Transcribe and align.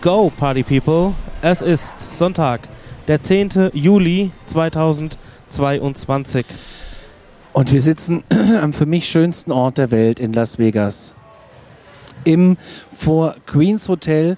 Let's 0.00 0.04
go, 0.14 0.30
Party 0.36 0.62
People. 0.62 1.12
Es 1.42 1.60
ist 1.60 1.92
Sonntag, 2.16 2.60
der 3.08 3.20
10. 3.20 3.70
Juli 3.72 4.30
2022. 4.46 6.44
Und 7.52 7.72
wir 7.72 7.82
sitzen 7.82 8.22
am 8.62 8.72
für 8.72 8.86
mich 8.86 9.08
schönsten 9.08 9.50
Ort 9.50 9.76
der 9.78 9.90
Welt 9.90 10.20
in 10.20 10.32
Las 10.32 10.58
Vegas. 10.58 11.16
Im 12.22 12.56
vor 12.96 13.34
Queens 13.46 13.88
Hotel, 13.88 14.36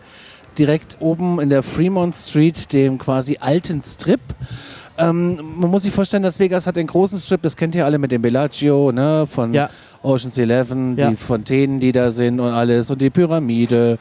direkt 0.57 0.97
oben 1.01 1.39
in 1.41 1.51
der 1.51 1.63
Fremont 1.63 2.15
Street, 2.15 2.73
dem 2.73 2.97
quasi 2.97 3.37
alten 3.41 3.83
Strip. 3.83 4.21
Ähm, 4.97 5.39
man 5.57 5.71
muss 5.71 5.83
sich 5.83 5.93
vorstellen, 5.93 6.23
Las 6.23 6.39
Vegas 6.39 6.67
hat 6.67 6.77
den 6.77 6.87
großen 6.87 7.19
Strip, 7.19 7.43
das 7.43 7.55
kennt 7.57 7.75
ihr 7.75 7.85
alle 7.85 7.99
mit 7.99 8.13
dem 8.13 8.23
Bellagio, 8.23 8.93
ne, 8.93 9.27
von 9.31 9.53
Ja. 9.53 9.69
Ocean's 10.03 10.39
Eleven, 10.39 10.97
Ja. 10.97 11.11
die 11.11 11.17
Fontänen, 11.17 11.81
die 11.81 11.93
da 11.93 12.11
sind 12.13 12.41
und 12.41 12.49
alles 12.51 12.91
und 12.91 13.03
die 13.03 13.11
Pyramide 13.11 13.99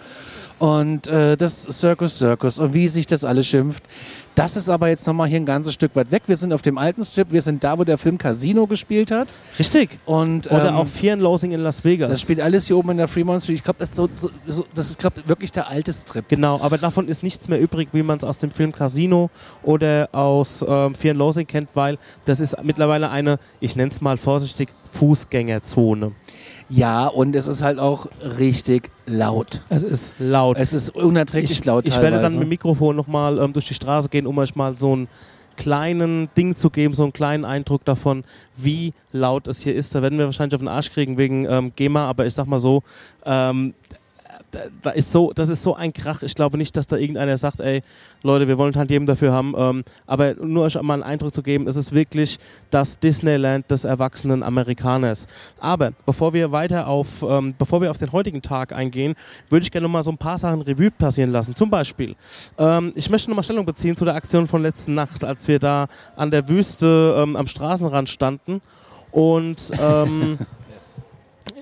und 0.59 1.07
äh, 1.07 1.35
das 1.35 1.63
Circus 1.63 2.17
Circus 2.17 2.59
und 2.59 2.73
wie 2.73 2.87
sich 2.87 3.07
das 3.07 3.23
alles 3.23 3.47
schimpft. 3.47 3.83
Das 4.39 4.55
ist 4.55 4.69
aber 4.69 4.87
jetzt 4.87 5.05
nochmal 5.05 5.27
hier 5.27 5.35
ein 5.35 5.45
ganzes 5.45 5.73
Stück 5.73 5.97
weit 5.97 6.11
weg. 6.11 6.23
Wir 6.27 6.37
sind 6.37 6.53
auf 6.53 6.61
dem 6.61 6.77
alten 6.77 7.03
Strip, 7.03 7.33
wir 7.33 7.41
sind 7.41 7.61
da, 7.61 7.77
wo 7.77 7.83
der 7.83 7.97
Film 7.97 8.17
Casino 8.17 8.67
gespielt 8.67 9.11
hat. 9.11 9.35
Richtig. 9.59 9.99
Und, 10.05 10.49
Oder 10.49 10.69
ähm, 10.69 10.75
auch 10.75 10.87
Fear 10.87 11.15
and 11.15 11.21
Loathing 11.21 11.51
in 11.51 11.59
Las 11.59 11.83
Vegas. 11.83 12.09
das 12.09 12.21
spielt 12.21 12.39
alles 12.39 12.65
hier 12.67 12.77
oben 12.77 12.91
in 12.91 12.97
der 12.97 13.09
Fremont 13.09 13.43
Street. 13.43 13.57
Ich 13.57 13.65
glaube, 13.65 13.79
das 13.79 13.93
so, 13.93 14.07
so, 14.45 14.65
das 14.73 14.91
ist 14.91 14.99
glaub, 14.99 15.11
wirklich 15.27 15.51
der 15.51 15.67
alte 15.67 15.91
Strip. 15.91 16.29
Genau, 16.29 16.61
aber 16.61 16.77
davon 16.77 17.09
ist 17.09 17.21
nichts 17.21 17.49
mehr 17.49 17.59
übrig, 17.59 17.89
wie 17.91 18.01
man 18.01 18.17
es 18.17 18.23
aus 18.23 18.37
dem 18.37 18.49
Film 18.49 18.71
Casino 18.71 19.29
oder 19.61 20.07
aus 20.13 20.63
ähm, 20.65 20.95
Fear 20.95 21.11
and 21.11 21.19
Loathing 21.19 21.45
kennt, 21.45 21.71
weil 21.73 21.97
das 22.23 22.39
ist 22.39 22.55
mittlerweile 22.63 23.09
eine, 23.09 23.39
ich 23.59 23.75
nenne 23.75 23.91
es 23.91 23.99
mal 23.99 24.15
vorsichtig, 24.15 24.69
Fußgängerzone. 24.91 26.13
Ja, 26.69 27.07
und 27.07 27.35
es 27.35 27.47
ist 27.47 27.61
halt 27.61 27.79
auch 27.79 28.07
richtig 28.21 28.91
laut. 29.05 29.61
Es 29.69 29.83
ist 29.83 30.13
laut. 30.19 30.57
Es 30.57 30.73
ist 30.73 30.91
unerträglich 30.91 31.51
ich, 31.51 31.65
laut 31.65 31.87
ich 31.87 31.93
teilweise. 31.93 32.11
werde 32.11 32.23
dann 32.23 32.33
mit 32.33 32.43
dem 32.43 32.49
Mikrofon 32.49 32.95
nochmal 32.95 33.39
ähm, 33.39 33.53
durch 33.53 33.67
die 33.67 33.73
Straße 33.73 34.09
gehen, 34.09 34.27
um 34.29 34.37
euch 34.37 34.55
mal 34.55 34.73
so 34.75 34.93
einen 34.93 35.07
kleinen 35.57 36.29
Ding 36.37 36.55
zu 36.55 36.69
geben, 36.69 36.93
so 36.93 37.03
einen 37.03 37.13
kleinen 37.13 37.43
Eindruck 37.43 37.83
davon, 37.83 38.23
wie 38.55 38.93
laut 39.11 39.47
es 39.47 39.59
hier 39.59 39.75
ist. 39.75 39.93
Da 39.93 40.01
werden 40.01 40.17
wir 40.17 40.25
wahrscheinlich 40.25 40.55
auf 40.55 40.61
den 40.61 40.69
Arsch 40.69 40.91
kriegen 40.91 41.17
wegen 41.17 41.45
ähm, 41.45 41.73
GEMA, 41.75 42.07
aber 42.07 42.25
ich 42.25 42.33
sag 42.33 42.47
mal 42.47 42.59
so, 42.59 42.81
ähm, 43.25 43.73
da, 44.51 44.59
da 44.81 44.89
ist 44.91 45.11
so, 45.11 45.31
das 45.33 45.49
ist 45.49 45.63
so 45.63 45.75
ein 45.75 45.93
Krach. 45.93 46.21
Ich 46.23 46.35
glaube 46.35 46.57
nicht, 46.57 46.75
dass 46.75 46.87
da 46.87 46.97
irgendeiner 46.97 47.37
sagt, 47.37 47.59
ey, 47.59 47.81
Leute, 48.23 48.47
wir 48.47 48.57
wollen 48.57 48.73
Tantiemen 48.73 49.05
dafür 49.05 49.31
haben. 49.31 49.53
Ähm, 49.57 49.83
aber 50.05 50.35
nur 50.35 50.65
euch 50.65 50.81
mal 50.81 50.95
einen 50.95 51.03
Eindruck 51.03 51.33
zu 51.33 51.43
geben, 51.43 51.67
es 51.67 51.75
ist 51.75 51.91
wirklich 51.91 52.39
das 52.69 52.99
Disneyland 52.99 53.69
des 53.69 53.83
erwachsenen 53.83 54.43
Amerikaners. 54.43 55.27
Aber 55.59 55.91
bevor 56.05 56.33
wir 56.33 56.51
weiter 56.51 56.87
auf, 56.87 57.23
ähm, 57.23 57.53
bevor 57.57 57.81
wir 57.81 57.91
auf 57.91 57.97
den 57.97 58.11
heutigen 58.11 58.41
Tag 58.41 58.73
eingehen, 58.73 59.15
würde 59.49 59.63
ich 59.63 59.71
gerne 59.71 59.87
noch 59.87 59.93
mal 59.93 60.03
so 60.03 60.11
ein 60.11 60.17
paar 60.17 60.37
Sachen 60.37 60.61
Revue 60.61 60.91
passieren 60.91 61.31
lassen. 61.31 61.55
Zum 61.55 61.69
Beispiel, 61.69 62.15
ähm, 62.57 62.91
ich 62.95 63.09
möchte 63.09 63.29
noch 63.29 63.35
mal 63.35 63.43
Stellung 63.43 63.65
beziehen 63.65 63.95
zu 63.95 64.05
der 64.05 64.15
Aktion 64.15 64.47
von 64.47 64.61
letzten 64.61 64.93
Nacht, 64.93 65.23
als 65.23 65.47
wir 65.47 65.59
da 65.59 65.87
an 66.15 66.31
der 66.31 66.47
Wüste 66.49 67.15
ähm, 67.17 67.35
am 67.35 67.47
Straßenrand 67.47 68.09
standen 68.09 68.61
und 69.11 69.71
ähm, 69.81 70.37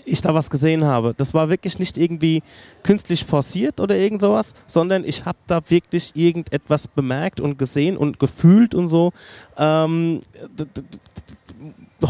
ich 0.08 0.22
da 0.22 0.34
was 0.34 0.50
gesehen 0.50 0.86
habe. 0.86 1.14
Das 1.18 1.34
war 1.34 1.50
wirklich 1.50 1.80
nicht 1.80 1.98
irgendwie 1.98 2.42
künstlich 2.84 3.26
forciert 3.26 3.80
oder 3.80 3.96
irgend 3.96 4.22
sowas, 4.22 4.54
sondern 4.66 5.04
ich 5.04 5.26
habe 5.26 5.38
da 5.48 5.62
wirklich 5.68 6.12
irgendetwas 6.16 6.88
bemerkt 6.88 7.40
und 7.40 7.60
gesehen 7.60 7.98
und 7.98 8.20
gefühlt 8.20 8.74
und 8.74 8.88
so. 8.88 9.12
Ähm, 9.58 10.22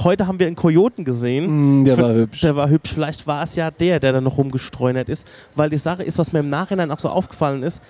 heute 0.03 0.27
haben 0.27 0.39
wir 0.39 0.47
einen 0.47 0.55
Kojoten 0.55 1.05
gesehen. 1.05 1.81
Mm, 1.81 1.85
der 1.85 1.97
war 1.97 2.13
hübsch. 2.13 2.41
Der 2.41 2.55
war 2.55 2.69
hübsch. 2.69 2.91
Vielleicht 2.93 3.27
war 3.27 3.43
es 3.43 3.55
ja 3.55 3.71
der, 3.71 3.99
der 3.99 4.13
da 4.13 4.21
noch 4.21 4.37
rumgestreunert 4.37 5.09
ist. 5.09 5.27
Weil 5.55 5.69
die 5.69 5.77
Sache 5.77 6.03
ist, 6.03 6.17
was 6.17 6.33
mir 6.33 6.39
im 6.39 6.49
Nachhinein 6.49 6.91
auch 6.91 6.99
so 6.99 7.09
aufgefallen 7.09 7.63
ist, 7.63 7.81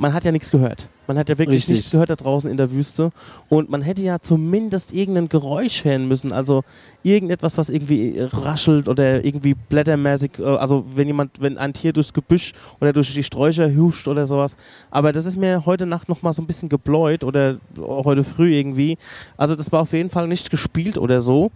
man 0.00 0.14
hat 0.14 0.24
ja 0.24 0.32
nichts 0.32 0.50
gehört. 0.50 0.88
Man 1.06 1.18
hat 1.18 1.28
ja 1.28 1.36
wirklich 1.36 1.58
Richtig. 1.58 1.74
nichts 1.76 1.90
gehört 1.90 2.08
da 2.08 2.16
draußen 2.16 2.50
in 2.50 2.56
der 2.56 2.70
Wüste. 2.70 3.10
Und 3.50 3.68
man 3.68 3.82
hätte 3.82 4.00
ja 4.02 4.18
zumindest 4.18 4.94
irgendein 4.94 5.28
Geräusch 5.28 5.84
hören 5.84 6.08
müssen. 6.08 6.32
Also 6.32 6.62
irgendetwas, 7.02 7.58
was 7.58 7.68
irgendwie 7.68 8.16
raschelt 8.18 8.88
oder 8.88 9.22
irgendwie 9.22 9.54
blättermäßig. 9.54 10.38
äh, 10.38 10.44
Also 10.44 10.86
wenn 10.94 11.06
jemand, 11.06 11.40
wenn 11.42 11.58
ein 11.58 11.74
Tier 11.74 11.92
durchs 11.92 12.14
Gebüsch 12.14 12.54
oder 12.80 12.94
durch 12.94 13.12
die 13.12 13.22
Sträucher 13.22 13.70
huscht 13.74 14.08
oder 14.08 14.24
sowas. 14.24 14.56
Aber 14.90 15.12
das 15.12 15.26
ist 15.26 15.36
mir 15.36 15.66
heute 15.66 15.84
Nacht 15.84 16.08
noch 16.08 16.22
mal 16.22 16.32
so 16.32 16.40
ein 16.40 16.46
bisschen 16.46 16.70
gebläut 16.70 17.22
oder 17.22 17.58
heute 17.78 18.24
früh 18.24 18.54
irgendwie. 18.54 18.96
Also 19.36 19.54
das 19.54 19.70
war 19.70 19.82
auf 19.82 19.92
jeden 19.92 20.08
Fall 20.08 20.28
nicht 20.28 20.50
gespielt 20.50 20.96
oder 20.96 21.20
so. 21.20 21.50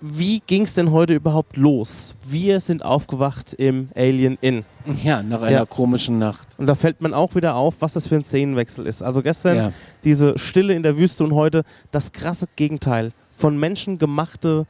Wie 0.00 0.40
ging 0.46 0.62
es 0.62 0.74
denn 0.74 0.92
heute 0.92 1.14
überhaupt 1.14 1.56
los? 1.56 2.14
Wir 2.24 2.60
sind 2.60 2.84
aufgewacht 2.84 3.52
im 3.54 3.88
Alien 3.96 4.38
Inn. 4.40 4.64
Ja, 5.02 5.22
nach 5.24 5.42
einer 5.42 5.50
Ja. 5.58 5.66
komischen 5.66 6.20
Nacht. 6.20 6.46
Und 6.56 6.66
da 6.68 6.76
fällt 6.76 7.00
man 7.00 7.12
auch 7.14 7.34
wieder 7.34 7.56
auf, 7.56 7.74
was 7.80 7.94
das 7.94 8.06
für 8.06 8.14
ein 8.14 8.22
Szenenwechsel 8.22 8.86
ist. 8.86 9.02
Also 9.02 9.22
gestern 9.22 9.56
Ja. 9.56 9.72
diese 10.04 10.38
Stille 10.38 10.74
in 10.74 10.84
der 10.84 10.96
Wüste 10.96 11.24
und 11.24 11.34
heute 11.34 11.64
das 11.90 12.12
krasse 12.12 12.46
Gegenteil. 12.54 13.12
Von 13.36 13.58
Menschen 13.58 13.98
gemachte 13.98 14.66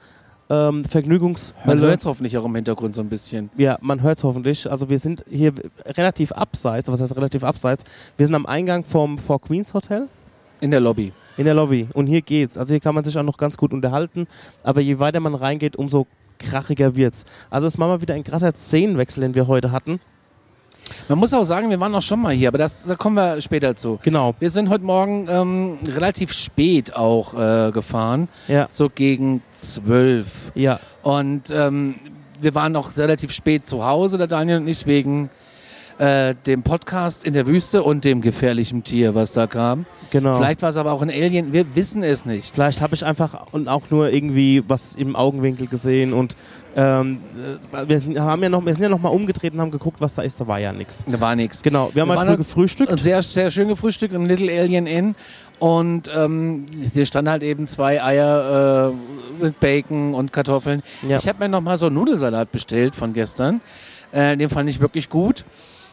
ähm, 0.51 0.77
Man 0.77 0.85
Vergnügungshölle. 0.87 1.81
hört 1.83 2.01
es 2.01 2.07
hoffentlich 2.07 2.39
auch 2.39 2.45
im 2.47 2.55
Hintergrund 2.55 2.95
so 2.95 3.03
ein 3.03 3.11
bisschen. 3.11 3.51
Ja, 3.59 3.77
man 3.83 4.01
hört 4.01 4.17
es 4.17 4.25
hoffentlich. 4.25 4.71
Also 4.71 4.89
wir 4.89 4.99
sind 4.99 5.23
hier 5.29 5.53
relativ 5.85 6.33
abseits, 6.33 6.89
was 6.91 7.03
heißt 7.03 7.15
relativ 7.17 7.45
abseits? 7.45 7.85
Wir 8.17 8.25
sind 8.25 8.35
am 8.35 8.47
Eingang 8.47 8.83
vom 8.83 9.19
Four 9.19 9.43
Queens 9.43 9.75
Hotel 9.75 10.09
In 10.63 10.71
der 10.71 10.81
Lobby. 10.81 11.13
In 11.39 11.47
der 11.47 11.55
Lobby. 11.55 11.89
Und 11.95 12.07
hier 12.09 12.21
geht's. 12.21 12.59
Also 12.59 12.75
hier 12.75 12.81
kann 12.81 12.95
man 12.95 13.05
sich 13.05 13.17
auch 13.17 13.23
noch 13.23 13.39
ganz 13.39 13.57
gut 13.57 13.73
unterhalten. 13.73 14.27
Aber 14.63 14.83
je 14.83 14.99
weiter 14.99 15.21
man 15.21 15.35
reingeht, 15.35 15.77
umso 15.77 16.07
krachiger 16.39 16.95
wird's. 16.95 17.25
Also 17.49 17.67
es 17.67 17.79
war 17.79 17.89
mal 17.89 18.03
wieder 18.03 18.15
ein 18.15 18.25
krasser 18.25 18.53
Szenenwechsel, 18.55 19.23
den 19.23 19.35
wir 19.35 19.47
heute 19.47 19.73
hatten. 19.73 20.01
Man 21.09 21.19
muss 21.19 21.35
auch 21.35 21.45
sagen, 21.45 21.69
wir 21.71 21.79
waren 21.81 21.95
auch 21.95 22.03
schon 22.03 22.21
mal 22.23 22.33
hier, 22.33 22.49
aber 22.49 22.57
das, 22.59 22.85
da 22.85 22.95
kommen 22.95 23.17
wir 23.17 23.41
später 23.43 23.77
zu. 23.77 23.99
Genau. 24.03 24.35
Wir 24.39 24.51
sind 24.51 24.71
heute 24.71 24.85
Morgen 24.85 25.27
ähm, 25.29 25.79
relativ 25.87 26.33
spät 26.33 26.97
auch 26.97 27.35
äh, 27.35 27.71
gefahren, 27.73 28.29
Ja. 28.47 28.69
so 28.71 28.89
gegen 28.89 29.43
zwölf. 29.53 30.51
Ja. 30.55 30.81
Und 31.03 31.51
ähm, 31.51 31.97
wir 32.41 32.55
waren 32.55 32.75
auch 32.77 32.97
relativ 32.97 33.33
spät 33.33 33.67
zu 33.67 33.85
Hause, 33.85 34.17
der 34.17 34.29
Daniel 34.29 34.59
und 34.59 34.69
ich, 34.69 34.87
wegen 34.87 35.29
äh, 35.99 36.35
dem 36.47 36.63
Podcast 36.63 37.25
in 37.25 37.35
der 37.35 37.47
Wüste 37.47 37.83
und 37.83 38.05
dem 38.05 38.21
gefährlichen 38.21 38.85
Tier, 38.85 39.15
was 39.15 39.33
da 39.33 39.47
kam. 39.47 39.87
Genau. 40.11 40.37
Vielleicht 40.37 40.63
war 40.63 40.69
es 40.69 40.77
aber 40.77 40.93
auch 40.93 41.03
ein 41.03 41.11
Alien, 41.11 41.53
wir 41.53 41.75
wissen 41.75 42.03
es 42.03 42.25
nicht. 42.25 42.55
Vielleicht 42.55 42.81
habe 42.81 42.95
ich 42.95 43.05
einfach 43.05 43.53
und 43.53 43.69
auch 43.69 43.91
nur 43.91 44.13
irgendwie 44.13 44.63
was 44.67 44.95
im 44.95 45.17
Augenwinkel 45.17 45.67
gesehen 45.67 46.13
und 46.13 46.37
ähm, 46.77 47.21
äh, 47.73 47.89
wir, 47.89 47.99
sind, 47.99 48.19
haben 48.21 48.41
ja 48.43 48.49
noch, 48.49 48.65
wir 48.65 48.73
sind 48.73 48.85
ja 48.85 48.89
noch 48.89 49.01
mal 49.01 49.09
umgedreht 49.09 49.53
und 49.53 49.61
haben 49.61 49.73
geguckt, 49.73 50.01
was 50.01 50.15
da 50.15 50.23
ist. 50.23 50.41
Da 50.41 50.47
war 50.47 50.61
ja 50.61 50.73
nichts. 50.73 51.05
Da 51.09 51.21
war 51.21 51.35
nichts. 51.35 51.63
Genau, 51.63 51.91
wir 51.93 52.03
haben 52.03 52.11
Wir 52.11 52.19
früh 52.19 52.37
gefrühstückt. 52.37 53.01
Sehr, 53.01 53.21
sehr 53.23 53.51
schön 53.51 53.67
gefrühstückt 53.67 54.15
im 54.15 54.27
Little 54.27 54.53
Alien 54.53 54.87
Inn. 54.87 55.17
Und 55.59 56.09
ähm, 56.17 56.67
hier 56.93 57.05
standen 57.05 57.31
halt 57.33 57.43
eben 57.43 57.67
zwei 57.67 58.01
Eier 58.01 58.93
äh, 58.93 59.43
mit 59.43 59.59
Bacon 59.59 60.15
und 60.15 60.33
Kartoffeln. 60.33 60.83
Ja. 61.09 61.17
Ich 61.17 61.27
habe 61.27 61.41
mir 61.41 61.49
noch 61.49 61.63
mal 61.63 61.77
so 61.77 61.87
einen 61.87 61.97
Nudelsalat 61.97 62.53
bestellt 62.53 62.95
von 62.95 63.13
gestern. 63.13 63.61
Äh, 64.13 64.37
den 64.37 64.49
fand 64.49 64.71
ich 64.71 64.81
wirklich 64.81 65.09
gut. 65.09 65.45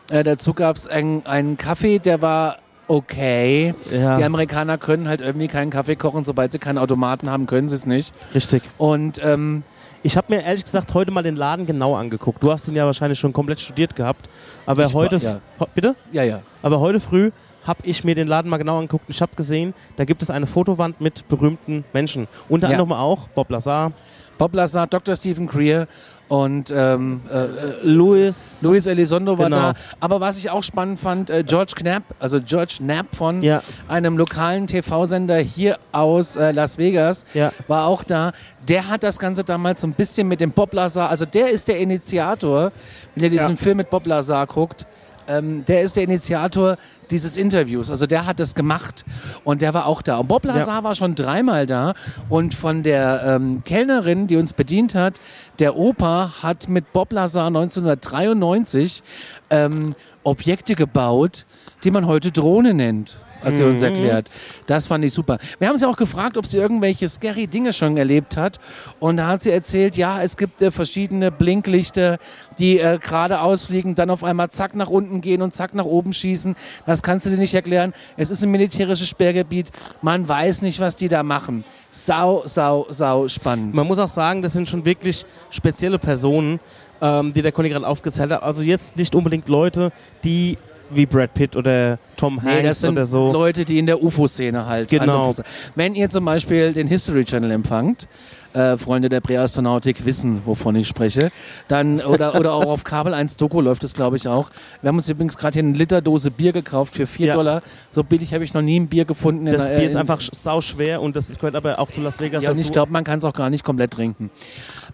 Äh, 0.09 0.23
dazu 0.23 0.53
gab 0.53 0.75
es 0.75 0.87
einen, 0.87 1.25
einen 1.25 1.57
Kaffee, 1.57 1.99
der 1.99 2.21
war 2.21 2.57
okay. 2.87 3.73
Ja. 3.91 4.17
Die 4.17 4.23
Amerikaner 4.23 4.77
können 4.77 5.07
halt 5.07 5.21
irgendwie 5.21 5.47
keinen 5.47 5.71
Kaffee 5.71 5.95
kochen. 5.95 6.23
Sobald 6.25 6.51
sie 6.51 6.59
keinen 6.59 6.77
Automaten 6.77 7.29
haben, 7.29 7.47
können 7.47 7.67
sie 7.69 7.75
es 7.75 7.85
nicht. 7.85 8.13
Richtig. 8.35 8.61
Und 8.77 9.19
ähm, 9.23 9.63
Ich 10.03 10.17
habe 10.17 10.35
mir 10.35 10.43
ehrlich 10.43 10.63
gesagt 10.63 10.93
heute 10.93 11.09
mal 11.09 11.23
den 11.23 11.35
Laden 11.35 11.65
genau 11.65 11.95
angeguckt. 11.95 12.43
Du 12.43 12.51
hast 12.51 12.67
ihn 12.67 12.75
ja 12.75 12.85
wahrscheinlich 12.85 13.17
schon 13.19 13.33
komplett 13.33 13.59
studiert 13.59 13.95
gehabt. 13.95 14.29
Aber 14.67 14.83
Ich 14.85 14.93
war- 14.93 15.01
heute, 15.01 15.17
ja. 15.17 15.39
Bitte? 15.73 15.95
ja, 16.11 16.21
ja. 16.23 16.41
Aber 16.61 16.79
heute 16.79 16.99
früh 16.99 17.31
habe 17.65 17.79
ich 17.83 18.03
mir 18.03 18.15
den 18.15 18.27
Laden 18.27 18.49
mal 18.49 18.57
genau 18.57 18.77
angeguckt. 18.77 19.07
und 19.07 19.13
Ich 19.15 19.21
habe 19.21 19.35
gesehen, 19.35 19.73
da 19.97 20.05
gibt 20.05 20.21
es 20.21 20.29
eine 20.29 20.45
Fotowand 20.45 21.01
mit 21.01 21.27
berühmten 21.27 21.83
Menschen. 21.93 22.27
Unter 22.49 22.67
Ja. 22.67 22.73
anderem 22.79 22.93
auch 22.93 23.27
Bob 23.29 23.49
Lazar, 23.49 23.91
Bob 24.37 24.53
Lazar, 24.53 24.85
Dr. 24.87 25.15
Stephen 25.15 25.47
Greer 25.47 25.87
und 26.27 26.73
ähm, 26.75 27.21
äh, 27.31 27.43
äh, 27.45 27.47
Louis. 27.83 28.57
Luis 28.61 28.85
Elizondo 28.85 29.37
war 29.37 29.45
Genau. 29.45 29.57
da. 29.57 29.73
Aber 30.01 30.19
was 30.19 30.37
ich 30.37 30.49
auch 30.49 30.63
spannend 30.63 30.99
fand, 30.99 31.29
äh, 31.29 31.43
George 31.47 31.73
Knapp, 31.75 32.03
also 32.19 32.41
George 32.41 32.75
Knapp 32.79 33.15
von 33.15 33.41
Ja. 33.43 33.61
einem 33.87 34.17
lokalen 34.17 34.67
TV-Sender 34.67 35.37
hier 35.37 35.77
aus 35.93 36.35
äh, 36.35 36.51
Las 36.51 36.77
Vegas, 36.77 37.23
Ja. 37.33 37.51
war 37.67 37.85
auch 37.87 38.03
da. 38.03 38.31
Der 38.67 38.89
hat 38.89 39.03
das 39.03 39.19
Ganze 39.19 39.43
damals 39.45 39.81
so 39.81 39.87
ein 39.87 39.93
bisschen 39.93 40.27
mit 40.27 40.41
dem 40.41 40.51
Bob 40.51 40.73
Lazar, 40.73 41.09
also 41.09 41.25
der 41.25 41.49
ist 41.51 41.67
der 41.69 41.79
Initiator, 41.79 42.71
wenn 43.15 43.23
ihr 43.23 43.29
diesen 43.29 43.51
Ja. 43.51 43.55
Film 43.55 43.77
mit 43.77 43.89
Bob 43.89 44.05
Lazar 44.05 44.45
guckt, 44.47 44.85
ähm, 45.27 45.65
der 45.65 45.81
ist 45.81 45.95
der 45.95 46.03
Initiator 46.03 46.77
dieses 47.11 47.37
Interviews. 47.37 47.89
Also 47.89 48.05
der 48.05 48.25
hat 48.25 48.39
das 48.39 48.55
gemacht 48.55 49.05
und 49.43 49.61
der 49.61 49.73
war 49.73 49.85
auch 49.85 50.01
da. 50.01 50.17
Und 50.17 50.27
Bob 50.27 50.45
Lazar 50.45 50.83
war 50.83 50.95
schon 50.95 51.15
dreimal 51.15 51.67
da 51.67 51.93
und 52.29 52.53
von 52.53 52.83
der 52.83 53.23
ähm, 53.25 53.63
Kellnerin, 53.63 54.27
die 54.27 54.37
uns 54.37 54.53
bedient 54.53 54.95
hat, 54.95 55.19
der 55.59 55.75
Opa 55.75 56.43
hat 56.43 56.67
mit 56.69 56.93
Bob 56.93 57.11
Lazar 57.11 57.47
1993 57.47 59.03
ähm, 59.49 59.95
Objekte 60.23 60.75
gebaut, 60.75 61.45
die 61.83 61.91
man 61.91 62.07
heute 62.07 62.31
Drohne 62.31 62.73
nennt. 62.73 63.24
Hat 63.45 63.55
sie 63.55 63.63
uns 63.63 63.79
Mhm. 63.81 63.85
erklärt. 63.87 64.29
Das 64.67 64.87
fand 64.87 65.05
ich 65.05 65.13
super. 65.13 65.37
Wir 65.59 65.69
haben 65.69 65.77
sie 65.77 65.87
auch 65.87 65.95
gefragt, 65.95 66.37
ob 66.37 66.45
sie 66.45 66.57
irgendwelche 66.57 67.07
scary 67.07 67.47
Dinge 67.47 67.71
schon 67.71 67.95
erlebt 67.95 68.35
hat. 68.35 68.59
Und 68.99 69.17
da 69.17 69.27
hat 69.27 69.43
sie 69.43 69.51
erzählt, 69.51 69.95
ja, 69.95 70.21
es 70.21 70.35
gibt 70.35 70.61
äh, 70.61 70.71
verschiedene 70.71 71.31
Blinklichter, 71.31 72.17
die 72.59 72.79
äh, 72.79 72.97
gerade 72.99 73.39
ausfliegen, 73.41 73.95
dann 73.95 74.09
auf 74.09 74.23
einmal 74.23 74.49
zack 74.49 74.75
nach 74.75 74.89
unten 74.89 75.21
gehen 75.21 75.41
und 75.41 75.53
zack 75.55 75.73
nach 75.75 75.85
oben 75.85 76.11
schießen. 76.11 76.55
Das 76.85 77.01
kannst 77.01 77.25
du 77.25 77.29
dir 77.29 77.37
nicht 77.37 77.53
erklären. 77.53 77.93
Es 78.17 78.29
ist 78.29 78.43
ein 78.43 78.51
militärisches 78.51 79.07
Sperrgebiet. 79.07 79.71
Man 80.01 80.27
weiß 80.27 80.61
nicht, 80.63 80.79
was 80.79 80.95
die 80.95 81.07
da 81.07 81.23
machen. 81.23 81.63
Sau, 81.91 82.41
sau, 82.45 82.87
sau 82.89 83.27
spannend. 83.29 83.73
Man 83.73 83.87
muss 83.87 83.99
auch 83.99 84.09
sagen, 84.09 84.41
das 84.41 84.53
sind 84.53 84.67
schon 84.67 84.83
wirklich 84.83 85.25
spezielle 85.49 85.99
Personen, 85.99 86.59
ähm, 87.01 87.33
die 87.33 87.41
der 87.41 87.51
Conny 87.51 87.69
gerade 87.69 87.87
aufgezählt 87.87 88.31
hat. 88.31 88.43
Also 88.43 88.61
jetzt 88.63 88.97
nicht 88.97 89.15
unbedingt 89.15 89.47
Leute, 89.47 89.91
die 90.23 90.57
wie 90.89 91.05
Brad 91.05 91.33
Pitt 91.33 91.55
oder 91.55 91.97
Tom 92.17 92.41
Hanks 92.41 92.55
Nee, 92.55 92.63
das 92.63 92.79
sind 92.81 92.91
oder 92.91 93.05
so. 93.05 93.31
Leute, 93.31 93.65
die 93.65 93.79
in 93.79 93.85
der 93.85 94.01
UFO-Szene 94.03 94.65
halt. 94.65 94.89
Genau. 94.89 95.33
Wenn 95.75 95.95
ihr 95.95 96.09
zum 96.09 96.25
Beispiel 96.25 96.73
den 96.73 96.87
History 96.87 97.25
Channel 97.25 97.51
empfangt, 97.51 98.07
äh, 98.53 98.77
Freunde 98.77 99.09
der 99.09 99.19
Präastronautik 99.19 100.05
wissen, 100.05 100.41
wovon 100.45 100.77
ich 100.77 100.87
spreche, 100.87 101.29
dann 101.67 101.99
oder, 101.99 102.35
oder 102.39 102.53
auch 102.53 102.67
auf 102.67 102.85
Kabel 102.85 103.13
1 103.13 103.35
Doku 103.35 103.59
läuft 103.59 103.83
es, 103.83 103.93
glaube 103.93 104.15
ich, 104.15 104.29
auch. 104.29 104.49
Wir 104.81 104.87
haben 104.87 104.95
uns 104.95 105.09
übrigens 105.09 105.37
gerade 105.37 105.55
hier 105.59 105.63
eine 105.67 105.77
Literdose 105.77 106.31
Bier 106.31 106.53
gekauft 106.53 106.95
für 106.95 107.05
4 107.05 107.27
Ja. 107.27 107.33
Dollar. 107.35 107.61
So 107.93 108.03
billig 108.05 108.33
habe 108.33 108.45
ich 108.45 108.53
noch 108.53 108.61
nie 108.61 108.79
ein 108.79 108.87
Bier 108.87 109.03
gefunden. 109.03 109.45
Das 109.45 109.63
in, 109.67 109.75
Bier 109.75 109.83
ist 109.85 109.91
in- 109.91 109.97
einfach 109.97 110.21
sau 110.21 110.61
schwer 110.61 111.01
und 111.01 111.17
das 111.17 111.27
gehört 111.35 111.55
aber 111.55 111.79
auch 111.79 111.91
zu 111.91 111.99
Las 111.99 112.17
Vegas 112.21 112.43
Ja, 112.45 112.51
und 112.51 112.57
ich 112.59 112.71
glaube, 112.71 112.93
man 112.93 113.03
kann 113.03 113.19
es 113.19 113.25
auch 113.25 113.33
gar 113.33 113.49
nicht 113.49 113.65
komplett 113.65 113.91
trinken. 113.91 114.29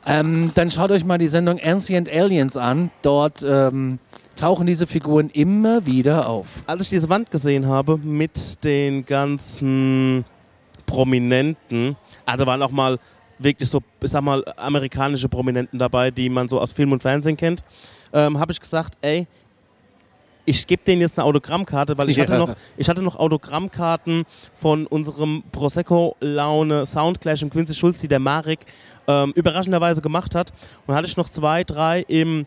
Ähm, 0.05 0.51
dann 0.55 0.71
schaut 0.71 0.91
euch 0.91 1.05
mal 1.05 1.17
die 1.17 1.27
Sendung 1.27 1.59
Ancient 1.63 2.09
Aliens 2.11 2.57
an. 2.57 2.89
Dort 3.01 3.43
ähm, 3.47 3.99
tauchen 4.35 4.65
diese 4.65 4.87
Figuren 4.87 5.29
immer 5.29 5.85
wieder 5.85 6.27
auf. 6.27 6.47
Als 6.65 6.83
ich 6.83 6.89
diese 6.89 7.09
Wand 7.09 7.29
gesehen 7.29 7.67
habe 7.67 7.97
mit 7.97 8.63
den 8.63 9.05
ganzen 9.05 10.25
Prominenten, 10.85 11.95
da 12.25 12.45
waren 12.45 12.61
auch 12.63 12.71
mal 12.71 12.97
wirklich 13.37 13.69
so, 13.69 13.81
ich 14.01 14.11
sag 14.11 14.21
mal, 14.21 14.43
amerikanische 14.57 15.29
Prominenten 15.29 15.77
dabei, 15.77 16.11
die 16.11 16.29
man 16.29 16.47
so 16.47 16.59
aus 16.59 16.71
Film 16.71 16.91
und 16.91 17.01
Fernsehen 17.01 17.37
kennt, 17.37 17.63
ähm, 18.13 18.39
habe 18.39 18.51
ich 18.51 18.59
gesagt, 18.59 18.95
ey, 19.01 19.27
ich 20.45 20.65
gebe 20.67 20.83
denen 20.83 21.01
jetzt 21.01 21.17
eine 21.17 21.25
Autogrammkarte, 21.25 21.97
weil 21.97 22.09
ich 22.09 22.19
hatte 22.19 22.37
noch, 22.37 22.55
ich 22.77 22.89
hatte 22.89 23.01
noch 23.01 23.15
Autogrammkarten 23.15 24.23
von 24.55 24.87
unserem 24.87 25.43
Prosecco 25.51 26.15
Laune 26.19 26.85
Soundclash 26.85 27.41
im 27.41 27.49
Quincy 27.49 27.73
Schulz, 27.73 27.99
die 27.99 28.07
der 28.07 28.19
Marek 28.19 28.59
ähm, 29.07 29.31
überraschenderweise 29.35 30.01
gemacht 30.01 30.35
hat. 30.35 30.51
Und 30.87 30.95
hatte 30.95 31.07
ich 31.07 31.17
noch 31.17 31.29
zwei, 31.29 31.63
drei 31.63 32.01
im, 32.07 32.45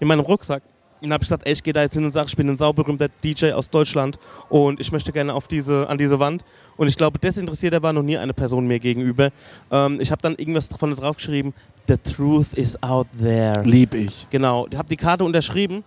in 0.00 0.08
meinem 0.08 0.20
Rucksack. 0.20 0.62
Und 1.02 1.12
habe 1.12 1.22
ich 1.22 1.28
gesagt, 1.28 1.46
ey, 1.46 1.52
ich 1.52 1.62
gehe 1.62 1.74
da 1.74 1.82
jetzt 1.82 1.92
hin 1.92 2.04
und 2.04 2.12
sage, 2.12 2.28
ich 2.28 2.36
bin 2.36 2.48
ein 2.48 2.56
sauberühmter 2.56 3.08
DJ 3.22 3.52
aus 3.52 3.68
Deutschland 3.68 4.18
und 4.48 4.80
ich 4.80 4.90
möchte 4.92 5.12
gerne 5.12 5.34
auf 5.34 5.46
diese, 5.46 5.88
an 5.90 5.98
diese 5.98 6.18
Wand. 6.18 6.42
Und 6.78 6.88
ich 6.88 6.96
glaube, 6.96 7.18
desinteressierter 7.18 7.82
war 7.82 7.92
noch 7.92 8.02
nie 8.02 8.16
eine 8.16 8.32
Person 8.32 8.66
mir 8.66 8.78
gegenüber. 8.78 9.30
Ähm, 9.70 10.00
ich 10.00 10.10
habe 10.10 10.22
dann 10.22 10.36
irgendwas 10.36 10.68
von 10.68 10.94
drauf 10.94 11.16
geschrieben, 11.16 11.52
The 11.86 11.98
truth 11.98 12.54
is 12.54 12.82
out 12.82 13.06
there. 13.18 13.52
Lieb 13.62 13.94
ich. 13.94 14.26
Genau, 14.30 14.66
ich 14.70 14.78
habe 14.78 14.88
die 14.88 14.96
Karte 14.96 15.22
unterschrieben 15.22 15.84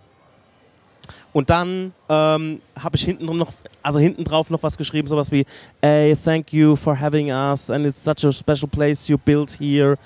und 1.32 1.50
dann 1.50 1.92
ähm, 2.08 2.60
habe 2.78 2.96
ich 2.96 3.04
hinten 3.04 3.24
noch, 3.24 3.52
also 3.82 3.98
hinten 3.98 4.24
drauf 4.24 4.50
noch 4.50 4.62
was 4.62 4.76
geschrieben, 4.76 5.08
sowas 5.08 5.30
wie, 5.30 5.44
hey, 5.80 6.16
thank 6.16 6.52
you 6.52 6.76
for 6.76 6.98
having 6.98 7.30
us 7.30 7.70
and 7.70 7.86
it's 7.86 8.02
such 8.02 8.24
a 8.24 8.32
special 8.32 8.68
place 8.68 9.08
you 9.08 9.16
built 9.16 9.58
here 9.58 9.96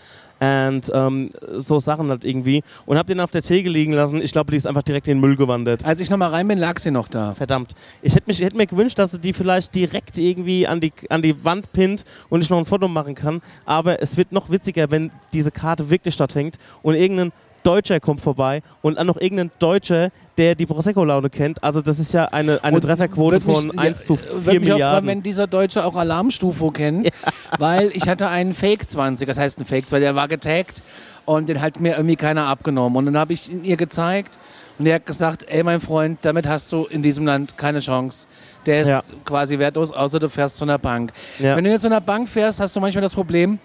and 0.40 0.90
ähm, 0.94 1.30
so 1.56 1.80
Sachen 1.80 2.10
halt 2.10 2.24
irgendwie 2.24 2.62
und 2.86 2.98
habe 2.98 3.06
den 3.06 3.20
auf 3.20 3.30
der 3.30 3.42
Theke 3.42 3.68
liegen 3.68 3.92
lassen. 3.92 4.20
Ich 4.20 4.32
glaube, 4.32 4.50
die 4.50 4.56
ist 4.56 4.66
einfach 4.66 4.82
direkt 4.82 5.06
in 5.08 5.16
den 5.16 5.20
Müll 5.20 5.36
gewandert. 5.36 5.84
Als 5.84 6.00
ich 6.00 6.10
nochmal 6.10 6.30
rein 6.30 6.48
bin, 6.48 6.58
lag 6.58 6.78
sie 6.78 6.90
noch 6.90 7.08
da. 7.08 7.34
Verdammt. 7.34 7.74
Ich 8.02 8.14
hätte 8.14 8.32
hätte 8.32 8.56
mir 8.56 8.66
gewünscht, 8.66 8.98
dass 8.98 9.12
sie 9.12 9.18
die 9.18 9.32
vielleicht 9.32 9.74
direkt 9.74 10.18
irgendwie 10.18 10.66
an 10.66 10.80
die, 10.80 10.92
an 11.08 11.22
die 11.22 11.44
Wand 11.44 11.72
pinnt 11.72 12.04
und 12.28 12.42
ich 12.42 12.50
noch 12.50 12.58
ein 12.58 12.66
Foto 12.66 12.88
machen 12.88 13.14
kann. 13.14 13.40
Aber 13.64 14.02
es 14.02 14.16
wird 14.16 14.32
noch 14.32 14.50
witziger, 14.50 14.90
wenn 14.90 15.10
diese 15.32 15.50
Karte 15.50 15.88
wirklich 15.88 16.16
dort 16.16 16.34
hängt 16.34 16.58
und 16.82 16.94
irgendein 16.94 17.32
Deutscher 17.64 17.99
kommt 17.99 18.20
vorbei 18.20 18.62
und 18.82 18.96
dann 18.99 19.06
noch 19.08 19.16
irgendein 19.16 19.50
Deutscher, 19.58 20.11
der 20.38 20.55
die 20.55 20.66
Prosecco-Laune 20.66 21.31
kennt. 21.31 21.62
Also 21.64 21.81
das 21.82 21.99
ist 21.99 22.12
ja 22.12 22.26
eine, 22.26 22.62
eine 22.62 22.76
Und 22.76 22.82
Trefferquote 22.82 23.40
mich- 23.44 23.56
von 23.56 23.76
1 23.78 24.05
zu 24.05 24.16
4 24.16 24.44
Würde 24.46 24.61
mich 24.61 24.72
auch 24.72 24.78
freuen, 24.78 25.06
wenn 25.06 25.22
dieser 25.22 25.46
Deutsche 25.46 25.84
auch 25.84 25.96
Alarmstufe 25.96 26.70
kennt, 26.72 27.08
weil 27.58 27.90
ich 27.94 28.08
hatte 28.08 28.28
einen 28.28 28.55
Fake 28.55 28.88
20, 28.88 29.26
das 29.26 29.38
heißt 29.38 29.58
ein 29.58 29.64
Fake 29.64 29.88
20, 29.88 30.05
der 30.05 30.14
war 30.14 30.28
getaggt 30.28 30.82
und 31.25 31.49
den 31.49 31.61
hat 31.61 31.81
mir 31.81 31.96
irgendwie 31.96 32.16
keiner 32.16 32.46
abgenommen. 32.46 32.96
Und 32.96 33.06
dann 33.06 33.16
habe 33.19 33.32
ich 33.32 33.50
ihn 33.50 33.64
ihr 33.64 33.76
gezeigt 33.76 34.38
und 34.78 34.87
er 34.87 34.96
hat 34.96 35.06
gesagt, 35.06 35.46
ey 35.49 35.62
mein 35.62 35.81
Freund, 35.81 36.19
damit 36.22 36.46
hast 36.46 36.70
du 36.72 36.84
in 36.87 37.02
diesem 37.02 37.25
Land 37.26 37.56
keine 37.56 37.81
Chance. 37.81 38.26
Der 38.67 38.81
ist 38.81 38.88
Ja. 38.88 39.02
quasi 39.25 39.58
wertlos, 39.58 39.93
außer 39.93 40.19
du 40.19 40.28
fährst 40.28 40.56
zu 40.56 40.64
einer 40.64 40.78
Bank. 40.78 41.12
Ja. 41.38 41.56
Wenn 41.56 41.64
du 41.64 41.70
jetzt 41.70 41.82
zu 41.82 41.87
einer 41.88 42.00
Bank 42.00 42.28
fährst, 42.28 42.60
hast 42.60 42.75
du 42.76 42.81
manchmal 42.81 43.02
das 43.02 43.14
Problem, 43.14 43.58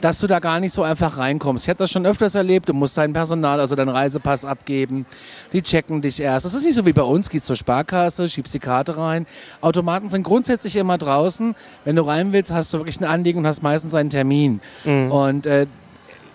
dass 0.00 0.18
du 0.18 0.26
da 0.26 0.38
gar 0.38 0.60
nicht 0.60 0.72
so 0.72 0.82
einfach 0.82 1.18
reinkommst. 1.18 1.64
Ich 1.64 1.68
habe 1.68 1.78
das 1.78 1.90
schon 1.90 2.06
öfters 2.06 2.34
erlebt, 2.34 2.68
du 2.68 2.74
musst 2.74 2.98
dein 2.98 3.12
Personal, 3.12 3.60
also 3.60 3.74
deinen 3.74 3.88
Reisepass 3.88 4.44
abgeben, 4.44 5.06
die 5.52 5.62
checken 5.62 6.02
dich 6.02 6.20
erst. 6.20 6.44
Das 6.44 6.54
ist 6.54 6.64
nicht 6.64 6.74
so 6.74 6.84
wie 6.86 6.92
bei 6.92 7.02
uns, 7.02 7.30
gehst 7.30 7.46
zur 7.46 7.56
Sparkasse, 7.56 8.28
schiebst 8.28 8.54
die 8.54 8.58
Karte 8.58 8.96
rein. 8.96 9.26
Automaten 9.60 10.10
sind 10.10 10.22
grundsätzlich 10.22 10.76
immer 10.76 10.98
draußen. 10.98 11.54
Wenn 11.84 11.96
du 11.96 12.02
rein 12.02 12.32
willst, 12.32 12.52
hast 12.52 12.72
du 12.72 12.78
wirklich 12.78 13.00
ein 13.00 13.04
Anliegen 13.04 13.38
und 13.38 13.46
hast 13.46 13.62
meistens 13.62 13.94
einen 13.94 14.10
Termin. 14.10 14.60
Mhm. 14.84 15.10
Und 15.10 15.46
äh, 15.46 15.66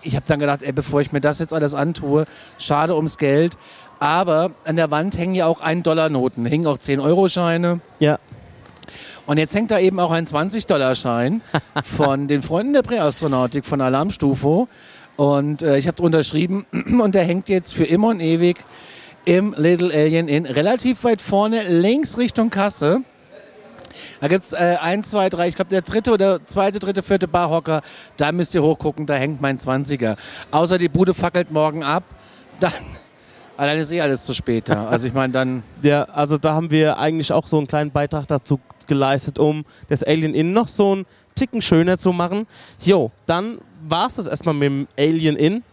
ich 0.01 0.15
habe 0.15 0.25
dann 0.27 0.39
gedacht, 0.39 0.63
ey, 0.63 0.71
bevor 0.71 1.01
ich 1.01 1.11
mir 1.11 1.21
das 1.21 1.39
jetzt 1.39 1.53
alles 1.53 1.73
antue, 1.73 2.25
schade 2.57 2.95
ums 2.95 3.17
Geld. 3.17 3.57
Aber 3.99 4.51
an 4.65 4.75
der 4.77 4.89
Wand 4.89 5.15
hängen 5.17 5.35
ja 5.35 5.45
auch 5.45 5.61
1-Dollar-Noten, 5.61 6.45
hängen 6.47 6.65
auch 6.65 6.79
10-Euro-Scheine. 6.79 7.81
ja. 7.99 8.17
Und 9.25 9.37
jetzt 9.37 9.55
hängt 9.55 9.71
da 9.71 9.79
eben 9.79 9.99
auch 9.99 10.11
ein 10.11 10.25
20-Dollar-Schein 10.25 11.41
von 11.83 12.27
den 12.27 12.41
Freunden 12.41 12.73
der 12.73 12.81
Präastronautik 12.81 13.65
von 13.65 13.81
Alarmstufo. 13.81 14.67
Und 15.15 15.61
äh, 15.61 15.77
ich 15.77 15.87
habe 15.87 16.01
unterschrieben 16.01 16.65
und 17.01 17.15
der 17.15 17.23
hängt 17.23 17.49
jetzt 17.49 17.73
für 17.73 17.83
immer 17.83 18.09
und 18.09 18.19
ewig 18.19 18.57
im 19.25 19.53
Little 19.57 19.93
Alien 19.93 20.27
Inn, 20.27 20.45
relativ 20.45 21.03
weit 21.03 21.21
vorne, 21.21 21.67
links 21.67 22.17
Richtung 22.17 22.49
Kasse. 22.49 23.01
Da 24.19 24.27
gibt's 24.27 24.53
äh, 24.53 24.77
eins, 24.81 25.11
zwei, 25.11 25.29
drei, 25.29 25.47
ich 25.47 25.55
glaube 25.55 25.69
der 25.69 25.81
dritte 25.81 26.11
oder 26.11 26.45
zweite, 26.45 26.79
dritte, 26.79 27.03
vierte 27.03 27.27
Barhocker. 27.27 27.81
Da 28.17 28.31
müsst 28.31 28.55
ihr 28.55 28.63
hochgucken, 28.63 29.05
da 29.05 29.15
hängt 29.15 29.41
mein 29.41 29.59
20er. 29.59 30.15
Außer 30.49 30.77
die 30.77 30.89
Bude 30.89 31.13
fackelt 31.13 31.51
morgen 31.51 31.83
ab, 31.83 32.03
dann, 32.59 32.71
ah, 33.57 33.65
dann 33.65 33.77
ist 33.77 33.91
eh 33.91 34.01
alles 34.01 34.23
zu 34.23 34.33
spät. 34.33 34.69
Also 34.69 35.07
ich 35.07 35.13
meine, 35.13 35.33
dann 35.33 35.63
Ja, 35.81 36.03
also 36.05 36.37
da 36.37 36.53
haben 36.53 36.71
wir 36.71 36.97
eigentlich 36.97 37.31
auch 37.31 37.47
so 37.47 37.57
einen 37.57 37.67
kleinen 37.67 37.91
Beitrag 37.91 38.27
dazu 38.27 38.59
geleistet, 38.87 39.39
um 39.39 39.65
das 39.89 40.03
Alien 40.03 40.33
Inn 40.33 40.53
noch 40.53 40.67
so 40.67 40.93
einen 40.93 41.05
Ticken 41.35 41.61
schöner 41.61 41.97
zu 41.97 42.11
machen. 42.11 42.47
Jo, 42.83 43.11
dann 43.25 43.59
war 43.87 44.07
es 44.07 44.15
das 44.15 44.27
erstmal 44.27 44.55
mit 44.55 44.67
dem 44.67 44.87
Alien 44.97 45.35
Inn. 45.35 45.63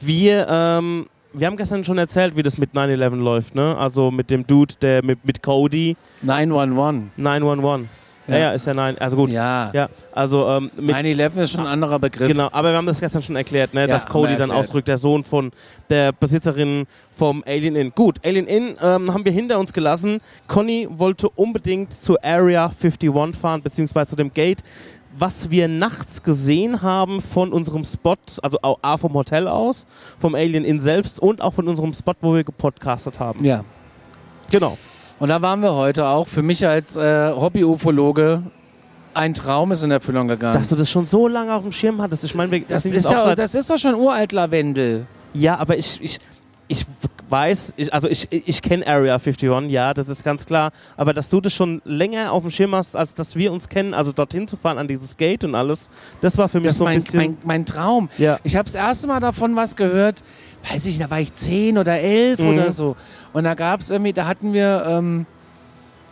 Wir, 0.00 0.46
ähm, 0.48 1.06
wir 1.32 1.46
haben 1.46 1.56
gestern 1.56 1.84
schon 1.84 1.98
erzählt, 1.98 2.36
wie 2.36 2.42
das 2.42 2.58
mit 2.58 2.74
9-11 2.74 3.16
läuft, 3.16 3.54
ne? 3.54 3.76
Also 3.76 4.10
mit 4.10 4.30
dem 4.30 4.46
Dude, 4.46 4.74
der 4.80 5.04
mit, 5.04 5.24
mit 5.24 5.42
Cody 5.42 5.96
911. 6.22 7.10
911. 7.16 7.88
Ja. 8.26 8.36
Ja. 8.38 8.50
ist 8.52 8.66
ja 8.66 8.74
nein. 8.74 8.96
Also 8.98 9.16
gut. 9.16 9.30
Ja, 9.30 9.70
Ja, 9.72 9.88
also 10.12 10.48
ähm, 10.48 10.70
mit 10.78 10.94
9-11 10.94 11.42
ist 11.42 11.52
schon 11.52 11.62
ein 11.62 11.66
anderer 11.66 11.98
Begriff. 11.98 12.28
Genau, 12.28 12.48
aber 12.52 12.70
wir 12.70 12.76
haben 12.76 12.86
das 12.86 13.00
gestern 13.00 13.22
schon 13.22 13.36
erklärt, 13.36 13.74
ne, 13.74 13.82
Ja, 13.82 13.86
dass 13.88 14.06
Cody 14.06 14.36
dann 14.36 14.50
ausdrückt, 14.50 14.88
der 14.88 14.98
Sohn 14.98 15.24
von 15.24 15.50
der 15.88 16.12
Besitzerin 16.12 16.86
vom 17.16 17.42
Alien 17.46 17.76
Inn. 17.76 17.92
Gut, 17.94 18.18
Alien 18.24 18.46
Inn 18.46 18.76
ähm, 18.82 19.12
haben 19.12 19.24
wir 19.24 19.32
hinter 19.32 19.58
uns 19.58 19.72
gelassen. 19.72 20.20
Conny 20.46 20.88
wollte 20.90 21.28
unbedingt 21.30 21.92
zur 21.92 22.22
Area 22.24 22.66
51 22.66 23.10
fahren, 23.40 23.62
beziehungsweise 23.62 24.10
zu 24.10 24.16
dem 24.16 24.32
Gate. 24.32 24.62
Was 25.18 25.50
wir 25.50 25.68
nachts 25.68 26.22
gesehen 26.22 26.80
haben 26.80 27.20
von 27.20 27.52
unserem 27.52 27.84
Spot, 27.84 28.16
also 28.42 28.58
A 28.62 28.96
vom 28.96 29.12
Hotel 29.12 29.46
aus, 29.46 29.86
vom 30.18 30.34
Alien 30.34 30.64
Inn 30.64 30.80
selbst 30.80 31.20
und 31.20 31.42
auch 31.42 31.52
von 31.52 31.68
unserem 31.68 31.92
Spot, 31.92 32.14
wo 32.22 32.34
wir 32.34 32.44
gepodcastet 32.44 33.20
haben. 33.20 33.44
Ja. 33.44 33.62
Genau. 34.50 34.78
Und 35.22 35.28
da 35.28 35.40
waren 35.40 35.60
wir 35.60 35.72
heute 35.74 36.08
auch. 36.08 36.26
Für 36.26 36.42
mich 36.42 36.66
als 36.66 36.96
äh, 36.96 37.30
Hobby-Ufologe 37.30 38.42
ein 39.14 39.34
Traum 39.34 39.70
ist 39.70 39.84
in 39.84 39.92
Erfüllung 39.92 40.26
gegangen. 40.26 40.58
Dass 40.58 40.66
du 40.66 40.74
das 40.74 40.90
schon 40.90 41.06
so 41.06 41.28
lange 41.28 41.54
auf 41.54 41.62
dem 41.62 41.70
Schirm 41.70 42.02
hattest. 42.02 42.24
Ich 42.24 42.34
meine, 42.34 42.62
das, 42.62 42.82
sind 42.82 42.92
ist 42.92 43.08
ja, 43.08 43.36
das 43.36 43.54
ist 43.54 43.70
doch 43.70 43.78
schon 43.78 43.94
uralt 43.94 44.32
Lavendel. 44.32 45.06
Ja, 45.32 45.58
aber 45.58 45.76
ich, 45.76 46.00
ich, 46.02 46.18
ich 46.66 46.84
weiß, 47.32 47.72
ich, 47.76 47.92
also 47.92 48.08
ich, 48.08 48.28
ich 48.30 48.60
kenne 48.62 48.86
Area 48.86 49.14
51, 49.14 49.70
ja, 49.70 49.94
das 49.94 50.08
ist 50.08 50.22
ganz 50.22 50.46
klar. 50.46 50.70
Aber 50.96 51.12
dass 51.14 51.28
du 51.30 51.40
das 51.40 51.52
schon 51.54 51.80
länger 51.84 52.30
auf 52.30 52.42
dem 52.42 52.50
Schirm 52.52 52.74
hast, 52.74 52.94
als 52.94 53.14
dass 53.14 53.34
wir 53.34 53.50
uns 53.52 53.68
kennen, 53.68 53.94
also 53.94 54.12
dorthin 54.12 54.46
zu 54.46 54.56
fahren 54.56 54.78
an 54.78 54.86
dieses 54.86 55.16
Gate 55.16 55.42
und 55.44 55.54
alles, 55.54 55.88
das 56.20 56.36
war 56.38 56.48
für 56.48 56.60
mich 56.60 56.68
Das 56.68 56.76
so 56.76 56.84
ein 56.84 56.94
mein, 56.96 57.02
bisschen. 57.02 57.18
mein, 57.20 57.38
mein 57.42 57.66
Traum. 57.66 58.08
ja. 58.18 58.38
Ich 58.44 58.54
habe 58.56 58.66
das 58.66 58.74
erste 58.74 59.06
Mal 59.08 59.18
davon 59.20 59.56
was 59.56 59.74
gehört, 59.74 60.22
weiß 60.70 60.86
ich, 60.86 60.98
da 60.98 61.10
war 61.10 61.18
ich 61.20 61.34
zehn 61.34 61.78
oder 61.78 61.98
elf 61.98 62.38
Mhm. 62.38 62.48
oder 62.48 62.70
so. 62.70 62.94
Und 63.32 63.44
da 63.44 63.54
gab 63.54 63.80
es 63.80 63.90
irgendwie, 63.90 64.12
da 64.12 64.26
hatten 64.26 64.52
wir, 64.52 64.84
ähm, 64.86 65.26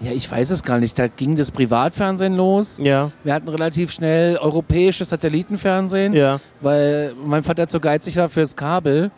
ja, 0.00 0.12
ich 0.12 0.30
weiß 0.30 0.48
es 0.48 0.62
gar 0.62 0.78
nicht, 0.78 0.98
da 0.98 1.08
ging 1.08 1.36
das 1.36 1.50
Privatfernsehen 1.50 2.34
los. 2.34 2.78
Ja, 2.82 3.10
Wir 3.22 3.34
hatten 3.34 3.50
relativ 3.50 3.92
schnell 3.92 4.38
europäisches 4.38 5.10
Satellitenfernsehen. 5.10 6.14
ja, 6.14 6.40
weil 6.62 7.12
mein 7.22 7.42
Vater 7.42 7.68
zu 7.68 7.78
geizig 7.80 8.16
war 8.16 8.30
fürs 8.30 8.56
Kabel. 8.56 9.10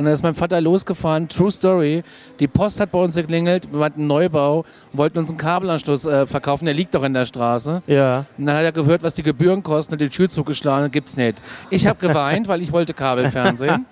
Und 0.00 0.06
dann 0.06 0.14
ist 0.14 0.22
mein 0.22 0.34
Vater 0.34 0.62
losgefahren, 0.62 1.28
True 1.28 1.50
Story. 1.50 2.02
Die 2.40 2.48
Post 2.48 2.80
hat 2.80 2.90
bei 2.90 2.98
uns 2.98 3.16
geklingelt, 3.16 3.70
wir 3.70 3.84
hatten 3.84 4.00
einen 4.00 4.06
Neubau, 4.08 4.64
wollten 4.94 5.18
uns 5.18 5.28
einen 5.28 5.36
Kabelanschluss 5.36 6.06
äh, 6.06 6.26
verkaufen, 6.26 6.64
der 6.64 6.72
liegt 6.72 6.94
doch 6.94 7.02
in 7.02 7.12
der 7.12 7.26
Straße. 7.26 7.82
Ja. 7.86 8.24
Und 8.38 8.46
dann 8.46 8.56
hat 8.56 8.62
er 8.62 8.72
gehört, 8.72 9.02
was 9.02 9.12
die 9.12 9.22
Gebühren 9.22 9.62
kosten, 9.62 9.92
hat 9.92 10.00
die 10.00 10.08
Tür 10.08 10.30
zugeschlagen, 10.30 10.90
gibt's 10.90 11.18
nicht. 11.18 11.42
Ich 11.68 11.86
habe 11.86 11.98
geweint, 11.98 12.48
weil 12.48 12.62
ich 12.62 12.72
wollte 12.72 12.94
Kabelfernsehen. 12.94 13.84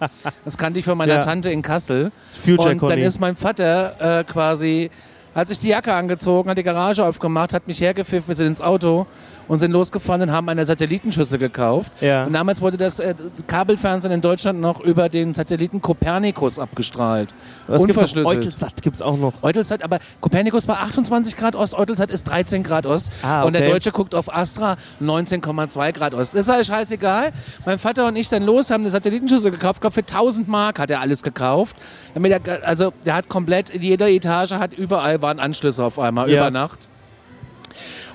Das 0.46 0.56
kannte 0.56 0.78
ich 0.78 0.86
von 0.86 0.96
meiner 0.96 1.16
Ja. 1.16 1.20
Tante 1.20 1.50
in 1.50 1.60
Kassel. 1.60 2.10
Future 2.42 2.70
Und 2.70 2.82
dann 2.84 2.98
ist 3.00 3.20
mein 3.20 3.36
Vater 3.36 4.20
äh, 4.20 4.24
quasi, 4.24 4.88
hat 5.34 5.48
sich 5.48 5.58
die 5.58 5.68
Jacke 5.68 5.92
angezogen, 5.92 6.48
hat 6.48 6.56
die 6.56 6.62
Garage 6.62 7.04
aufgemacht, 7.04 7.52
hat 7.52 7.66
mich 7.66 7.82
hergepfiffen, 7.82 8.28
wir 8.28 8.34
sind 8.34 8.46
ins 8.46 8.62
Auto 8.62 9.06
und 9.48 9.58
sind 9.58 9.72
losgefahren 9.72 10.22
und 10.22 10.32
haben 10.32 10.48
eine 10.48 10.64
Satellitenschüssel 10.66 11.38
gekauft. 11.38 11.90
Ja. 12.00 12.24
Und 12.24 12.32
damals 12.34 12.60
wurde 12.60 12.76
das 12.76 13.00
äh, 13.00 13.14
Kabelfernsehen 13.46 14.12
in 14.12 14.20
Deutschland 14.20 14.60
noch 14.60 14.80
über 14.80 15.08
den 15.08 15.34
Satelliten 15.34 15.80
Copernicus 15.82 16.58
abgestrahlt. 16.58 17.34
Was 17.66 17.80
gibt's? 17.82 17.96
Unverschlüsselt. 17.96 18.26
Eutelsat 18.38 18.82
gibt's 18.82 19.02
auch 19.02 19.16
noch. 19.16 19.32
Eutelsat, 19.42 19.82
aber 19.82 19.98
Copernicus 20.20 20.68
war 20.68 20.80
28 20.80 21.36
Grad 21.36 21.56
Ost, 21.56 21.74
Eutelsat 21.74 22.10
ist 22.10 22.24
13 22.28 22.62
Grad 22.62 22.86
Ost. 22.86 23.10
Ah, 23.22 23.42
Und 23.42 23.54
der 23.54 23.62
okay. 23.62 23.72
Deutsche 23.72 23.92
guckt 23.92 24.14
auf 24.14 24.32
Astra 24.34 24.76
19,2 25.02 25.92
Grad 25.92 26.14
Ost. 26.14 26.34
Das 26.34 26.42
ist 26.42 26.48
halt 26.48 26.66
scheißegal. 26.66 27.32
Mein 27.64 27.78
Vater 27.78 28.06
und 28.06 28.16
ich 28.16 28.28
dann 28.28 28.42
los, 28.44 28.70
haben 28.70 28.82
eine 28.82 28.90
Satellitenschüssel 28.90 29.50
gekauft. 29.50 29.76
Ich 29.76 29.80
glaube, 29.80 29.94
für 29.94 30.00
1000 30.00 30.48
Mark 30.48 30.78
hat 30.78 30.90
er 30.90 31.00
alles 31.00 31.22
gekauft. 31.22 31.76
Damit 32.14 32.32
er, 32.32 32.66
also, 32.66 32.92
der 33.06 33.14
hat 33.14 33.28
komplett, 33.28 33.70
in 33.70 33.82
jeder 33.82 34.08
Etage 34.08 34.52
hat 34.52 34.74
überall 34.74 35.22
waren 35.22 35.40
Anschlüsse 35.40 35.84
auf 35.84 35.98
einmal, 35.98 36.30
Ja. 36.30 36.36
über 36.42 36.50
Nacht. 36.50 36.88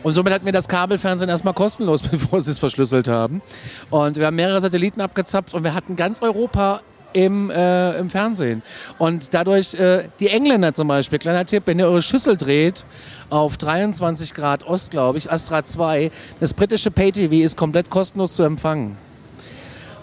Und 0.04 0.14
somit 0.14 0.34
hatten 0.34 0.46
wir 0.46 0.52
das 0.54 0.68
Kabelfernsehen 0.68 1.30
erstmal 1.30 1.54
kostenlos, 1.54 2.02
bevor 2.12 2.42
sie 2.42 2.52
es 2.52 2.60
verschlüsselt 2.60 3.08
haben. 3.08 3.42
Und 3.90 4.18
wir 4.18 4.26
haben 4.28 4.36
mehrere 4.36 4.62
Satelliten 4.62 5.02
abgezapft 5.02 5.54
und 5.54 5.64
wir 5.64 5.74
hatten 5.74 5.96
ganz 5.96 6.22
Europa 6.22 6.82
im, 7.14 7.50
äh, 7.52 7.98
im 8.00 8.10
Fernsehen. 8.10 8.64
Und 8.98 9.34
dadurch, 9.34 9.76
äh, 9.76 10.06
die 10.20 10.30
Engländer 10.30 10.74
zum 10.74 10.88
Beispiel, 10.88 11.20
kleiner 11.20 11.46
Tipp, 11.46 11.64
wenn 11.68 11.80
ihr 11.80 11.86
eure 11.86 12.02
Schüssel 12.02 12.36
dreht 12.38 12.86
auf 13.30 13.56
23 13.58 14.34
Grad 14.34 14.66
Ost, 14.68 14.92
glaube 14.92 15.20
ich, 15.20 15.32
Astra 15.32 15.64
2, 15.64 16.12
das 16.40 16.54
britische 16.54 16.92
Pay-TV 16.92 17.36
ist 17.46 17.56
komplett 17.56 17.90
kostenlos 17.90 18.36
zu 18.36 18.44
empfangen. 18.44 18.98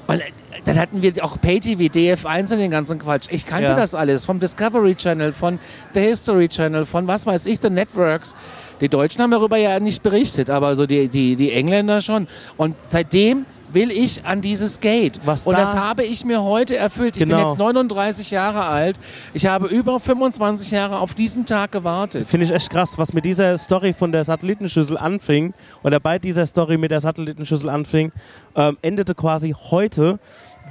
Weil 0.07 0.21
äh, 0.21 0.25
dann 0.65 0.79
hatten 0.79 1.03
wir 1.03 1.13
auch 1.25 1.41
Pay-TV, 1.41 1.93
DF1 1.93 2.53
und 2.53 2.59
den 2.61 2.71
ganzen 2.71 2.99
Quatsch. 3.01 3.27
Ich 3.31 3.45
kannte 3.45 3.71
Ja. 3.71 3.77
das 3.77 3.95
alles 3.95 4.25
vom 4.25 4.39
Discovery 4.41 4.95
Channel, 4.95 5.33
von 5.33 5.59
The 5.95 6.01
History 6.01 6.49
Channel, 6.49 6.85
von 6.87 7.07
was 7.07 7.27
weiß 7.27 7.47
ich, 7.47 7.59
The 7.61 7.71
Networks. 7.71 8.35
Die 8.81 8.89
Deutschen 8.89 9.21
haben 9.23 9.31
darüber 9.31 9.57
ja 9.57 9.79
nicht 9.81 10.03
berichtet, 10.03 10.51
aber 10.51 10.77
so 10.77 10.87
die, 10.87 11.09
die, 11.09 11.37
die 11.37 11.53
Engländer 11.53 12.01
schon. 12.01 12.27
Und 12.57 12.77
seitdem 12.89 13.45
will 13.73 13.93
ich 13.93 14.25
an 14.25 14.41
dieses 14.41 14.81
Gate. 14.81 15.21
Was 15.25 15.47
und 15.47 15.53
da- 15.55 15.61
das 15.61 15.75
habe 15.77 16.03
ich 16.03 16.25
mir 16.25 16.43
heute 16.43 16.77
erfüllt. 16.77 17.17
Ich 17.17 17.21
bin 17.21 17.29
Genau. 17.29 17.47
jetzt 17.51 17.59
39 17.59 18.33
Jahre 18.33 18.63
alt. 18.65 18.97
Ich 19.33 19.47
habe 19.47 19.69
über 19.69 20.01
25 20.01 20.73
Jahre 20.73 20.99
auf 20.99 21.15
diesen 21.15 21.47
Tag 21.47 21.71
gewartet. 21.71 22.27
Finde 22.29 22.47
ich 22.47 22.53
echt 22.53 22.69
krass, 22.71 22.95
was 22.97 23.13
mit 23.13 23.25
dieser 23.25 23.57
Story 23.59 23.93
von 23.93 24.11
der 24.11 24.25
Satellitenschüssel 24.25 24.99
anfing 24.99 25.55
oder 25.85 26.01
bei 26.01 26.19
dieser 26.19 26.47
Story 26.47 26.79
mit 26.79 26.91
der 26.91 26.99
Satellitenschüssel 27.01 27.69
anfing, 27.69 28.11
ähm, 28.57 28.77
endete 28.83 29.15
quasi 29.15 29.55
heute. 29.71 30.19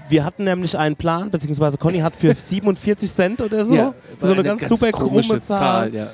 Wir 0.07 0.25
hatten 0.25 0.43
nämlich 0.43 0.77
einen 0.77 0.95
Plan, 0.95 1.29
beziehungsweise 1.29 1.77
Conny 1.77 1.99
hat 1.99 2.15
für 2.15 2.33
47 2.35 3.11
Cent 3.11 3.41
oder 3.41 3.63
so, 3.65 3.75
Ja, 3.75 3.93
so 4.21 4.31
eine, 4.33 4.43
ganz, 4.43 4.67
super 4.67 4.91
komische 4.91 5.29
krumme 5.29 5.43
Zahl. 5.43 5.93
ja. 5.93 6.07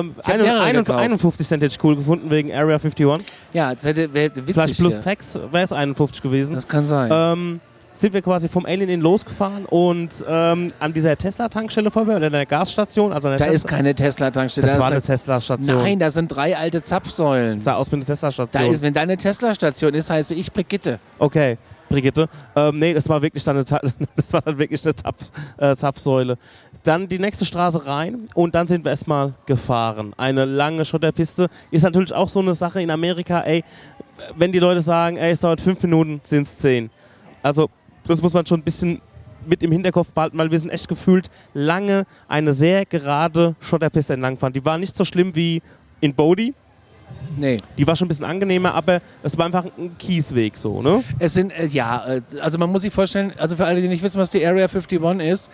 Ähm, 0.00 0.14
Ich 0.22 0.28
ein- 0.28 0.40
ein- 0.40 0.74
gekauft. 0.76 0.98
51 0.98 1.46
Cent 1.48 1.62
hätte 1.62 1.74
ich 1.74 1.84
cool 1.84 1.96
gefunden 1.96 2.30
wegen 2.30 2.50
Area 2.52 2.76
51. 2.78 3.26
Ja, 3.52 3.74
das 3.74 3.84
hätte, 3.84 4.12
wäre 4.14 4.30
witzig 4.36 4.54
Vielleicht 4.54 4.78
plus 4.78 4.92
hier. 4.94 5.02
Tax 5.02 5.34
wäre 5.50 5.64
es 5.64 5.72
51 5.72 6.22
gewesen. 6.22 6.54
Das 6.54 6.66
kann 6.68 6.86
sein. 6.86 7.10
ähm, 7.12 7.60
sind 7.94 8.14
wir 8.14 8.22
quasi 8.22 8.48
vom 8.48 8.64
Alien 8.64 8.88
Inn 8.88 9.00
losgefahren 9.02 9.66
und 9.66 10.08
ähm, 10.26 10.68
an 10.80 10.92
dieser 10.94 11.16
Tesla-Tankstelle 11.16 11.90
vorbei 11.90 12.16
oder 12.16 12.30
der 12.30 12.46
Gasstation. 12.46 13.12
Also 13.12 13.28
an 13.28 13.36
der 13.36 13.46
da 13.46 13.52
ist 13.52 13.62
Tesla 13.64 13.76
keine 13.76 13.94
Tesla-Tankstelle. 13.94 14.66
das 14.66 14.76
da 14.76 14.82
war 14.82 14.88
ist 14.88 14.92
eine 14.94 15.02
Tesla-Station. 15.02 15.76
Nein, 15.82 15.98
da 15.98 16.10
sind 16.10 16.28
drei 16.34 16.56
alte 16.56 16.82
Zapfsäulen. 16.82 17.60
sah 17.60 17.74
aus 17.74 17.92
wie 17.92 17.96
eine 17.96 18.04
Da 18.06 18.14
Tesla-Station. 18.14 18.72
ist, 18.72 18.80
wenn 18.80 18.94
da 18.94 19.02
eine 19.02 19.18
Tesla-Station 19.18 19.92
ist, 19.92 20.08
heiße 20.08 20.34
ich 20.34 20.50
Brigitte. 20.50 21.00
Okay, 21.18 21.58
Brigitte. 21.92 22.28
Ähm, 22.56 22.78
nee, 22.78 22.94
das 22.94 23.08
war 23.08 23.20
wirklich 23.20 23.44
dann 23.44 23.56
eine, 23.56 23.64
das 24.16 24.32
war 24.32 24.40
dann 24.40 24.58
wirklich 24.58 24.84
eine 24.84 24.94
Zapf, 24.94 25.30
äh, 25.58 25.76
Zapfsäule. 25.76 26.38
Dann 26.82 27.06
die 27.06 27.18
nächste 27.18 27.44
Straße 27.44 27.86
rein 27.86 28.26
und 28.34 28.54
dann 28.54 28.66
sind 28.66 28.84
wir 28.84 28.90
erstmal 28.90 29.34
gefahren. 29.46 30.14
Eine 30.16 30.44
lange 30.44 30.84
Schotterpiste 30.84 31.48
ist 31.70 31.82
natürlich 31.82 32.12
auch 32.12 32.28
so 32.28 32.40
eine 32.40 32.54
Sache 32.54 32.80
in 32.82 32.90
Amerika, 32.90 33.40
ey, 33.40 33.62
wenn 34.36 34.52
die 34.52 34.58
Leute 34.58 34.80
sagen, 34.82 35.16
ey, 35.16 35.32
es 35.32 35.40
dauert 35.40 35.60
fünf 35.60 35.82
Minuten, 35.82 36.20
sind 36.24 36.46
es 36.46 36.58
zehn. 36.58 36.90
Also, 37.42 37.68
das 38.06 38.22
muss 38.22 38.32
man 38.32 38.46
schon 38.46 38.60
ein 38.60 38.64
bisschen 38.64 39.00
mit 39.46 39.62
im 39.62 39.72
Hinterkopf 39.72 40.10
behalten, 40.10 40.38
weil 40.38 40.50
wir 40.50 40.58
sind 40.58 40.70
echt 40.70 40.88
gefühlt 40.88 41.30
lange 41.52 42.06
eine 42.28 42.52
sehr 42.52 42.86
gerade 42.86 43.54
Schotterpiste 43.60 44.14
entlang 44.14 44.34
gefahren. 44.34 44.52
Die 44.52 44.64
war 44.64 44.78
nicht 44.78 44.96
so 44.96 45.04
schlimm 45.04 45.34
wie 45.34 45.62
in 46.00 46.14
Bodie. 46.14 46.54
Nee. 47.36 47.58
Die 47.78 47.86
war 47.86 47.96
schon 47.96 48.06
ein 48.06 48.08
bisschen 48.08 48.24
angenehmer, 48.24 48.74
aber 48.74 49.00
es 49.22 49.36
war 49.38 49.46
einfach 49.46 49.64
ein 49.64 49.96
Kiesweg 49.98 50.56
so, 50.56 50.82
ne? 50.82 51.02
Es 51.18 51.34
sind, 51.34 51.50
äh, 51.50 51.66
ja, 51.66 52.04
äh, 52.06 52.20
also 52.40 52.58
man 52.58 52.70
muss 52.70 52.82
sich 52.82 52.92
vorstellen, 52.92 53.32
also 53.38 53.56
für 53.56 53.64
alle, 53.64 53.80
die 53.80 53.88
nicht 53.88 54.02
wissen, 54.02 54.18
was 54.18 54.30
die 54.30 54.44
Area 54.44 54.66
51 54.66 55.00
ist, 55.26 55.50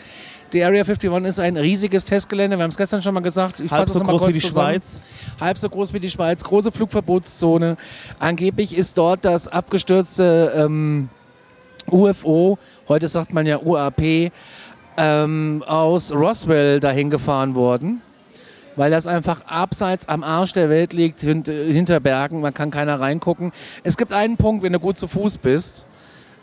die 0.53 0.65
Area 0.65 0.83
51 0.83 1.25
ist 1.27 1.41
ein 1.41 1.57
riesiges 1.57 2.05
Testgelände, 2.05 2.57
wir 2.57 2.63
haben 2.65 2.71
es 2.71 2.77
gestern 2.77 3.03
schon 3.03 3.15
mal 3.15 3.21
gesagt, 3.21 3.61
ich 3.61 3.71
Halb 3.71 3.89
so 3.89 4.01
groß 4.01 4.21
kurz 4.21 4.29
wie 4.29 4.33
die 4.33 4.41
zusammen. 4.41 4.67
Schweiz. 4.73 5.01
Halb 5.41 5.59
so 5.59 5.69
groß 5.69 5.93
wie 5.93 6.01
die 6.01 6.11
Schweiz, 6.11 6.43
große 6.43 6.73
Flugverbotszone. 6.73 7.77
Angeblich 8.19 8.77
ist 8.77 8.99
dort 8.99 9.25
das 9.25 9.47
abgestürzte 9.47 10.53
ähm, 10.57 11.09
UFO, 11.91 12.59
heute 12.89 13.09
sagt 13.09 13.33
man 13.33 13.47
ja 13.47 13.61
UAP, 13.63 14.33
ähm, 14.97 15.63
aus 15.67 16.13
Roswell 16.13 16.81
dahin 16.81 17.09
gefahren 17.09 17.55
worden. 17.55 18.03
Weil 18.79 18.93
das 18.93 19.09
einfach 19.09 19.45
abseits 19.47 20.09
am 20.09 20.23
Arsch 20.23 20.53
der 20.53 20.71
Welt 20.71 20.93
liegt, 20.93 21.19
hint, 21.19 21.49
hinter 21.49 21.99
Bergen, 21.99 22.41
man 22.41 22.55
kann 22.55 22.71
keiner 22.71 23.01
reingucken. 23.01 23.51
Es 23.83 23.97
gibt 23.97 24.13
einen 24.13 24.37
Punkt, 24.37 24.63
wenn 24.63 24.73
du 24.73 24.79
gut 24.79 24.97
zu 24.97 25.09
Fuß 25.09 25.39
bist, 25.39 25.85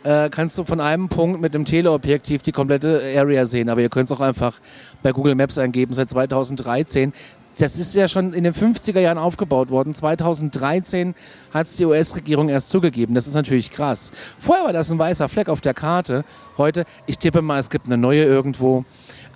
äh, 0.04 0.28
kannst 0.28 0.58
du 0.58 0.64
von 0.64 0.78
einem 0.78 1.08
Punkt 1.08 1.40
mit 1.40 1.54
dem 1.54 1.64
Teleobjektiv 1.64 2.42
die 2.42 2.52
komplette 2.52 3.00
Area 3.16 3.46
sehen. 3.46 3.70
Aber 3.70 3.80
ihr 3.80 3.88
könnt 3.88 4.10
es 4.10 4.14
auch 4.14 4.20
einfach 4.20 4.60
bei 5.02 5.12
Google 5.12 5.34
Maps 5.34 5.56
eingeben, 5.56 5.94
seit 5.94 6.10
2013. 6.10 7.14
Das 7.58 7.74
ist 7.76 7.94
ja 7.94 8.06
schon 8.06 8.34
in 8.34 8.44
den 8.44 8.52
50er 8.52 9.00
Jahren 9.00 9.16
aufgebaut 9.16 9.70
worden. 9.70 9.94
2013 9.94 11.14
hat 11.54 11.68
es 11.68 11.76
die 11.76 11.86
US-Regierung 11.86 12.50
erst 12.50 12.68
zugegeben. 12.68 13.14
Das 13.14 13.26
ist 13.26 13.32
natürlich 13.32 13.70
krass. 13.70 14.12
Vorher 14.38 14.66
war 14.66 14.74
das 14.74 14.90
ein 14.90 14.98
weißer 14.98 15.30
Fleck 15.30 15.48
auf 15.48 15.62
der 15.62 15.72
Karte. 15.72 16.22
Heute, 16.58 16.84
ich 17.06 17.16
tippe 17.16 17.40
mal, 17.40 17.60
es 17.60 17.70
gibt 17.70 17.86
eine 17.86 17.96
neue 17.96 18.24
irgendwo. 18.24 18.84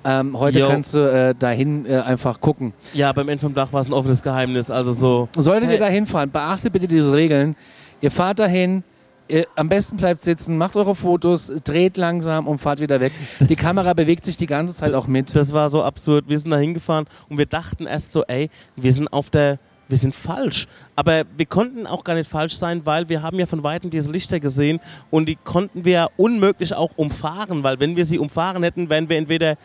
Ähm, 0.04 0.38
heute 0.38 0.60
Jo. 0.60 0.68
kannst 0.68 0.94
du 0.94 0.98
äh, 1.00 1.34
dahin 1.38 1.84
äh, 1.86 1.96
einfach 1.98 2.40
gucken. 2.40 2.72
Ja, 2.94 3.12
beim 3.12 3.28
Ende 3.28 3.42
vom 3.42 3.54
Dach 3.54 3.72
war 3.72 3.80
es 3.82 3.86
ein 3.88 3.92
offenes 3.92 4.22
Geheimnis. 4.22 4.70
Also 4.70 4.92
so. 4.92 5.28
Solltet 5.36 5.68
Hey. 5.68 5.76
ihr 5.76 5.80
da 5.80 5.88
hinfahren, 5.88 6.30
beachtet 6.30 6.72
bitte 6.72 6.88
diese 6.88 7.12
Regeln. 7.12 7.54
Ihr 8.00 8.10
fahrt 8.10 8.38
dahin, 8.38 8.82
ihr, 9.28 9.46
am 9.56 9.68
besten 9.68 9.98
bleibt 9.98 10.22
sitzen, 10.22 10.56
macht 10.56 10.74
eure 10.76 10.94
Fotos, 10.94 11.52
dreht 11.64 11.98
langsam 11.98 12.48
und 12.48 12.58
fahrt 12.58 12.80
wieder 12.80 12.98
weg. 13.00 13.12
Die 13.40 13.56
Kamera 13.56 13.92
bewegt 13.92 14.24
sich 14.24 14.36
die 14.38 14.46
ganze 14.46 14.72
Zeit 14.74 14.94
auch 14.94 15.06
mit. 15.06 15.36
Das 15.36 15.52
war 15.52 15.68
so 15.68 15.82
absurd. 15.82 16.24
Wir 16.28 16.38
sind 16.38 16.50
da 16.50 16.56
hingefahren 16.56 17.06
und 17.28 17.36
wir 17.36 17.46
dachten 17.46 17.86
erst 17.86 18.12
so, 18.12 18.24
ey, 18.24 18.48
wir 18.76 18.92
sind 18.92 19.12
auf 19.12 19.28
der. 19.30 19.58
Wir 19.90 19.98
sind 19.98 20.14
falsch. 20.14 20.68
Aber 20.96 21.24
wir 21.36 21.46
konnten 21.46 21.86
auch 21.86 22.04
gar 22.04 22.14
nicht 22.14 22.30
falsch 22.30 22.56
sein, 22.56 22.82
weil 22.84 23.08
wir 23.08 23.22
haben 23.22 23.38
ja 23.38 23.46
von 23.46 23.62
Weitem 23.62 23.90
diese 23.90 24.10
Lichter 24.10 24.40
gesehen 24.40 24.80
und 25.10 25.26
die 25.26 25.36
konnten 25.36 25.84
wir 25.84 26.10
unmöglich 26.16 26.74
auch 26.74 26.92
umfahren, 26.96 27.62
weil 27.62 27.80
wenn 27.80 27.96
wir 27.96 28.06
sie 28.06 28.18
umfahren 28.18 28.62
hätten, 28.62 28.88
wären 28.88 29.08
wir 29.08 29.18
entweder 29.18 29.56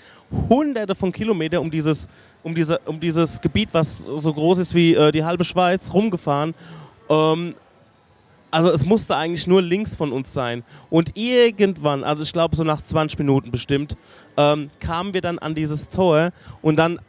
hunderte 0.49 0.95
von 0.95 1.11
Kilometern 1.11 1.61
um 1.61 1.71
dieses, 1.71 2.07
um 2.43 2.55
diese, 2.55 2.79
um 2.79 2.99
dieses 2.99 3.39
Gebiet, 3.39 3.69
was 3.71 3.99
so 3.99 4.33
groß 4.33 4.57
ist 4.57 4.73
wie 4.73 4.95
äh, 4.95 5.11
die 5.11 5.23
halbe 5.23 5.43
Schweiz, 5.43 5.93
rumgefahren. 5.93 6.55
Ähm, 7.09 7.55
also 8.55 8.71
es 8.71 8.85
musste 8.85 9.15
eigentlich 9.15 9.47
nur 9.47 9.61
links 9.61 9.95
von 9.95 10.11
uns 10.13 10.31
sein. 10.31 10.63
Und 10.89 11.17
irgendwann, 11.17 12.03
also 12.03 12.23
ich 12.23 12.31
glaube 12.31 12.55
so 12.55 12.63
nach 12.63 12.81
20 12.81 13.19
Minuten 13.19 13.51
bestimmt, 13.51 13.97
ähm, 14.37 14.69
kamen 14.79 15.13
wir 15.13 15.21
dann 15.21 15.39
an 15.39 15.55
dieses 15.55 15.89
Tor 15.89 16.31
und 16.61 16.77
dann 16.77 16.99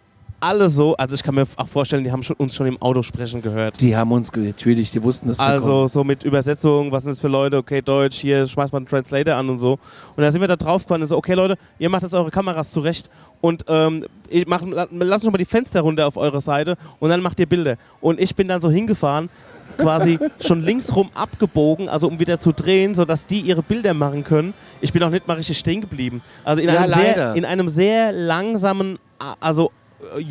alle 0.40 0.68
so, 0.68 0.96
also 0.96 1.14
ich 1.14 1.22
kann 1.22 1.34
mir 1.34 1.46
auch 1.56 1.68
vorstellen, 1.68 2.04
die 2.04 2.12
haben 2.12 2.22
schon, 2.22 2.36
uns 2.36 2.54
schon 2.54 2.66
im 2.66 2.80
Auto 2.82 3.02
sprechen 3.02 3.42
gehört. 3.42 3.80
Die 3.80 3.96
haben 3.96 4.12
uns 4.12 4.30
natürlich, 4.34 4.90
die 4.90 5.02
wussten 5.02 5.28
das. 5.28 5.38
Also 5.40 5.86
so 5.86 6.04
mit 6.04 6.24
Übersetzung, 6.24 6.92
was 6.92 7.04
sind 7.04 7.12
das 7.12 7.20
für 7.20 7.28
Leute, 7.28 7.56
okay, 7.56 7.80
Deutsch, 7.82 8.16
hier 8.18 8.46
schmeißt 8.46 8.72
man 8.72 8.80
einen 8.82 8.88
Translator 8.88 9.34
an 9.36 9.48
und 9.48 9.58
so. 9.58 9.72
Und 10.16 10.22
da 10.22 10.30
sind 10.30 10.40
wir 10.40 10.48
da 10.48 10.56
drauf 10.56 10.82
gefahren 10.84 11.02
und 11.02 11.08
so, 11.08 11.16
okay 11.16 11.34
Leute, 11.34 11.56
ihr 11.78 11.88
macht 11.88 12.02
jetzt 12.02 12.14
eure 12.14 12.30
Kameras 12.30 12.70
zurecht 12.70 13.10
und 13.40 13.64
ähm, 13.68 14.04
ich 14.28 14.46
mach, 14.46 14.62
la- 14.62 14.88
lasst 14.90 15.24
schon 15.24 15.32
mal 15.32 15.38
die 15.38 15.44
Fenster 15.44 15.80
runter 15.80 16.06
auf 16.06 16.16
eure 16.16 16.40
Seite 16.40 16.76
und 17.00 17.10
dann 17.10 17.22
macht 17.22 17.38
ihr 17.40 17.46
Bilder. 17.46 17.76
Und 18.00 18.20
ich 18.20 18.34
bin 18.34 18.48
dann 18.48 18.60
so 18.60 18.70
hingefahren, 18.70 19.30
quasi 19.78 20.18
schon 20.40 20.62
linksrum 20.62 21.10
abgebogen, 21.14 21.88
also 21.88 22.08
um 22.08 22.18
wieder 22.18 22.38
zu 22.38 22.52
drehen, 22.52 22.94
sodass 22.94 23.26
die 23.26 23.40
ihre 23.40 23.62
Bilder 23.62 23.94
machen 23.94 24.24
können. 24.24 24.54
Ich 24.80 24.92
bin 24.92 25.02
auch 25.02 25.10
nicht 25.10 25.26
mal 25.28 25.34
richtig 25.34 25.58
stehen 25.58 25.80
geblieben. 25.80 26.22
Also 26.44 26.62
in, 26.62 26.68
Ja, 26.68 26.80
einem, 26.82 26.90
leider. 26.90 27.14
sehr, 27.14 27.34
in 27.34 27.44
einem 27.44 27.68
sehr 27.68 28.12
langsamen, 28.12 28.98
also 29.40 29.70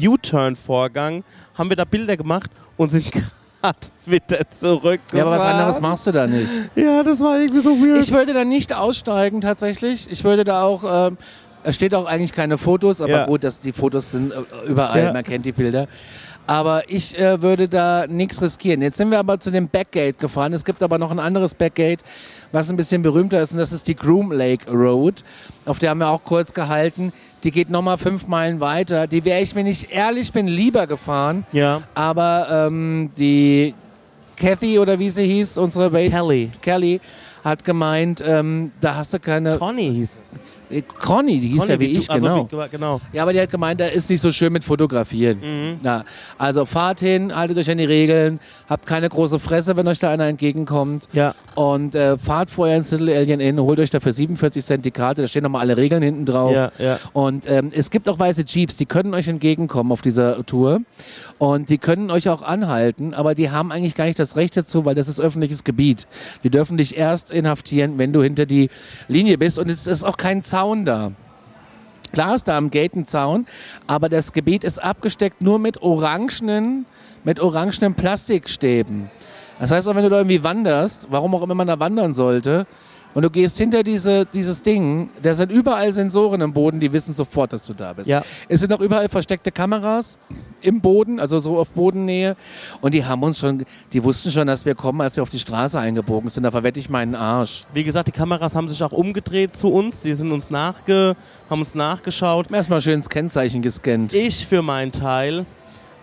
U-Turn-Vorgang 0.07 1.23
haben 1.55 1.69
wir 1.69 1.75
da 1.75 1.85
Bilder 1.85 2.17
gemacht 2.17 2.49
und 2.77 2.89
sind 2.91 3.05
gerade 3.61 3.77
wieder 4.05 4.39
zurück. 4.51 5.01
Ja, 5.13 5.23
aber 5.23 5.31
was 5.31 5.41
anderes 5.41 5.81
machst 5.81 6.07
du 6.07 6.11
da 6.11 6.27
nicht. 6.27 6.49
Ja, 6.75 7.03
das 7.03 7.19
war 7.21 7.39
irgendwie 7.39 7.61
so 7.61 7.71
weird. 7.71 8.03
Ich 8.03 8.11
würde 8.11 8.33
da 8.33 8.45
nicht 8.45 8.75
aussteigen 8.75 9.41
tatsächlich. 9.41 10.11
Ich 10.11 10.23
würde 10.23 10.43
da 10.43 10.63
auch 10.63 11.07
ähm, 11.09 11.17
Es 11.63 11.75
steht 11.75 11.95
auch 11.95 12.05
eigentlich 12.05 12.31
keine 12.33 12.57
Fotos, 12.59 13.01
aber 13.01 13.11
Ja. 13.11 13.25
gut, 13.25 13.43
dass 13.43 13.59
die 13.59 13.71
Fotos 13.73 14.11
sind 14.11 14.31
äh, 14.33 14.35
überall, 14.67 15.03
Ja. 15.05 15.13
man 15.13 15.23
kennt 15.23 15.45
die 15.45 15.51
Bilder. 15.51 15.87
Aber 16.47 16.83
ich 16.91 17.17
äh, 17.19 17.41
würde 17.41 17.67
da 17.67 18.05
nichts 18.05 18.39
riskieren. 18.39 18.83
Jetzt 18.83 18.97
sind 18.97 19.09
wir 19.09 19.17
aber 19.17 19.39
zu 19.39 19.49
dem 19.49 19.67
Backgate 19.67 20.19
gefahren. 20.19 20.53
Es 20.53 20.63
gibt 20.63 20.83
aber 20.83 20.99
noch 20.99 21.09
ein 21.09 21.17
anderes 21.17 21.55
Backgate, 21.55 22.03
was 22.51 22.69
ein 22.69 22.75
bisschen 22.75 23.01
berühmter 23.01 23.41
ist, 23.41 23.51
und 23.53 23.57
das 23.57 23.71
ist 23.71 23.87
die 23.87 23.95
Groom 23.95 24.31
Lake 24.31 24.69
Road. 24.69 25.23
Auf 25.65 25.79
der 25.79 25.89
haben 25.89 25.97
wir 25.97 26.09
auch 26.09 26.23
kurz 26.23 26.53
gehalten. 26.53 27.13
Die 27.45 27.51
geht 27.51 27.69
nochmal 27.69 27.99
fünf 27.99 28.27
Meilen 28.27 28.59
weiter. 28.59 29.05
Die 29.05 29.23
wäre 29.23 29.39
ich, 29.39 29.53
wenn 29.53 29.67
ich 29.67 29.91
ehrlich 29.93 30.33
bin, 30.33 30.47
lieber 30.47 30.87
gefahren. 30.87 31.45
Ja. 31.51 31.83
Aber 31.93 32.47
ähm, 32.49 33.11
die 33.15 33.75
Kathy 34.35 34.79
oder 34.79 34.97
wie 34.97 35.11
sie 35.11 35.27
hieß, 35.27 35.59
unsere 35.59 35.93
Wait 35.93 36.11
Kelly. 36.11 36.49
Kelly, 36.63 36.99
hat 37.43 37.63
gemeint, 37.63 38.23
ähm, 38.25 38.71
da 38.81 38.95
hast 38.95 39.13
du 39.13 39.19
keine. 39.19 39.59
Conny 39.59 39.91
hieß 39.93 40.09
Conny, 40.99 41.39
die 41.39 41.47
hieß 41.49 41.59
Conny, 41.59 41.71
ja 41.73 41.79
wie 41.79 41.93
du- 41.93 41.99
ich, 41.99 42.09
also 42.09 42.27
genau. 42.27 42.47
Wie, 42.51 42.69
genau. 42.69 43.01
Ja, 43.13 43.21
aber 43.23 43.33
die 43.33 43.39
hat 43.41 43.49
gemeint, 43.51 43.79
da 43.79 43.85
ist 43.85 44.09
nicht 44.09 44.21
so 44.21 44.31
schön 44.31 44.51
mit 44.53 44.63
Fotografieren. 44.63 45.39
Mhm. 45.39 45.77
Ja, 45.83 46.03
also 46.37 46.65
fahrt 46.65 46.99
hin, 46.99 47.35
haltet 47.35 47.57
euch 47.57 47.69
an 47.69 47.77
die 47.77 47.85
Regeln, 47.85 48.39
habt 48.69 48.85
keine 48.85 49.09
große 49.09 49.39
Fresse, 49.39 49.75
wenn 49.77 49.87
euch 49.87 49.99
da 49.99 50.11
einer 50.11 50.25
entgegenkommt. 50.25 51.07
Ja. 51.13 51.35
Und 51.55 51.95
äh, 51.95 52.17
fahrt 52.17 52.49
vorher 52.49 52.77
ins 52.77 52.91
Little 52.91 53.15
Alien 53.15 53.39
Inn, 53.39 53.59
holt 53.59 53.79
euch 53.79 53.89
da 53.89 53.99
für 53.99 54.11
47 54.13 54.63
Cent 54.65 54.85
die 54.85 54.91
Karte, 54.91 55.21
da 55.21 55.27
stehen 55.27 55.43
nochmal 55.43 55.61
alle 55.61 55.77
Regeln 55.77 56.01
hinten 56.01 56.25
drauf. 56.25 56.51
Ja, 56.53 56.71
ja. 56.79 56.99
Und 57.13 57.49
ähm, 57.49 57.71
es 57.73 57.89
gibt 57.91 58.09
auch 58.09 58.19
weiße 58.19 58.43
Jeeps, 58.47 58.77
die 58.77 58.85
können 58.85 59.13
euch 59.13 59.27
entgegenkommen 59.27 59.91
auf 59.91 60.01
dieser 60.01 60.45
Tour. 60.45 60.81
Und 61.37 61.69
die 61.69 61.77
können 61.77 62.11
euch 62.11 62.29
auch 62.29 62.41
anhalten, 62.41 63.13
aber 63.13 63.35
die 63.35 63.51
haben 63.51 63.71
eigentlich 63.71 63.95
gar 63.95 64.05
nicht 64.05 64.19
das 64.19 64.35
Recht 64.35 64.55
dazu, 64.57 64.85
weil 64.85 64.95
das 64.95 65.07
ist 65.07 65.19
öffentliches 65.19 65.63
Gebiet. 65.63 66.07
Die 66.43 66.49
dürfen 66.49 66.77
dich 66.77 66.97
erst 66.97 67.31
inhaftieren, 67.31 67.97
wenn 67.97 68.13
du 68.13 68.21
hinter 68.23 68.45
die 68.45 68.69
Linie 69.07 69.37
bist. 69.37 69.59
Und 69.59 69.69
es 69.69 69.85
ist 69.87 70.03
auch 70.03 70.17
kein 70.17 70.43
Zaun 70.55 70.85
da. 70.85 71.11
Klar 72.13 72.35
ist 72.35 72.47
da 72.47 72.57
am 72.57 72.69
Gate 72.69 72.95
ein 72.95 73.05
Zaun, 73.05 73.45
aber 73.87 74.07
das 74.07 74.31
Gebiet 74.31 74.63
ist 74.63 74.81
abgesteckt 74.81 75.41
nur 75.41 75.59
mit 75.59 75.81
orangenen, 75.81 76.85
mit 77.25 77.41
orangenen 77.41 77.93
Plastikstäben. 77.93 79.11
Das 79.59 79.71
heißt 79.71 79.85
auch, 79.89 79.95
wenn 79.95 80.03
du 80.03 80.09
da 80.09 80.19
irgendwie 80.19 80.45
wanderst, 80.45 81.07
warum 81.11 81.35
auch 81.35 81.43
immer 81.43 81.55
man 81.55 81.67
da 81.67 81.77
wandern 81.81 82.13
sollte, 82.13 82.67
und 83.15 83.21
du 83.21 83.29
gehst 83.29 83.57
hinter 83.57 83.81
diese, 83.81 84.25
dieses 84.25 84.61
Ding, 84.61 85.09
da 85.23 85.33
sind 85.33 85.49
überall 85.49 85.93
Sensoren 85.93 86.41
im 86.41 86.51
Boden, 86.51 86.81
die 86.81 86.91
wissen 86.91 87.13
sofort, 87.13 87.53
dass 87.53 87.63
du 87.63 87.73
da 87.73 87.93
bist. 87.93 88.09
Ja. 88.09 88.23
Es 88.49 88.59
sind 88.59 88.73
auch 88.73 88.81
überall 88.81 89.07
versteckte 89.07 89.53
Kameras 89.53 90.19
im 90.61 90.81
Boden, 90.81 91.21
also 91.21 91.39
so 91.39 91.57
auf 91.57 91.71
Bodennähe. 91.71 92.35
Und 92.81 92.93
die 92.93 93.05
haben 93.05 93.23
uns 93.23 93.39
schon, 93.39 93.63
die 93.93 94.03
wussten 94.03 94.31
schon, 94.31 94.47
dass 94.47 94.65
wir 94.65 94.75
kommen, 94.75 94.99
als 94.99 95.15
wir 95.15 95.23
auf 95.23 95.29
die 95.29 95.39
Straße 95.39 95.79
eingebogen 95.79 96.29
sind. 96.29 96.43
Da 96.43 96.51
verwette 96.51 96.77
ich 96.77 96.89
meinen 96.89 97.15
Arsch. 97.15 97.63
Wie 97.73 97.85
gesagt, 97.85 98.09
die 98.09 98.11
Kameras 98.11 98.53
haben 98.53 98.67
sich 98.67 98.83
auch 98.83 98.91
umgedreht 98.91 99.55
zu 99.55 99.69
uns. 99.69 100.01
Die 100.01 100.13
sind 100.13 100.33
uns 100.33 100.49
nachge, 100.49 101.15
haben 101.49 101.61
uns 101.61 101.73
nachgeschaut. 101.73 102.51
Erstmal 102.51 102.81
schön 102.81 102.95
ins 102.95 103.09
Kennzeichen 103.09 103.61
gescannt. 103.61 104.13
Ich 104.13 104.45
für 104.45 104.61
meinen 104.61 104.91
Teil, 104.91 105.45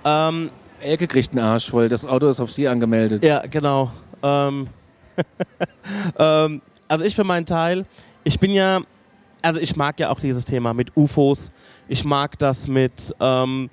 ähm, 0.06 0.48
Elke 0.80 1.06
kriegt 1.06 1.32
einen 1.32 1.44
Arsch 1.44 1.68
voll. 1.68 1.90
Das 1.90 2.06
Auto 2.06 2.26
ist 2.28 2.40
auf 2.40 2.50
sie 2.50 2.68
angemeldet. 2.68 3.22
ja, 3.22 3.42
genau. 3.46 3.92
Ähm, 4.22 4.68
ähm, 6.18 6.62
also 6.92 7.06
ich 7.06 7.14
für 7.14 7.24
meinen 7.24 7.46
Teil, 7.46 7.86
ich 8.22 8.38
bin 8.38 8.52
ja, 8.52 8.82
also 9.40 9.58
ich 9.58 9.76
mag 9.76 9.98
ja 9.98 10.10
auch 10.10 10.20
dieses 10.20 10.44
Thema 10.44 10.74
mit 10.74 10.94
UFOs. 10.94 11.50
Ich 11.88 12.04
mag 12.04 12.38
das 12.38 12.68
mit, 12.68 13.14
ähm, 13.18 13.70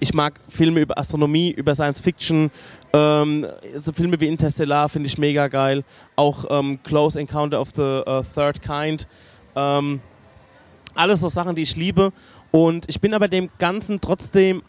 ich 0.00 0.12
mag 0.12 0.40
Filme 0.48 0.80
über 0.80 0.98
Astronomie, 0.98 1.52
über 1.52 1.76
Science 1.76 2.00
Fiction. 2.00 2.50
Ähm, 2.92 3.46
so 3.76 3.92
Filme 3.92 4.20
wie 4.20 4.26
Interstellar 4.26 4.88
finde 4.88 5.06
ich 5.06 5.16
mega 5.16 5.46
geil. 5.46 5.84
Auch 6.16 6.44
ähm, 6.50 6.80
Close 6.82 7.20
Encounter 7.20 7.60
of 7.60 7.70
the 7.76 8.02
äh, 8.04 8.24
Third 8.34 8.60
Kind. 8.60 9.06
Ähm, 9.54 10.00
alles 10.96 11.20
so 11.20 11.28
Sachen, 11.28 11.54
die 11.54 11.62
ich 11.62 11.76
liebe. 11.76 12.12
Und 12.50 12.86
ich 12.88 13.00
bin 13.00 13.14
aber 13.14 13.28
dem 13.28 13.48
Ganzen 13.58 14.00
trotzdem 14.00 14.64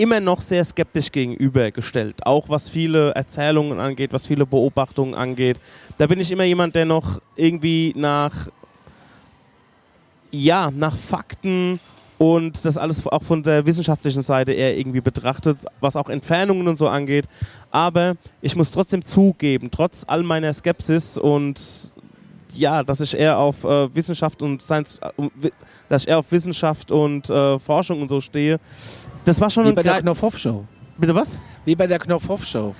immer 0.00 0.18
noch 0.18 0.40
sehr 0.40 0.64
skeptisch 0.64 1.12
gegenübergestellt. 1.12 2.26
Auch 2.26 2.48
was 2.48 2.70
viele 2.70 3.10
Erzählungen 3.10 3.78
angeht, 3.78 4.14
was 4.14 4.26
viele 4.26 4.46
Beobachtungen 4.46 5.14
angeht. 5.14 5.60
Da 5.98 6.06
bin 6.06 6.18
ich 6.18 6.32
immer 6.32 6.44
jemand, 6.44 6.74
der 6.74 6.86
noch 6.86 7.20
irgendwie 7.36 7.92
nach, 7.94 8.48
ja, 10.30 10.70
nach 10.70 10.96
Fakten 10.96 11.78
und 12.16 12.64
das 12.64 12.78
alles 12.78 13.06
auch 13.06 13.22
von 13.22 13.42
der 13.42 13.66
wissenschaftlichen 13.66 14.22
Seite 14.22 14.52
eher 14.52 14.76
irgendwie 14.78 15.02
betrachtet, 15.02 15.58
was 15.80 15.96
auch 15.96 16.08
Entfernungen 16.08 16.66
und 16.66 16.78
so 16.78 16.88
angeht. 16.88 17.26
Aber 17.70 18.14
ich 18.40 18.56
muss 18.56 18.70
trotzdem 18.70 19.04
zugeben, 19.04 19.70
trotz 19.70 20.04
all 20.06 20.22
meiner 20.22 20.52
Skepsis 20.54 21.18
und 21.18 21.92
ja, 22.54 22.82
dass 22.82 23.00
ich 23.00 23.16
eher 23.16 23.38
auf 23.38 23.64
äh, 23.64 23.94
Wissenschaft 23.94 24.40
und 24.42 24.62
Science, 24.62 24.98
äh, 25.18 25.50
dass 25.88 26.02
ich 26.02 26.08
eher 26.08 26.18
auf 26.18 26.32
Wissenschaft 26.32 26.90
und 26.90 27.28
äh, 27.28 27.58
Forschung 27.58 28.00
und 28.00 28.08
so 28.08 28.20
stehe. 28.20 28.58
Das 29.24 29.40
war 29.40 29.50
schon 29.50 29.64
Wie 29.64 29.68
ein 29.70 29.74
bei 29.74 29.82
der 29.82 30.00
Knopfhoff-Show. 30.00 30.64
Bitte 30.98 31.14
was? 31.14 31.38
Wie 31.64 31.74
bei 31.74 31.86
der 31.86 31.98
Knopfhoff-Show. 31.98 32.74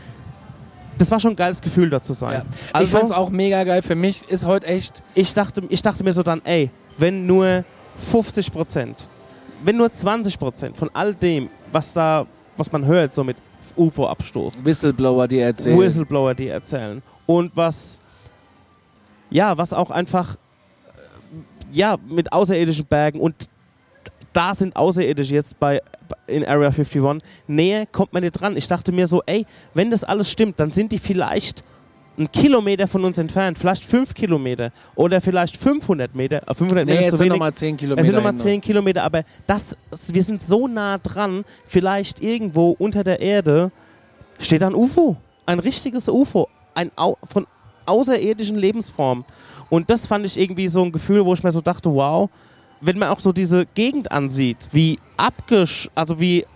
Das 0.99 1.11
war 1.11 1.19
schon 1.19 1.33
ein 1.33 1.37
geiles 1.37 1.61
Gefühl, 1.63 1.89
da 1.89 2.03
zu 2.03 2.13
sein. 2.13 2.33
Ja. 2.33 2.45
Also, 2.73 2.85
ich 2.85 2.91
fand's 2.91 3.13
auch 3.13 3.31
mega 3.31 3.65
geil. 3.65 3.81
Für 3.81 3.95
mich 3.95 4.29
ist 4.29 4.47
heute 4.47 4.67
echt. 4.67 5.03
ich 5.15 5.33
dachte, 5.33 5.63
ich 5.69 5.81
dachte 5.81 6.05
mir 6.05 6.13
so 6.13 6.23
dann, 6.23 6.43
ey, 6.45 6.71
wenn 6.99 7.27
nur 7.27 7.65
50 8.11 8.53
Prozent, 8.53 9.09
wenn 9.65 9.77
nur 9.77 9.93
20 9.93 10.39
Prozent 10.39 10.77
von 10.77 10.91
all 10.93 11.15
dem, 11.15 11.49
was 11.73 11.93
da, 11.93 12.27
was 12.57 12.71
man 12.71 12.85
hört, 12.85 13.15
so 13.15 13.25
mit 13.25 13.37
UFO-Abstoß, 13.77 14.65
Whistleblower, 14.65 15.27
die 15.27 15.39
erzählen. 15.39 15.79
Whistleblower, 15.79 16.35
die 16.35 16.49
erzählen 16.49 17.03
und 17.27 17.57
was, 17.57 18.01
ja, 19.31 19.57
was 19.57 19.73
auch 19.73 19.91
einfach, 19.91 20.35
äh, 20.35 20.39
ja, 21.73 21.97
mit 22.09 22.33
außerirdischen 22.33 22.87
Bergen 22.87 23.21
und 23.21 23.49
da 24.33 24.55
sind 24.55 24.77
Außerirdische 24.77 25.35
jetzt 25.35 25.59
bei 25.59 25.83
in 26.27 26.45
Area 26.45 26.69
51. 26.69 27.03
Näher 27.47 27.87
kommt 27.87 28.13
man 28.13 28.23
nicht 28.23 28.33
dran. 28.33 28.57
Ich 28.57 28.67
dachte 28.69 28.93
mir 28.93 29.07
so, 29.07 29.23
ey, 29.27 29.47
wenn 29.75 29.91
das 29.91 30.05
alles 30.05 30.31
stimmt, 30.31 30.59
dann 30.61 30.71
sind 30.71 30.93
die 30.93 30.99
vielleicht 30.99 31.65
einen 32.17 32.31
Kilometer 32.31 32.87
von 32.87 33.05
uns 33.05 33.19
entfernt, 33.19 33.59
vielleicht 33.59 33.85
fünf 33.85 34.13
Kilometer 34.15 34.73
oder 34.95 35.21
vielleicht 35.21 35.57
500 35.57 36.15
Meter. 36.15 36.43
Äh, 36.47 36.55
500 36.55 36.85
Nee, 36.85 36.93
Meter 36.93 37.03
jetzt 37.03 37.11
zu 37.13 37.17
sind 37.19 37.29
nochmal 37.29 37.55
10 37.55 37.77
Kilometer. 37.77 38.01
Es 38.01 38.07
sind 38.07 38.17
nochmal 38.17 38.33
hin. 38.33 38.41
10 38.41 38.61
Kilometer, 38.61 39.03
aber 39.03 39.23
das, 39.47 39.77
wir 40.09 40.23
sind 40.23 40.43
so 40.43 40.67
nah 40.67 40.99
dran, 40.99 41.45
vielleicht 41.67 42.23
irgendwo 42.23 42.71
unter 42.79 43.05
der 43.05 43.21
Erde 43.21 43.71
steht 44.39 44.63
ein 44.63 44.75
UFO. 44.75 45.17
Ein 45.47 45.59
richtiges 45.61 46.09
UFO. 46.09 46.49
Ein 46.75 46.91
Au 46.97 47.17
von 47.25 47.47
außerirdischen 47.87 48.57
Lebensformen. 48.57 49.25
Und 49.69 49.91
das 49.91 50.07
fand 50.07 50.27
ich 50.27 50.39
irgendwie 50.39 50.69
so 50.69 50.83
ein 50.83 50.93
Gefühl, 50.93 51.25
wo 51.25 51.33
ich 51.35 51.43
mir 51.43 51.53
so 51.53 51.61
dachte, 51.61 51.93
wow, 51.93 52.29
wenn 52.81 52.99
man 52.99 53.09
auch 53.11 53.21
so 53.21 53.33
diese 53.33 53.67
Gegend 53.75 54.11
ansieht, 54.13 54.57
wie 54.73 54.99
abgesch... 55.17 55.89
also 55.95 56.21
wie... 56.21 56.47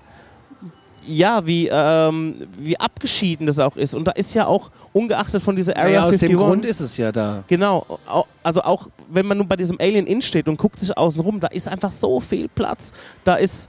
Ja, 1.06 1.46
wie, 1.46 1.68
ähm, 1.70 2.46
wie 2.58 2.80
abgeschieden 2.80 3.46
das 3.46 3.58
auch 3.58 3.76
ist. 3.76 3.94
Und 3.94 4.04
da 4.06 4.12
ist 4.12 4.32
ja 4.32 4.46
auch, 4.46 4.70
ungeachtet 4.94 5.42
von 5.42 5.54
dieser 5.54 5.76
Area 5.76 6.00
Naja, 6.00 6.04
aus 6.04 6.16
dem 6.16 6.30
51, 6.30 6.36
Grund 6.38 6.64
ist 6.64 6.80
es 6.80 6.96
ja 6.96 7.12
da. 7.12 7.44
Genau, 7.46 7.98
au- 8.06 8.24
also 8.42 8.62
auch 8.62 8.88
wenn 9.10 9.26
man 9.26 9.36
nun 9.36 9.46
bei 9.46 9.56
diesem 9.56 9.76
Alien 9.78 10.06
Inn 10.06 10.22
steht 10.22 10.48
und 10.48 10.56
guckt 10.56 10.80
sich 10.80 10.96
außen 10.96 11.20
rum, 11.20 11.40
da 11.40 11.48
ist 11.48 11.68
einfach 11.68 11.92
so 11.92 12.20
viel 12.20 12.48
Platz. 12.48 12.92
Da 13.22 13.34
ist, 13.34 13.68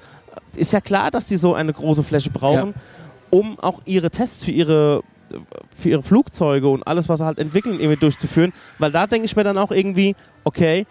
ist 0.55 0.71
ja 0.71 0.79
klar, 0.79 1.11
dass 1.11 1.25
die 1.25 1.35
so 1.35 1.53
eine 1.53 1.73
große 1.73 2.03
Fläche 2.05 2.29
brauchen, 2.29 2.73
um 3.31 3.59
auch 3.59 3.81
ihre 3.83 4.09
Tests 4.11 4.45
für 4.45 4.51
ihre, 4.51 5.01
für 5.77 5.89
ihre 5.89 6.03
Flugzeuge 6.03 6.69
und 6.69 6.87
alles, 6.87 7.09
was 7.09 7.19
sie 7.19 7.25
halt 7.25 7.37
entwickeln, 7.37 7.81
irgendwie 7.81 7.99
durchzuführen. 7.99 8.53
Weil 8.79 8.93
da 8.93 9.07
denke 9.07 9.25
ich 9.25 9.35
mir 9.35 9.43
dann 9.43 9.57
auch 9.57 9.71
irgendwie, 9.71 10.15
okay, 10.45 10.85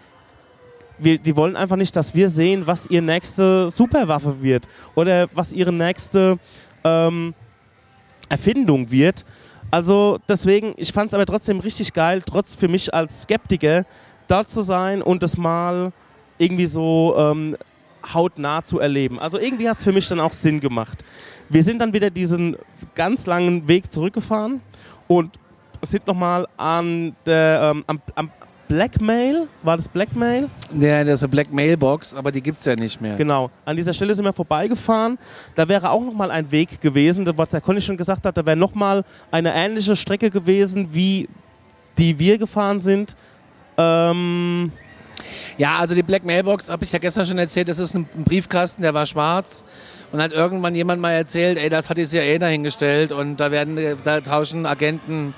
wir, 0.97 1.17
die 1.17 1.35
wollen 1.35 1.55
einfach 1.55 1.75
nicht, 1.75 1.95
dass 1.95 2.15
wir 2.15 2.29
sehen, 2.29 2.67
was 2.67 2.87
ihre 2.87 3.03
nächste 3.03 3.69
Superwaffe 3.69 4.41
wird 4.41 4.67
oder 4.95 5.27
was 5.33 5.51
ihre 5.51 5.73
nächste 5.73 6.37
ähm, 6.83 7.33
Erfindung 8.29 8.91
wird. 8.91 9.25
Also 9.71 10.19
deswegen, 10.27 10.73
ich 10.77 10.93
fand 10.93 11.09
es 11.09 11.13
aber 11.13 11.25
trotzdem 11.25 11.59
richtig 11.59 11.93
geil, 11.93 12.21
trotz 12.25 12.55
für 12.55 12.67
mich 12.67 12.93
als 12.93 13.23
Skeptiker 13.23 13.85
dort 14.27 14.49
zu 14.49 14.61
sein 14.61 15.01
und 15.01 15.21
das 15.21 15.37
mal 15.37 15.91
irgendwie 16.37 16.65
so 16.65 17.15
ähm, 17.17 17.57
hautnah 18.13 18.63
zu 18.63 18.79
erleben. 18.79 19.19
Also 19.19 19.39
irgendwie 19.39 19.69
hat 19.69 19.77
es 19.77 19.83
für 19.83 19.91
mich 19.91 20.07
dann 20.07 20.19
auch 20.19 20.33
Sinn 20.33 20.59
gemacht. 20.59 21.03
Wir 21.49 21.63
sind 21.63 21.79
dann 21.79 21.93
wieder 21.93 22.09
diesen 22.09 22.55
ganz 22.93 23.25
langen 23.25 23.67
Weg 23.67 23.91
zurückgefahren 23.91 24.61
und 25.07 25.37
sind 25.81 26.07
nochmal 26.07 26.47
an 26.57 27.15
der, 27.25 27.71
ähm, 27.71 27.83
am, 27.87 28.01
am 28.15 28.31
Blackmail, 28.67 29.47
war 29.63 29.77
das 29.77 29.87
Blackmail? 29.87 30.49
Ja, 30.79 31.03
das 31.03 31.15
ist 31.15 31.23
eine 31.23 31.29
Black 31.29 31.53
Mailbox, 31.53 32.15
aber 32.15 32.31
die 32.31 32.41
gibt's 32.41 32.65
ja 32.65 32.75
nicht 32.75 32.99
mehr. 32.99 33.15
Genau. 33.15 33.51
An 33.63 33.75
dieser 33.75 33.93
Stelle 33.93 34.15
sind 34.15 34.25
wir 34.25 34.33
vorbeigefahren. 34.33 35.17
Da 35.55 35.67
wäre 35.67 35.89
auch 35.89 36.03
nochmal 36.03 36.31
ein 36.31 36.49
Weg 36.51 36.81
gewesen, 36.81 37.25
was 37.37 37.51
der 37.51 37.61
Conny 37.61 37.81
schon 37.81 37.97
gesagt 37.97 38.25
hat, 38.25 38.35
da 38.37 38.45
wäre 38.45 38.57
nochmal 38.57 39.03
eine 39.31 39.53
ähnliche 39.53 39.95
Strecke 39.95 40.29
gewesen, 40.31 40.89
wie 40.91 41.29
die 41.97 42.17
wir 42.17 42.37
gefahren 42.37 42.81
sind. 42.81 43.15
Ähm, 43.77 44.71
Ja, 45.57 45.77
also 45.77 45.95
die 45.95 46.03
Black 46.03 46.25
Mailbox, 46.25 46.69
habe 46.69 46.83
ich 46.83 46.91
ja 46.91 46.99
gestern 46.99 47.25
schon 47.25 47.37
erzählt, 47.37 47.69
das 47.69 47.77
ist 47.79 47.93
ein 47.93 48.07
ein 48.15 48.23
Briefkasten, 48.25 48.81
der 48.81 48.93
war 48.93 49.05
schwarz. 49.05 49.63
Und 50.11 50.21
hat 50.21 50.31
irgendwann 50.33 50.75
jemand 50.75 51.01
mal 51.01 51.11
erzählt, 51.11 51.57
ey, 51.57 51.69
das 51.69 51.89
hat 51.89 51.97
die 51.97 52.05
CIA 52.05 52.37
dahingestellt 52.37 53.11
und 53.11 53.37
da 53.39 53.51
werden, 53.51 53.77
da 54.03 54.21
tauschen 54.21 54.65
Agenten 54.65 55.33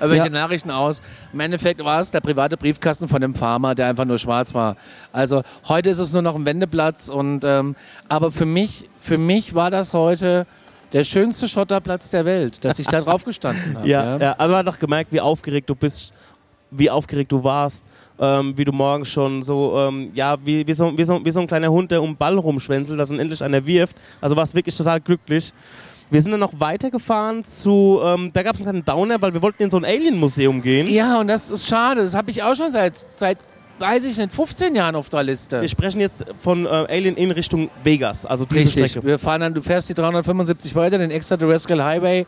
irgendwelche 0.00 0.26
Ja. 0.26 0.30
Nachrichten 0.40 0.70
aus. 0.70 1.00
Im 1.32 1.40
Endeffekt 1.40 1.84
war 1.84 2.00
es 2.00 2.10
der 2.10 2.20
private 2.20 2.56
Briefkasten 2.56 3.08
von 3.08 3.20
dem 3.20 3.34
Farmer, 3.34 3.74
der 3.74 3.88
einfach 3.88 4.04
nur 4.04 4.18
schwarz 4.18 4.54
war. 4.54 4.76
Also 5.12 5.42
heute 5.68 5.90
ist 5.90 5.98
es 5.98 6.12
nur 6.12 6.22
noch 6.22 6.34
ein 6.36 6.46
Wendeplatz 6.46 7.08
und 7.08 7.44
ähm, 7.44 7.74
aber 8.08 8.30
für 8.32 8.46
mich, 8.46 8.88
für 8.98 9.18
mich 9.18 9.54
war 9.54 9.70
das 9.70 9.94
heute 9.94 10.46
der 10.92 11.04
schönste 11.04 11.48
Schotterplatz 11.48 12.10
der 12.10 12.24
Welt, 12.24 12.64
dass 12.64 12.78
ich 12.78 12.86
da 12.86 13.00
drauf 13.00 13.24
gestanden 13.24 13.74
habe. 13.78 13.88
Ja, 13.88 14.16
ja. 14.18 14.32
Also 14.38 14.52
man 14.52 14.66
hat 14.66 14.74
doch 14.74 14.78
gemerkt, 14.78 15.12
wie 15.12 15.20
aufgeregt 15.20 15.68
du 15.68 15.74
bist, 15.74 16.12
wie 16.70 16.90
aufgeregt 16.90 17.32
du 17.32 17.42
warst, 17.42 17.84
ähm, 18.18 18.56
wie 18.56 18.64
du 18.64 18.72
morgens 18.72 19.08
schon 19.08 19.42
so, 19.42 19.76
ähm, 19.78 20.10
ja, 20.14 20.36
wie, 20.44 20.66
wie, 20.66 20.72
so, 20.74 20.96
wie, 20.96 21.04
so, 21.04 21.24
wie 21.24 21.30
so 21.30 21.40
ein 21.40 21.46
kleiner 21.46 21.70
Hund, 21.70 21.90
der 21.90 22.02
um 22.02 22.10
den 22.10 22.16
Ball 22.16 22.38
rumschwänzelt, 22.38 22.98
dass 22.98 23.10
ihn 23.10 23.18
endlich 23.18 23.42
einer 23.42 23.66
wirft. 23.66 23.96
Also 24.20 24.36
warst 24.36 24.54
wirklich 24.54 24.76
total 24.76 25.00
glücklich. 25.00 25.52
Wir 26.10 26.22
sind 26.22 26.30
dann 26.30 26.40
noch 26.40 26.60
weitergefahren 26.60 27.44
zu, 27.44 28.00
ähm, 28.02 28.30
da 28.32 28.42
gab 28.42 28.54
es 28.54 28.60
einen 28.60 28.82
kleinen 28.82 28.84
Downer, 28.84 29.20
weil 29.20 29.34
wir 29.34 29.42
wollten 29.42 29.64
in 29.64 29.70
so 29.70 29.76
ein 29.76 29.84
Alien-Museum 29.84 30.62
gehen. 30.62 30.88
Ja, 30.88 31.18
und 31.18 31.28
das 31.28 31.50
ist 31.50 31.66
schade. 31.66 32.02
Das 32.02 32.14
habe 32.14 32.30
ich 32.30 32.42
auch 32.42 32.54
schon 32.54 32.70
seit, 32.70 33.06
seit, 33.16 33.38
weiß 33.78 34.04
ich 34.04 34.16
nicht, 34.16 34.32
15 34.32 34.74
Jahren 34.74 34.96
auf 34.96 35.08
der 35.08 35.22
Liste. 35.22 35.60
Wir 35.60 35.68
sprechen 35.68 36.00
jetzt 36.00 36.24
von 36.40 36.66
äh, 36.66 36.68
Alien 36.68 37.16
in 37.16 37.30
Richtung 37.30 37.70
Vegas, 37.82 38.24
also 38.24 38.44
diese 38.44 38.60
Richtig. 38.60 38.90
Strecke. 38.90 39.06
Wir 39.06 39.18
fahren 39.18 39.40
dann, 39.40 39.54
du 39.54 39.62
fährst 39.62 39.88
die 39.88 39.94
375 39.94 40.74
weiter, 40.74 40.98
den 40.98 41.10
Extraterrestrial 41.10 41.84
Highway 41.84 42.26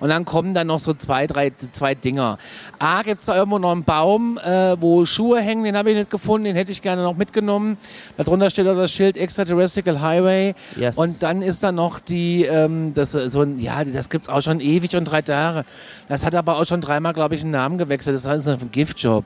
und 0.00 0.08
dann 0.08 0.24
kommen 0.24 0.54
dann 0.54 0.66
noch 0.66 0.78
so 0.78 0.92
zwei, 0.94 1.26
drei, 1.26 1.52
zwei 1.72 1.94
Dinger. 1.94 2.38
A, 2.78 3.02
gibt 3.02 3.20
es 3.20 3.26
da 3.26 3.36
irgendwo 3.36 3.58
noch 3.58 3.72
einen 3.72 3.84
Baum, 3.84 4.38
äh, 4.38 4.76
wo 4.80 5.04
Schuhe 5.06 5.40
hängen, 5.40 5.64
den 5.64 5.76
habe 5.76 5.90
ich 5.90 5.96
nicht 5.96 6.10
gefunden, 6.10 6.44
den 6.44 6.56
hätte 6.56 6.72
ich 6.72 6.82
gerne 6.82 7.02
noch 7.02 7.16
mitgenommen. 7.16 7.78
Darunter 8.16 8.50
steht 8.50 8.66
auch 8.66 8.76
das 8.76 8.92
Schild 8.92 9.16
Extraterrestrial 9.16 10.00
Highway. 10.00 10.54
Yes. 10.76 10.96
Und 10.96 11.22
dann 11.22 11.42
ist 11.42 11.62
da 11.62 11.72
noch 11.72 12.00
die, 12.00 12.44
ähm, 12.44 12.92
das, 12.94 13.14
äh, 13.14 13.30
so 13.30 13.42
ein, 13.42 13.58
ja, 13.58 13.84
das 13.84 14.08
gibt's 14.08 14.28
auch 14.28 14.42
schon 14.42 14.60
ewig 14.60 14.96
und 14.96 15.04
drei 15.04 15.20
Jahre. 15.26 15.64
Das 16.08 16.24
hat 16.24 16.34
aber 16.34 16.56
auch 16.56 16.66
schon 16.66 16.80
dreimal, 16.80 17.12
glaube 17.12 17.34
ich, 17.34 17.42
einen 17.42 17.52
Namen 17.52 17.78
gewechselt. 17.78 18.16
Das 18.16 18.26
heißt 18.26 18.48
ein 18.48 18.70
Giftjob. 18.72 19.24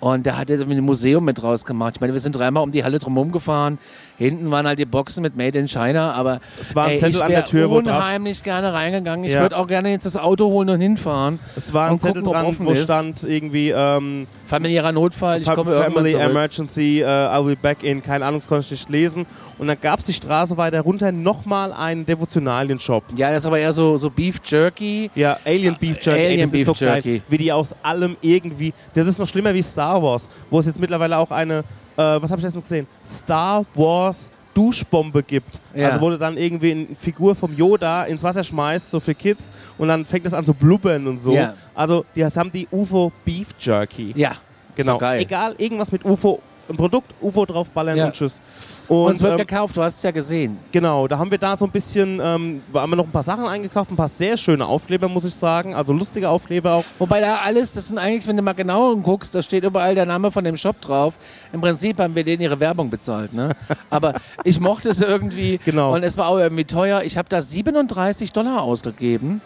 Und 0.00 0.26
der 0.26 0.36
hat 0.36 0.50
jetzt 0.50 0.60
irgendwie 0.60 0.76
ein 0.78 0.84
Museum 0.84 1.24
mit 1.24 1.42
rausgemacht. 1.42 1.94
Ich 1.96 2.00
meine, 2.02 2.12
wir 2.12 2.20
sind 2.20 2.36
dreimal 2.36 2.62
um 2.62 2.70
die 2.70 2.84
Halle 2.84 2.98
drumherum 2.98 3.32
gefahren. 3.32 3.78
Hinten 4.18 4.50
waren 4.50 4.66
halt 4.66 4.78
die 4.78 4.84
Boxen 4.84 5.22
mit 5.22 5.34
Made 5.34 5.58
in 5.58 5.66
China, 5.66 6.12
aber 6.12 6.40
Es 6.60 6.74
war 6.76 6.84
ein 6.86 7.00
ey, 7.02 7.08
ich 7.08 7.22
an 7.22 7.30
der 7.30 7.38
wäre 7.38 7.48
Tür, 7.48 7.70
unheimlich 7.70 8.42
gerne 8.42 8.72
reingegangen. 8.74 9.24
Ich 9.24 9.32
Ja. 9.32 9.40
würde 9.40 9.56
auch 9.56 9.66
gerne 9.66 9.88
jetzt 9.90 10.04
das 10.04 10.18
Auto 10.18 10.46
holen 10.50 10.68
und 10.68 10.80
hinfahren. 10.80 11.38
Es 11.56 11.72
war 11.72 11.90
ein 11.90 11.98
Zettel 11.98 12.22
gucken, 12.22 12.32
dran, 12.34 12.46
offen 12.46 12.66
wo 12.66 12.72
ist. 12.72 12.84
stand 12.84 13.22
irgendwie 13.24 13.70
ähm, 13.70 14.26
Familiärer 14.44 14.92
Notfall, 14.92 15.40
ich 15.40 15.50
komme 15.50 15.72
Family 15.72 16.10
zurück. 16.12 16.24
Emergency, 16.30 17.00
äh, 17.00 17.06
I'll 17.06 17.44
be 17.46 17.56
back 17.56 17.82
in, 17.82 18.02
keine 18.02 18.26
Ahnung, 18.26 18.40
das 18.40 18.48
konnte 18.48 18.64
ich 18.66 18.70
nicht 18.72 18.90
lesen. 18.90 19.24
Und 19.56 19.68
dann 19.68 19.80
gab 19.80 20.00
es 20.00 20.06
die 20.06 20.12
Straße 20.12 20.56
weiter 20.58 20.80
runter 20.82 21.12
nochmal 21.12 21.72
einen 21.72 22.04
Devotionalien-Shop. 22.04 23.04
Ja, 23.16 23.30
das 23.30 23.38
ist 23.40 23.46
aber 23.46 23.58
eher 23.58 23.72
so, 23.72 23.96
so 23.96 24.10
Beef 24.10 24.40
Jerky. 24.44 25.10
Ja, 25.14 25.38
Alien 25.46 25.76
Beef 25.80 26.04
Jerky. 26.04 26.20
ey, 26.20 26.26
Alien 26.26 26.40
das 26.42 26.50
Beef 26.50 26.66
so 26.66 26.72
geil, 26.74 26.94
Jerky. 27.02 27.22
wie 27.28 27.38
die 27.38 27.52
aus 27.52 27.74
allem 27.82 28.16
irgendwie. 28.20 28.74
Das 28.94 29.06
ist 29.06 29.18
noch 29.18 29.28
schlimmer 29.28 29.54
wie 29.54 29.62
Star 29.62 29.93
Wars, 30.02 30.28
wo 30.50 30.58
es 30.58 30.66
jetzt 30.66 30.80
mittlerweile 30.80 31.18
auch 31.18 31.30
eine, 31.30 31.58
äh, 31.58 31.62
was 31.96 32.30
habe 32.30 32.36
ich 32.40 32.44
letztens 32.44 32.62
gesehen? 32.62 32.86
Star 33.04 33.64
Wars 33.74 34.30
Duschbombe 34.54 35.22
gibt. 35.22 35.60
Ja. 35.74 35.88
Also 35.88 36.00
wo 36.00 36.10
du 36.10 36.18
dann 36.18 36.36
irgendwie 36.36 36.70
eine 36.70 36.86
Figur 36.94 37.34
vom 37.34 37.56
Yoda 37.56 38.04
ins 38.04 38.22
Wasser 38.22 38.44
schmeißt, 38.44 38.90
so 38.90 39.00
für 39.00 39.14
Kids, 39.14 39.50
und 39.78 39.88
dann 39.88 40.04
fängt 40.04 40.26
es 40.26 40.34
an 40.34 40.44
zu 40.44 40.54
blubbern 40.54 41.06
und 41.08 41.18
so. 41.18 41.32
Ja. 41.32 41.54
Also 41.74 42.04
die 42.14 42.24
haben 42.24 42.52
die 42.52 42.68
UFO 42.70 43.10
Beef 43.24 43.48
Jerky. 43.58 44.12
Ja, 44.16 44.32
Genau. 44.76 44.98
So. 44.98 45.06
Egal, 45.06 45.54
irgendwas 45.58 45.92
mit 45.92 46.04
UFO, 46.04 46.40
ein 46.68 46.76
Produkt, 46.76 47.12
UFO 47.20 47.44
draufballern 47.46 47.96
Ja. 47.96 48.06
und 48.06 48.12
tschüss. 48.14 48.40
Und 48.88 48.98
Und 49.06 49.12
es 49.14 49.22
wird 49.22 49.32
ähm, 49.32 49.38
gekauft, 49.46 49.76
du 49.76 49.82
hast 49.82 49.96
es 49.96 50.02
ja 50.02 50.10
gesehen. 50.10 50.58
genau, 50.70 51.08
da 51.08 51.18
haben 51.18 51.30
wir 51.30 51.38
da 51.38 51.56
so 51.56 51.64
ein 51.64 51.70
bisschen, 51.70 52.20
ähm, 52.22 52.62
da 52.72 52.82
haben 52.82 52.90
wir 52.90 52.96
noch 52.96 53.04
ein 53.06 53.10
paar 53.12 53.22
Sachen 53.22 53.46
eingekauft, 53.46 53.90
ein 53.90 53.96
paar 53.96 54.08
sehr 54.08 54.36
schöne 54.36 54.66
Aufkleber, 54.66 55.08
muss 55.08 55.24
ich 55.24 55.34
sagen. 55.34 55.74
Also 55.74 55.92
lustige 55.94 56.28
Aufkleber 56.28 56.72
auch. 56.74 56.84
Wobei 56.98 57.20
da 57.20 57.36
alles, 57.38 57.72
das 57.72 57.88
sind 57.88 57.98
eigentlich, 57.98 58.26
wenn 58.28 58.36
du 58.36 58.42
mal 58.42 58.52
genau 58.52 58.94
guckst, 58.96 59.34
da 59.34 59.42
steht 59.42 59.64
überall 59.64 59.94
der 59.94 60.04
Name 60.06 60.30
von 60.30 60.44
dem 60.44 60.56
Shop 60.58 60.80
drauf. 60.82 61.14
Im 61.52 61.60
Prinzip 61.62 61.98
haben 61.98 62.14
wir 62.14 62.24
denen 62.24 62.42
ihre 62.42 62.60
Werbung 62.60 62.90
bezahlt, 62.90 63.32
ne? 63.32 63.50
Aber 63.90 64.14
ich 64.44 64.60
mochte 64.60 64.88
es 64.90 65.00
irgendwie. 65.00 65.58
Genau. 65.64 65.94
Und 65.94 66.02
es 66.02 66.16
war 66.18 66.28
auch 66.28 66.38
irgendwie 66.38 66.64
teuer. 66.64 67.02
Ich 67.04 67.16
habe 67.16 67.28
da 67.28 67.40
37 67.40 68.32
Dollar 68.32 68.62
ausgegeben 68.62 69.40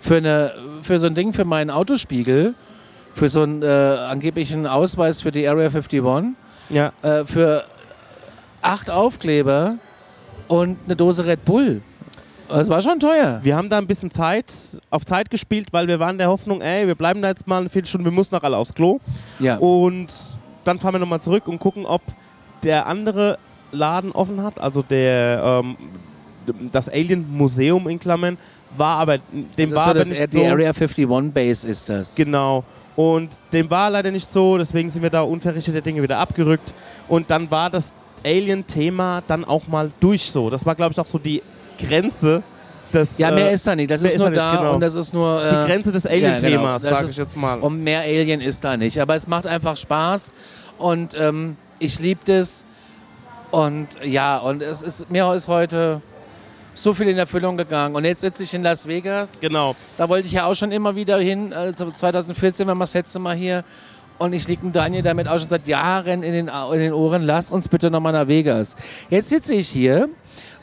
für, 0.00 0.16
eine, 0.16 0.52
für 0.82 0.98
so 1.00 1.06
ein 1.08 1.14
Ding 1.14 1.32
für 1.32 1.44
meinen 1.44 1.70
Autospiegel, 1.70 2.54
für 3.14 3.28
so 3.28 3.42
einen 3.42 3.62
äh, 3.62 3.66
angeblichen 3.66 4.66
Ausweis 4.66 5.22
für 5.22 5.32
die 5.32 5.48
Area 5.48 5.66
51, 5.66 6.02
Ja. 6.68 6.92
äh, 7.02 7.24
für 7.24 7.64
acht 8.62 8.90
Aufkleber 8.90 9.76
und 10.48 10.78
eine 10.86 10.96
Dose 10.96 11.26
Red 11.26 11.44
Bull. 11.44 11.82
Das 12.48 12.68
war 12.68 12.80
schon 12.80 13.00
teuer. 13.00 13.40
Wir 13.42 13.56
haben 13.56 13.68
da 13.68 13.78
ein 13.78 13.86
bisschen 13.86 14.10
Zeit, 14.10 14.52
auf 14.90 15.04
Zeit 15.04 15.30
gespielt, 15.30 15.68
weil 15.72 15.88
wir 15.88 15.98
waren 15.98 16.16
der 16.16 16.28
Hoffnung, 16.28 16.60
ey, 16.60 16.86
wir 16.86 16.94
bleiben 16.94 17.20
da 17.20 17.28
jetzt 17.28 17.46
mal 17.46 17.60
eine 17.60 17.68
Viertelstunde, 17.68 18.04
wir 18.04 18.12
müssen 18.12 18.34
noch 18.34 18.42
alle 18.42 18.56
aufs 18.56 18.72
Klo. 18.72 19.00
Ja. 19.40 19.56
Und 19.56 20.12
dann 20.64 20.78
fahren 20.78 20.94
wir 20.94 20.98
nochmal 21.00 21.20
zurück 21.20 21.48
und 21.48 21.58
gucken, 21.58 21.86
ob 21.86 22.02
der 22.62 22.86
andere 22.86 23.38
Laden 23.72 24.12
offen 24.12 24.42
hat, 24.42 24.60
also 24.60 24.82
der, 24.82 25.62
ähm, 25.64 25.76
das 26.70 26.88
Alien 26.88 27.26
Museum 27.36 27.88
in 27.88 27.98
Klammern, 27.98 28.38
war 28.76 28.98
aber, 28.98 29.18
dem 29.18 29.48
das 29.56 29.72
war 29.72 29.84
so, 29.84 29.90
aber 29.90 29.98
das, 30.00 30.08
nicht 30.10 30.32
die 30.32 30.38
so. 30.38 30.44
Area 30.44 30.72
51 30.72 31.32
Base 31.32 31.66
ist 31.66 31.88
das. 31.88 32.14
Genau. 32.14 32.64
Und 32.96 33.38
dem 33.52 33.70
war 33.70 33.90
leider 33.90 34.10
nicht 34.10 34.32
so, 34.32 34.56
deswegen 34.56 34.88
sind 34.88 35.02
wir 35.02 35.10
da 35.10 35.20
unverrichteter 35.20 35.82
Dinge 35.82 36.02
wieder 36.02 36.18
abgerückt. 36.18 36.74
Und 37.08 37.30
dann 37.30 37.50
war 37.50 37.68
das 37.68 37.92
Alien-Thema 38.24 39.22
dann 39.26 39.44
auch 39.44 39.66
mal 39.68 39.92
durch 40.00 40.30
so. 40.30 40.48
Das 40.50 40.64
war, 40.64 40.74
glaube 40.74 40.92
ich, 40.92 40.98
auch 40.98 41.06
so 41.06 41.18
die 41.18 41.42
Grenze 41.78 42.42
des. 42.92 43.18
Ja, 43.18 43.30
mehr 43.30 43.50
äh, 43.50 43.54
ist 43.54 43.66
da 43.66 43.76
nicht. 43.76 43.90
Das 43.90 44.00
ist 44.00 44.14
ist 44.14 44.18
nur 44.18 44.30
da 44.30 44.52
nicht, 44.52 44.60
genau. 44.60 44.74
und 44.74 44.80
das 44.80 44.94
ist 44.94 45.12
nur. 45.12 45.40
die 45.40 45.54
Äh, 45.54 45.66
Grenze 45.66 45.92
des 45.92 46.04
ja, 46.04 46.10
Alien-Themas, 46.10 46.82
genau. 46.82 46.90
Das 46.90 47.00
sage 47.00 47.10
ich 47.10 47.16
jetzt 47.18 47.36
mal. 47.36 47.58
Und 47.58 47.84
mehr 47.84 48.00
Alien 48.00 48.40
ist 48.40 48.64
da 48.64 48.76
nicht. 48.76 48.98
Aber 48.98 49.14
es 49.14 49.28
macht 49.28 49.46
einfach 49.46 49.76
Spaß 49.76 50.32
und 50.78 51.18
ähm, 51.20 51.56
ich 51.78 51.98
liebe 52.00 52.20
das. 52.24 52.64
Und 53.50 53.88
ja, 54.04 54.38
und 54.38 54.62
es 54.62 54.82
ist, 54.82 55.10
mir 55.10 55.32
ist 55.34 55.48
heute 55.48 56.02
so 56.76 56.94
viel 56.94 57.08
in 57.08 57.18
Erfüllung 57.18 57.56
gegangen. 57.56 57.96
Und 57.96 58.04
jetzt 58.04 58.20
sitze 58.20 58.44
ich 58.44 58.54
in 58.54 58.62
Las 58.62 58.86
Vegas. 58.86 59.40
genau. 59.40 59.74
Da 59.96 60.08
wollte 60.08 60.26
ich 60.26 60.32
ja 60.34 60.46
auch 60.46 60.54
schon 60.54 60.70
immer 60.70 60.94
wieder 60.94 61.18
hin. 61.18 61.52
Also 61.52 61.90
2014 61.90 62.66
war 62.66 62.74
wir 62.74 62.80
das 62.80 62.94
letzte 62.94 63.18
Mal 63.18 63.34
hier. 63.34 63.64
Und 64.18 64.32
ich 64.32 64.46
liege 64.48 64.66
Daniel 64.70 65.02
damit 65.02 65.28
auch 65.28 65.38
schon 65.38 65.48
seit 65.48 65.66
Jahren 65.66 66.22
in 66.22 66.32
den, 66.32 66.50
in 66.72 66.78
den 66.78 66.92
Ohren. 66.92 67.22
Lass 67.22 67.50
uns 67.50 67.68
bitte 67.68 67.90
nochmal 67.90 68.12
nach 68.12 68.28
Vegas. 68.28 68.76
Jetzt 69.10 69.28
sitze 69.28 69.54
ich 69.54 69.68
hier 69.68 70.08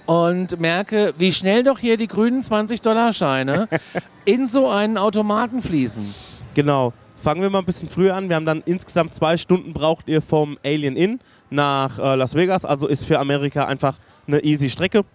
und 0.05 0.59
merke, 0.59 1.13
wie 1.17 1.31
schnell 1.31 1.63
doch 1.63 1.79
hier 1.79 1.97
die 1.97 2.07
grünen 2.07 2.41
20-Dollar-Scheine 2.41 3.67
in 4.25 4.47
so 4.47 4.69
einen 4.69 4.97
Automaten 4.97 5.61
fließen. 5.61 6.13
Genau. 6.55 6.93
Fangen 7.21 7.41
wir 7.41 7.49
mal 7.49 7.59
ein 7.59 7.65
bisschen 7.65 7.89
früher 7.89 8.15
an. 8.15 8.27
Wir 8.27 8.35
haben 8.35 8.45
dann 8.45 8.63
insgesamt 8.65 9.13
zwei 9.15 9.37
Stunden 9.37 9.71
braucht 9.71 10.09
ihr 10.09 10.21
vom 10.21 10.57
Alien 10.63 10.97
Inn 10.97 11.19
nach 11.49 11.97
äh, 11.97 12.15
Las 12.15 12.35
Vegas. 12.35 12.65
Also 12.65 12.87
ist 12.87 13.05
für 13.05 13.17
Amerika 13.19 13.65
einfach 13.65 13.95
eine 14.27 14.43
easy 14.43 14.69
Strecke. 14.69 15.05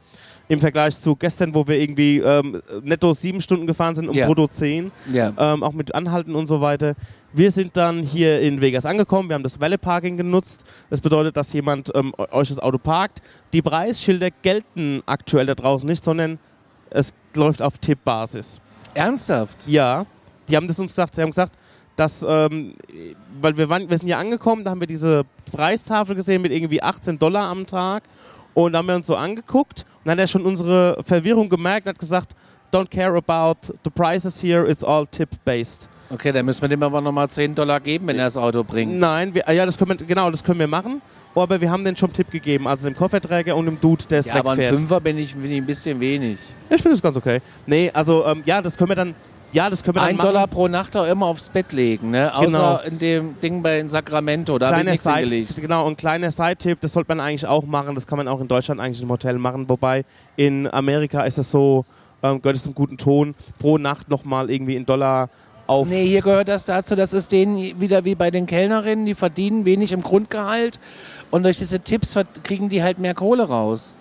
Im 0.50 0.61
Vergleich 0.61 0.98
zu 0.98 1.14
gestern, 1.14 1.54
wo 1.54 1.66
wir 1.66 1.78
irgendwie 1.78 2.18
ähm, 2.18 2.61
netto 2.82 3.12
sieben 3.12 3.40
Stunden 3.42 3.66
gefahren 3.66 3.94
sind 3.94 4.08
und 4.08 4.16
Ja. 4.16 4.26
brutto 4.26 4.48
zehn. 4.48 4.90
Ja. 5.12 5.32
ähm, 5.37 5.62
auch 5.62 5.72
mit 5.72 5.94
Anhalten 5.94 6.34
und 6.34 6.46
so 6.46 6.61
weiter. 6.62 6.94
Wir 7.34 7.50
sind 7.52 7.76
dann 7.76 8.02
hier 8.02 8.40
in 8.40 8.61
Vegas 8.62 8.87
angekommen, 8.87 9.28
wir 9.28 9.34
haben 9.34 9.42
das 9.42 9.61
Valet 9.61 9.78
Parking 9.80 10.16
genutzt. 10.16 10.64
Das 10.88 11.00
bedeutet, 11.02 11.37
dass 11.37 11.52
jemand 11.52 11.90
ähm, 11.94 12.14
eu- 12.16 12.26
euch 12.32 12.48
das 12.48 12.58
Auto 12.58 12.78
parkt. 12.78 13.20
Die 13.52 13.61
Preisschilder 13.61 14.30
gelten 14.42 15.02
aktuell 15.04 15.44
da 15.44 15.54
draußen 15.54 15.87
nicht, 15.87 16.02
sondern 16.02 16.38
es 16.88 17.12
läuft 17.34 17.61
auf 17.61 17.76
Tippbasis. 17.76 18.58
Ernsthaft? 18.94 19.66
Ja, 19.68 20.06
die 20.48 20.56
haben 20.56 20.66
das 20.66 20.78
uns 20.78 20.92
gesagt. 20.92 21.14
Sie 21.14 21.20
haben 21.20 21.30
gesagt, 21.30 21.52
dass, 21.96 22.24
ähm, 22.26 22.72
weil 23.42 23.56
wir, 23.58 23.68
waren, 23.68 23.90
wir 23.90 23.98
sind 23.98 24.06
hier 24.06 24.18
angekommen, 24.18 24.64
da 24.64 24.70
haben 24.70 24.80
wir 24.80 24.87
diese 24.87 25.24
Preistafel 25.52 26.14
gesehen 26.14 26.40
mit 26.40 26.52
irgendwie 26.52 26.82
18 26.82 27.18
Dollar 27.18 27.48
am 27.50 27.66
Tag 27.66 28.04
und 28.64 28.73
da 28.73 28.79
haben 28.79 28.87
wir 28.88 28.97
uns 28.97 29.07
so 29.07 29.14
angeguckt 29.14 29.85
und 29.99 30.07
dann 30.07 30.12
hat 30.12 30.18
er 30.18 30.27
schon 30.27 30.44
unsere 30.44 30.99
Verwirrung 31.05 31.49
gemerkt 31.49 31.87
und 31.87 31.90
hat 31.90 31.99
gesagt, 31.99 32.35
don't 32.73 32.90
care 32.90 33.16
about 33.16 33.73
the 33.85 33.90
prices 33.90 34.42
here, 34.42 34.68
it's 34.68 34.83
all 34.83 35.07
tip-based. 35.07 35.88
Okay, 36.11 36.33
dann 36.33 36.47
müssen 36.47 36.62
wir 36.62 36.68
dem 36.68 36.83
aber 36.83 37.01
nochmal 37.01 37.29
10 37.29 37.55
Dollar 37.55 37.81
geben, 37.81 38.07
wenn 38.09 38.18
er 38.18 38.25
das 38.25 38.37
Auto 38.37 38.64
bringt. 38.64 38.94
Nein, 38.94 39.35
wir, 39.35 39.44
ja, 39.53 39.66
das 39.66 39.77
können 39.77 39.99
wir, 40.01 40.07
genau, 40.07 40.31
das 40.31 40.42
können 40.42 40.59
wir 40.59 40.66
machen. 40.66 41.03
Aber 41.35 41.61
wir 41.61 41.71
haben 41.71 41.85
den 41.85 41.94
schon 41.94 42.12
Tipp 42.12 42.33
gegeben, 42.33 42.66
also 42.66 42.88
dem 42.88 42.97
Kofferträger 42.97 43.55
und 43.55 43.66
dem 43.66 43.81
Dude, 43.81 44.05
der 44.07 44.18
es 44.21 44.27
Ja, 44.27 44.37
aber 44.37 44.53
ein 44.53 44.59
wegfährt. 44.59 44.75
Fünfer 44.75 45.01
bin 45.01 45.18
ich, 45.18 45.37
bin 45.37 45.53
ich 45.53 45.59
ein 45.59 45.66
bisschen 45.66 46.01
wenig. 46.01 46.38
Ich 46.68 46.83
finde 46.83 46.97
das 46.97 47.03
ganz 47.03 47.16
okay. 47.16 47.40
Nee, 47.64 47.92
also 47.94 48.27
ähm, 48.27 48.42
ja, 48.44 48.61
das 48.61 48.77
können 48.77 48.88
wir 48.88 48.97
dann, 48.97 49.14
ja, 49.52 49.70
das 49.70 49.82
können 49.82 49.96
wir 49.96 50.00
dann 50.00 50.11
Ein 50.11 50.16
machen. 50.16 50.26
Dollar 50.28 50.46
pro 50.46 50.68
Nacht 50.68 50.96
auch 50.96 51.06
immer 51.06 51.26
aufs 51.26 51.48
Bett 51.48 51.72
legen, 51.72 52.11
ne? 52.11 52.34
Außer 52.34 52.46
Genau. 52.46 52.78
in 52.80 52.98
dem 52.98 53.40
Ding 53.40 53.62
bei 53.62 53.78
in 53.80 53.88
Sacramento, 53.88 54.58
da 54.58 54.70
habe 54.70 54.80
ich 54.80 54.84
nichts 54.87 55.04
Side, 55.04 55.16
hingelegt. 55.16 55.56
genau, 55.61 55.87
und 55.87 55.96
kleiner 55.98 56.30
Side-Tipp, 56.30 56.78
das 56.80 56.92
sollte 56.92 57.08
man 57.08 57.20
eigentlich 57.20 57.46
auch 57.46 57.64
machen. 57.64 57.94
Das 57.94 58.06
kann 58.06 58.18
man 58.18 58.28
auch 58.28 58.40
in 58.40 58.48
Deutschland 58.48 58.80
eigentlich 58.80 59.02
im 59.02 59.08
Hotel 59.11 59.38
machen. 59.38 59.68
Wobei 59.68 60.04
in 60.37 60.66
Amerika 60.72 61.22
ist 61.22 61.38
es 61.38 61.50
so, 61.50 61.84
ähm, 62.22 62.42
gehört 62.42 62.56
es 62.56 62.62
zum 62.62 62.74
guten 62.74 62.98
Ton, 62.98 63.34
pro 63.58 63.78
Nacht 63.78 64.08
nochmal 64.08 64.50
irgendwie 64.50 64.76
in 64.76 64.84
Dollar 64.84 65.28
auf. 65.66 65.87
Nee, 65.87 66.06
hier 66.06 66.22
gehört 66.22 66.48
das 66.48 66.64
dazu, 66.64 66.96
das 66.96 67.12
ist 67.12 67.30
denen 67.30 67.80
wieder 67.80 68.04
wie 68.04 68.14
bei 68.14 68.30
den 68.30 68.46
Kellnerinnen, 68.46 69.04
die 69.06 69.14
verdienen 69.14 69.64
wenig 69.64 69.92
im 69.92 70.02
Grundgehalt 70.02 70.80
und 71.30 71.42
durch 71.44 71.56
diese 71.58 71.80
Tipps 71.80 72.18
kriegen 72.42 72.68
die 72.70 72.82
halt 72.82 72.98
mehr 72.98 73.14
Kohle 73.14 73.44
raus. 73.44 73.94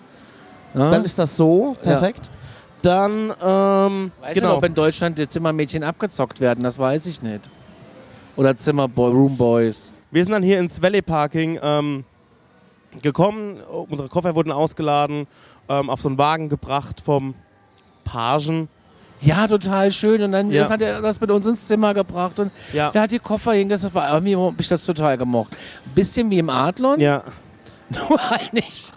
Ja? 0.74 0.90
Dann 0.90 1.04
ist 1.04 1.18
das 1.18 1.36
so, 1.36 1.76
Ja. 1.84 2.00
Dann, 2.82 3.32
ähm, 3.42 4.12
Weiß 4.20 4.34
genau. 4.34 4.48
nicht, 4.48 4.56
ob 4.58 4.64
in 4.64 4.74
Deutschland 4.74 5.18
die 5.18 5.28
Zimmermädchen 5.28 5.82
abgezockt 5.82 6.40
werden, 6.40 6.62
das 6.62 6.78
weiß 6.78 7.06
ich 7.06 7.22
nicht. 7.22 7.50
Oder 8.36 8.56
Zimmerboy, 8.56 9.10
Roomboys. 9.10 9.92
Wir 10.10 10.22
sind 10.24 10.32
dann 10.32 10.42
hier 10.44 10.60
ins 10.60 10.80
Valley 10.80 11.02
Parking 11.02 11.58
ähm, 11.60 12.04
gekommen. 13.02 13.58
Unsere 13.88 14.08
Koffer 14.08 14.34
wurden 14.34 14.52
ausgeladen, 14.52 15.26
ähm, 15.68 15.90
auf 15.90 16.00
so 16.00 16.08
einen 16.08 16.18
Wagen 16.18 16.48
gebracht 16.48 17.02
vom 17.04 17.34
Pagen. 18.04 18.68
Ja, 19.20 19.48
total 19.48 19.90
schön. 19.90 20.22
Und 20.22 20.32
dann 20.32 20.52
Ja. 20.52 20.68
hat 20.70 20.80
er 20.80 21.02
das 21.02 21.20
mit 21.20 21.30
uns 21.32 21.46
ins 21.46 21.66
Zimmer 21.66 21.92
gebracht 21.92 22.38
und 22.38 22.52
Ja. 22.72 22.90
der 22.90 23.02
hat 23.02 23.10
die 23.10 23.18
Koffer 23.18 23.52
hingesetzt. 23.52 23.86
Das 23.86 23.94
war 23.94 24.12
irgendwie 24.14 24.36
hab 24.36 24.60
ich 24.60 24.68
das 24.68 24.86
total 24.86 25.18
gemocht. 25.18 25.50
Bisschen 25.96 26.30
wie 26.30 26.38
im 26.38 26.48
Adlon, 26.48 27.00
Ja, 27.00 27.24
nur 27.90 28.18
halt 28.30 28.52
nicht 28.52 28.92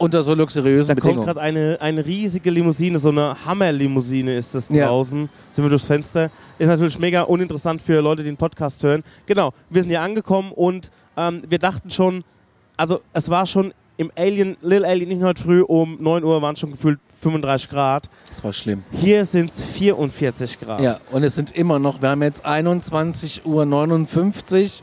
unter 0.00 0.22
so 0.22 0.34
luxuriösen 0.34 0.94
da 0.96 1.00
kommt 1.00 1.14
Bedingungen. 1.16 1.26
gerade 1.26 1.40
eine, 1.40 1.78
eine 1.80 2.04
riesige 2.04 2.50
Limousine, 2.50 2.98
so 2.98 3.10
eine 3.10 3.36
Hammer-Limousine 3.44 4.34
ist 4.36 4.54
das 4.54 4.68
Ja. 4.70 4.88
draußen. 4.88 5.28
Sind 5.52 5.64
wir 5.64 5.68
durchs 5.70 5.84
Fenster. 5.86 6.30
Ist 6.58 6.68
natürlich 6.68 6.98
mega 6.98 7.22
uninteressant 7.22 7.82
für 7.82 8.00
Leute, 8.00 8.22
die 8.22 8.30
den 8.30 8.36
Podcast 8.36 8.82
hören. 8.82 9.04
Genau, 9.26 9.52
wir 9.68 9.82
sind 9.82 9.90
hier 9.90 10.00
angekommen 10.00 10.52
und 10.52 10.90
ähm, 11.16 11.42
wir 11.48 11.58
dachten 11.58 11.90
schon, 11.90 12.24
also 12.76 13.00
es 13.12 13.28
war 13.28 13.46
schon 13.46 13.74
im 13.98 14.10
Alien, 14.16 14.56
Lil 14.62 14.86
Alien, 14.86 15.10
nicht 15.10 15.22
heute 15.22 15.42
früh, 15.42 15.60
um 15.60 15.98
9 16.00 16.24
Uhr 16.24 16.40
waren 16.40 16.56
schon 16.56 16.70
gefühlt 16.70 16.98
35 17.20 17.68
Grad. 17.68 18.08
Das 18.28 18.42
war 18.42 18.54
schlimm. 18.54 18.82
Hier 18.92 19.26
sind 19.26 19.50
es 19.50 19.62
44 19.62 20.58
Grad. 20.58 20.80
Ja, 20.80 20.98
und 21.12 21.22
es 21.22 21.34
sind 21.34 21.52
immer 21.52 21.78
noch, 21.78 22.00
wir 22.00 22.08
haben 22.08 22.22
jetzt 22.22 22.46
21.59 22.46 23.44
Uhr 23.44 23.66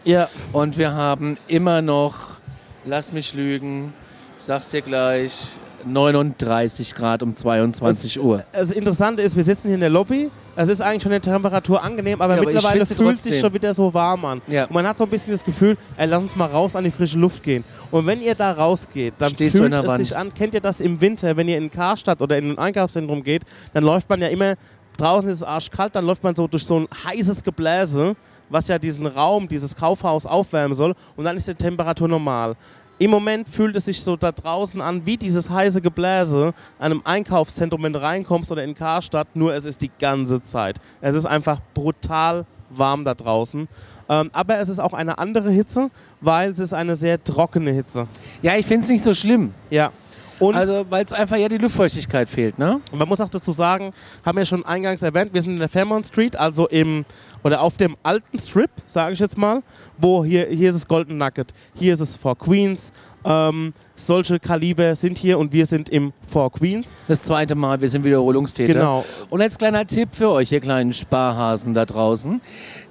Ja, 0.05 0.29
und 0.53 0.77
wir 0.77 0.93
haben 0.93 1.37
immer 1.47 1.81
noch, 1.81 2.39
lass 2.85 3.11
mich 3.11 3.33
lügen, 3.33 3.93
sag's 4.37 4.69
dir 4.69 4.81
gleich, 4.81 5.57
39 5.85 6.95
Grad 6.95 7.23
um 7.23 7.35
22 7.35 8.19
Uhr. 8.19 8.43
das 8.51 8.71
Interessante 8.71 9.21
ist, 9.21 9.35
wir 9.35 9.43
sitzen 9.43 9.67
hier 9.67 9.75
in 9.75 9.81
der 9.81 9.89
Lobby. 9.89 10.29
Es 10.55 10.69
ist 10.69 10.81
eigentlich 10.81 11.03
von 11.03 11.11
der 11.11 11.21
Temperatur 11.21 11.83
angenehm, 11.83 12.19
aber 12.19 12.33
Ja, 12.35 12.41
aber 12.41 12.51
mittlerweile 12.51 12.79
schwitze 12.85 12.95
fühlt 12.95 13.19
sich 13.19 13.31
trotzdem. 13.33 13.41
schon 13.41 13.53
wieder 13.53 13.73
so 13.75 13.93
warm 13.93 14.25
an. 14.25 14.41
Ja. 14.47 14.63
Und 14.65 14.71
man 14.73 14.87
hat 14.87 14.97
so 14.97 15.03
ein 15.03 15.09
bisschen 15.09 15.31
das 15.33 15.45
Gefühl, 15.45 15.77
ey, 15.97 16.07
lass 16.07 16.23
uns 16.23 16.35
mal 16.35 16.47
raus 16.47 16.75
an 16.75 16.83
die 16.83 16.89
frische 16.91 17.19
Luft 17.19 17.43
gehen. 17.43 17.63
Und 17.91 18.07
wenn 18.07 18.21
ihr 18.21 18.33
da 18.33 18.51
rausgeht, 18.53 19.13
dann 19.19 19.29
Stehst 19.29 19.55
fühlt 19.55 19.71
es 19.71 19.85
Wand. 19.85 20.03
sich 20.05 20.17
an. 20.17 20.33
Kennt 20.33 20.55
ihr 20.55 20.61
das 20.61 20.81
im 20.81 20.99
Winter, 20.99 21.37
wenn 21.37 21.47
ihr 21.47 21.57
in 21.59 21.69
Karstadt 21.69 22.21
oder 22.23 22.37
in 22.39 22.51
ein 22.51 22.57
Einkaufszentrum 22.57 23.23
geht, 23.23 23.43
dann 23.73 23.83
läuft 23.83 24.09
man 24.09 24.19
ja 24.19 24.29
immer, 24.29 24.55
draußen 24.97 25.29
ist 25.29 25.37
es 25.37 25.43
arschkalt, 25.43 25.95
dann 25.95 26.05
läuft 26.05 26.23
man 26.23 26.35
so 26.35 26.47
durch 26.47 26.65
so 26.65 26.79
ein 26.79 26.87
heißes 27.05 27.43
Gebläse, 27.43 28.15
was 28.49 28.67
ja 28.67 28.79
diesen 28.79 29.05
Raum, 29.05 29.47
dieses 29.47 29.75
Kaufhaus 29.75 30.25
aufwärmen 30.25 30.75
soll. 30.75 30.95
Und 31.15 31.25
dann 31.25 31.37
ist 31.37 31.47
die 31.47 31.53
Temperatur 31.53 32.07
normal. 32.07 32.55
Im 32.99 33.11
Moment 33.11 33.47
fühlt 33.47 33.75
es 33.75 33.85
sich 33.85 34.01
so 34.01 34.15
da 34.15 34.31
draußen 34.31 34.81
an 34.81 35.05
wie 35.05 35.17
dieses 35.17 35.49
heiße 35.49 35.81
Gebläse 35.81 36.53
an 36.79 36.91
einem 36.91 37.01
Einkaufszentrum, 37.03 37.83
wenn 37.83 37.93
du 37.93 38.01
reinkommst 38.01 38.51
oder 38.51 38.63
in 38.63 38.73
Karstadt, 38.73 39.27
nur 39.35 39.53
es 39.53 39.65
ist 39.65 39.81
die 39.81 39.91
ganze 39.99 40.41
Zeit. 40.41 40.77
Es 40.99 41.13
ist 41.15 41.25
einfach 41.25 41.59
brutal 41.75 42.45
warm 42.69 43.05
da 43.05 43.13
draußen. 43.13 43.67
Ähm, 44.09 44.29
aber 44.33 44.57
es 44.59 44.69
ist 44.69 44.79
auch 44.79 44.93
eine 44.93 45.17
andere 45.19 45.51
Hitze, 45.51 45.91
weil 46.21 46.49
es 46.51 46.59
ist 46.59 46.73
eine 46.73 46.95
sehr 46.95 47.23
trockene 47.23 47.71
Hitze. 47.71 48.07
Ja, 48.41 48.55
ich 48.55 48.65
finde 48.65 48.83
es 48.85 48.89
nicht 48.89 49.03
so 49.03 49.13
schlimm. 49.13 49.53
Ja. 49.69 49.91
Und 50.39 50.55
Also, 50.55 50.85
weil 50.89 51.05
es 51.05 51.13
einfach 51.13 51.37
ja 51.37 51.47
die 51.47 51.57
Luftfeuchtigkeit 51.57 52.29
fehlt, 52.29 52.59
ne? 52.59 52.79
Und 52.91 52.99
man 52.99 53.07
muss 53.07 53.19
auch 53.21 53.29
dazu 53.29 53.51
sagen, 53.51 53.93
haben 54.25 54.37
wir 54.37 54.45
schon 54.45 54.65
eingangs 54.65 55.01
erwähnt, 55.01 55.33
wir 55.33 55.41
sind 55.41 55.53
in 55.53 55.59
der 55.59 55.69
Fairmont 55.69 56.05
Street, 56.05 56.35
also 56.35 56.67
im 56.67 57.05
oder 57.43 57.61
auf 57.61 57.77
dem 57.77 57.95
alten 58.03 58.39
Strip, 58.39 58.69
sage 58.87 59.13
ich 59.13 59.19
jetzt 59.19 59.37
mal, 59.37 59.61
wo 59.97 60.23
hier, 60.25 60.47
hier 60.47 60.69
ist 60.69 60.75
es 60.75 60.87
Golden 60.87 61.17
Nugget, 61.17 61.53
hier 61.75 61.93
ist 61.93 61.99
es 61.99 62.15
Four 62.15 62.37
Queens. 62.37 62.91
Ähm, 63.23 63.73
solche 63.95 64.39
Kaliber 64.39 64.95
sind 64.95 65.17
hier 65.17 65.37
und 65.37 65.51
wir 65.51 65.65
sind 65.65 65.89
im 65.89 66.13
Four 66.27 66.51
Queens. 66.51 66.95
Das 67.07 67.23
zweite 67.23 67.55
Mal, 67.55 67.81
wir 67.81 67.89
sind 67.89 68.03
Wiederholungstäter. 68.03 68.73
Genau. 68.73 69.05
Und 69.29 69.41
als 69.41 69.57
kleiner 69.57 69.85
Tipp 69.85 70.09
für 70.13 70.29
euch, 70.29 70.51
ihr 70.51 70.61
kleinen 70.61 70.93
Sparhasen 70.93 71.73
da 71.73 71.85
draußen. 71.85 72.41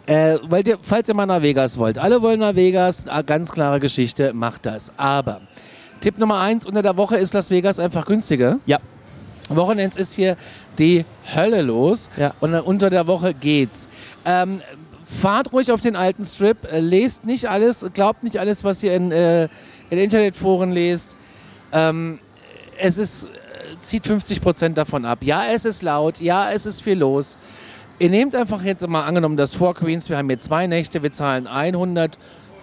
Äh, 0.07 0.37
weil 0.43 0.67
ihr, 0.67 0.79
falls 0.81 1.09
ihr 1.09 1.15
mal 1.15 1.27
nach 1.27 1.43
Vegas 1.43 1.79
wollt, 1.79 1.99
alle 1.99 2.23
wollen 2.23 2.41
nach 2.41 2.55
Vegas, 2.55 3.09
ah, 3.09 3.23
ganz 3.23 3.51
klare 3.51 3.81
Geschichte, 3.81 4.33
macht 4.35 4.67
das. 4.67 4.93
Aber 4.97 5.41
Tipp 6.01 6.19
Nummer 6.19 6.41
eins, 6.41 6.65
unter 6.67 6.83
der 6.83 6.97
Woche 6.97 7.17
ist 7.17 7.35
Las 7.35 7.51
Vegas 7.51 7.79
einfach 7.81 8.07
günstiger. 8.07 8.59
Ja. 8.67 8.79
Wochenends 9.49 9.97
ist 9.97 10.15
hier 10.15 10.37
die 10.79 11.05
Hölle 11.35 11.63
los 11.63 12.11
Ja. 12.17 12.35
und 12.41 12.55
unter 12.55 12.91
der 12.91 13.07
Woche 13.07 13.33
geht's. 13.33 13.89
Ähm, 14.25 14.61
fahrt 15.05 15.53
ruhig 15.53 15.71
auf 15.71 15.81
den 15.81 15.95
alten 15.95 16.25
Strip, 16.27 16.71
äh, 16.73 16.81
lest 16.81 17.25
nicht 17.25 17.49
alles, 17.49 17.87
glaubt 17.95 18.25
nicht 18.25 18.39
alles, 18.39 18.65
was 18.65 18.83
ihr 18.83 18.95
in, 18.95 19.13
äh, 19.13 19.45
in 19.91 19.99
Internetforen 19.99 20.73
lest. 20.73 21.17
Ähm, 21.73 22.19
es 22.79 22.99
ist, 22.99 23.25
äh, 23.27 23.29
zieht 23.83 24.05
50% 24.05 24.77
davon 24.77 25.05
ab. 25.05 25.21
Ja, 25.23 25.45
es 25.47 25.65
ist 25.65 25.83
laut, 25.83 26.21
ja, 26.21 26.51
es 26.51 26.67
ist 26.67 26.83
viel 26.83 26.99
los. 26.99 27.39
Ihr 28.01 28.11
nehmt 28.11 28.35
einfach 28.35 28.63
jetzt 28.65 28.87
mal 28.89 29.05
angenommen, 29.05 29.37
das 29.37 29.55
Four 29.55 29.75
Queens, 29.75 30.11
wir 30.11 30.19
haben 30.19 30.29
hier 30.29 30.39
zwei 30.41 30.67
Nächte, 30.67 31.03
wir 31.03 31.13
zahlen 31.13 31.47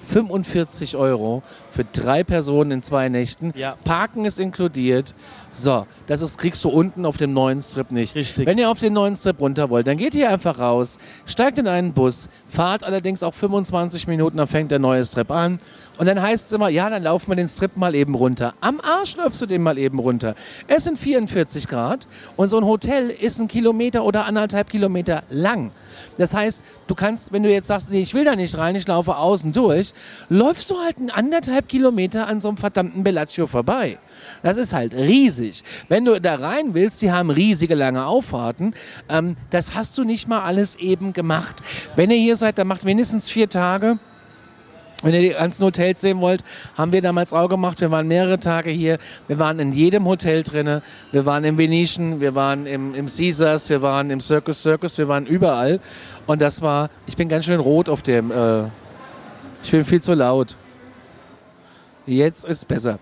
145 0.10 0.96
Euro 0.98 1.44
für 1.72 1.84
drei 1.84 2.24
Personen 2.24 2.72
in 2.72 2.82
zwei 2.82 3.10
Nächten. 3.10 3.54
Ja. 3.56 3.76
Parken 3.84 4.26
ist 4.26 4.40
inkludiert. 4.40 5.16
So, 5.52 5.86
das 6.08 6.22
ist, 6.22 6.38
kriegst 6.38 6.64
du 6.64 6.70
unten 6.70 7.06
auf 7.06 7.18
dem 7.18 7.34
neuen 7.34 7.62
Strip 7.62 7.92
nicht. 7.92 8.16
Richtig. 8.16 8.46
Wenn 8.46 8.58
ihr 8.58 8.70
auf 8.70 8.80
den 8.80 8.94
neuen 8.94 9.16
Strip 9.16 9.40
runter 9.40 9.70
wollt, 9.70 9.88
dann 9.88 9.98
geht 9.98 10.16
ihr 10.16 10.30
einfach 10.30 10.60
raus, 10.60 10.98
steigt 11.26 11.58
in 11.58 11.68
einen 11.68 11.94
Bus, 11.94 12.28
fahrt 12.48 12.84
allerdings 12.84 13.24
auch 13.24 13.34
25 13.34 14.08
Minuten, 14.08 14.38
dann 14.38 14.48
fängt 14.48 14.72
der 14.72 14.80
neue 14.80 15.06
Strip 15.06 15.32
an. 15.32 15.60
Und 15.98 16.08
dann 16.08 16.20
heißt 16.22 16.48
es 16.48 16.52
immer, 16.52 16.70
ja, 16.70 16.90
dann 16.90 17.04
laufen 17.04 17.30
wir 17.30 17.36
den 17.36 17.48
Strip 17.48 17.78
mal 17.78 17.94
eben 17.94 18.16
runter. 18.16 18.56
Am 18.62 18.82
Arsch 18.82 19.16
läufst 19.16 19.42
du 19.42 19.46
den 19.46 19.62
mal 19.62 19.78
eben 19.78 20.00
runter. 20.00 20.34
Es 20.68 20.86
sind 20.86 20.98
44 20.98 21.68
Grad 21.68 22.08
und 22.36 22.50
so 22.50 22.58
ein 22.58 22.66
Hotel 22.66 23.12
ist 23.12 23.40
ein 23.40 23.48
Kilometer 23.48 24.04
oder 24.04 24.26
anderthalb 24.26 24.72
Kilometer 24.72 25.22
lang. 25.30 25.72
Das 26.18 26.34
heißt, 26.34 26.64
du 26.88 26.96
kannst, 26.96 27.32
wenn 27.32 27.44
du 27.44 27.52
jetzt 27.52 27.68
sagst, 27.68 27.92
nee, 27.92 28.02
ich 28.02 28.14
will 28.16 28.26
da 28.26 28.36
nicht 28.36 28.58
rein, 28.58 28.76
ich 28.76 28.88
laufe 28.88 29.18
außen 29.18 29.52
durch, 29.52 29.94
läufst 30.30 30.72
du 30.72 30.80
halt 30.80 30.98
einen 30.98 31.12
anderthalb 31.12 31.68
Kilometer 31.68 32.28
an 32.28 32.42
so 32.42 32.48
einem 32.48 32.58
verdammten 32.58 33.04
Bellagio 33.04 33.46
vorbei. 33.46 34.00
Das 34.42 34.58
ist 34.58 34.74
halt 34.74 34.96
riesig. 34.96 35.64
Wenn 35.90 36.06
du 36.06 36.20
da 36.20 36.36
rein 36.36 36.74
willst, 36.74 37.04
die 37.04 37.12
haben 37.12 37.30
riesige 37.30 37.76
lange 37.76 38.06
Auffahrten. 38.06 38.74
Ähm, 39.10 39.36
das 39.52 39.76
hast 39.76 39.98
du 39.98 40.04
nicht 40.04 40.28
mal 40.28 40.42
alles 40.42 40.76
eben 40.76 41.14
gemacht. 41.14 41.62
Wenn 41.96 42.10
ihr 42.10 42.18
hier 42.18 42.38
seid, 42.38 42.58
dann 42.58 42.68
macht 42.68 42.84
wenigstens 42.84 43.30
vier 43.30 43.50
Tage. 43.50 44.00
Wenn 45.04 45.14
ihr 45.14 45.20
die 45.20 45.30
ganzen 45.30 45.64
Hotels 45.66 46.02
sehen 46.02 46.22
wollt, 46.22 46.44
haben 46.76 46.94
wir 46.94 47.02
damals 47.02 47.34
auch 47.34 47.50
gemacht. 47.50 47.82
Wir 47.82 47.92
waren 47.92 48.08
mehrere 48.08 48.40
Tage 48.40 48.72
hier. 48.72 48.98
Wir 49.28 49.38
waren 49.38 49.60
in 49.60 49.74
jedem 49.74 50.06
Hotel 50.06 50.44
drinne. 50.44 50.82
Wir 51.12 51.26
waren 51.26 51.44
im 51.44 51.58
Venetian, 51.58 52.22
wir 52.22 52.36
waren 52.36 52.66
im, 52.66 52.96
im 52.96 53.08
Caesars, 53.08 53.70
wir 53.70 53.82
waren 53.82 54.10
im 54.10 54.22
Circus 54.22 54.62
Circus, 54.62 54.98
wir 54.98 55.10
waren 55.10 55.26
überall. 55.26 55.82
Und 56.26 56.42
das 56.42 56.62
war, 56.62 56.90
ich 57.06 57.18
bin 57.18 57.28
ganz 57.28 57.46
schön 57.46 57.60
rot 57.60 57.90
auf 57.90 58.02
dem, 58.02 58.32
äh, 58.32 58.64
ich 59.62 59.72
bin 59.72 59.84
viel 59.84 60.02
zu 60.02 60.14
laut. 60.14 60.56
Jetzt 62.06 62.46
ist 62.46 62.68
besser. 62.68 62.98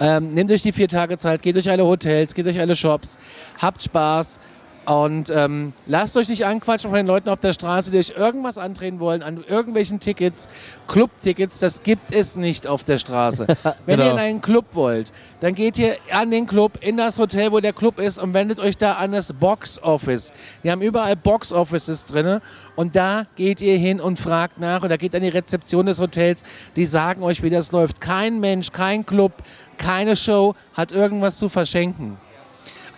Ähm, 0.00 0.34
nehmt 0.34 0.50
euch 0.50 0.62
die 0.62 0.72
vier 0.72 0.88
Tage 0.88 1.18
Zeit, 1.18 1.40
geht 1.42 1.54
durch 1.54 1.70
alle 1.70 1.84
Hotels, 1.84 2.34
geht 2.34 2.46
durch 2.46 2.58
alle 2.58 2.74
Shops, 2.74 3.16
habt 3.60 3.82
Spaß 3.82 4.40
und 4.86 5.30
ähm, 5.30 5.72
lasst 5.86 6.16
euch 6.16 6.28
nicht 6.28 6.44
anquatschen 6.46 6.90
von 6.90 6.96
den 6.96 7.06
Leuten 7.06 7.28
auf 7.28 7.38
der 7.38 7.52
Straße, 7.52 7.90
die 7.90 7.98
euch 7.98 8.14
irgendwas 8.16 8.58
andrehen 8.58 9.00
wollen, 9.00 9.22
an 9.22 9.42
irgendwelchen 9.48 10.00
Tickets, 10.00 10.48
Clubtickets, 10.88 11.58
das 11.58 11.82
gibt 11.82 12.14
es 12.14 12.36
nicht 12.36 12.66
auf 12.66 12.84
der 12.84 12.98
Straße. 12.98 13.46
Wenn 13.86 13.98
Genau. 13.98 14.04
ihr 14.04 14.10
in 14.12 14.18
einen 14.18 14.40
Club 14.40 14.66
wollt, 14.72 15.12
dann 15.40 15.54
geht 15.54 15.78
ihr 15.78 15.96
an 16.12 16.30
den 16.30 16.46
Club, 16.46 16.78
in 16.80 16.96
das 16.96 17.18
Hotel, 17.18 17.52
wo 17.52 17.60
der 17.60 17.72
Club 17.72 17.98
ist 17.98 18.18
und 18.18 18.34
wendet 18.34 18.60
euch 18.60 18.76
da 18.76 18.92
an 18.94 19.12
das 19.12 19.32
Box 19.32 19.82
Office. 19.82 20.32
Die 20.62 20.70
haben 20.70 20.82
überall 20.82 21.16
Box 21.16 21.52
Offices 21.52 22.06
drinne 22.06 22.42
und 22.76 22.94
da 22.96 23.26
geht 23.36 23.60
ihr 23.60 23.78
hin 23.78 24.00
und 24.00 24.18
fragt 24.18 24.58
nach 24.60 24.82
oder 24.82 24.98
geht 24.98 25.14
an 25.14 25.22
die 25.22 25.28
Rezeption 25.28 25.86
des 25.86 25.98
Hotels, 26.00 26.42
die 26.76 26.86
sagen 26.86 27.22
euch, 27.22 27.42
wie 27.42 27.50
das 27.50 27.72
läuft. 27.72 28.00
Kein 28.00 28.40
Mensch, 28.40 28.72
kein 28.72 29.06
Club, 29.06 29.32
keine 29.78 30.16
Show 30.16 30.54
hat 30.74 30.92
irgendwas 30.92 31.38
zu 31.38 31.48
verschenken. 31.48 32.16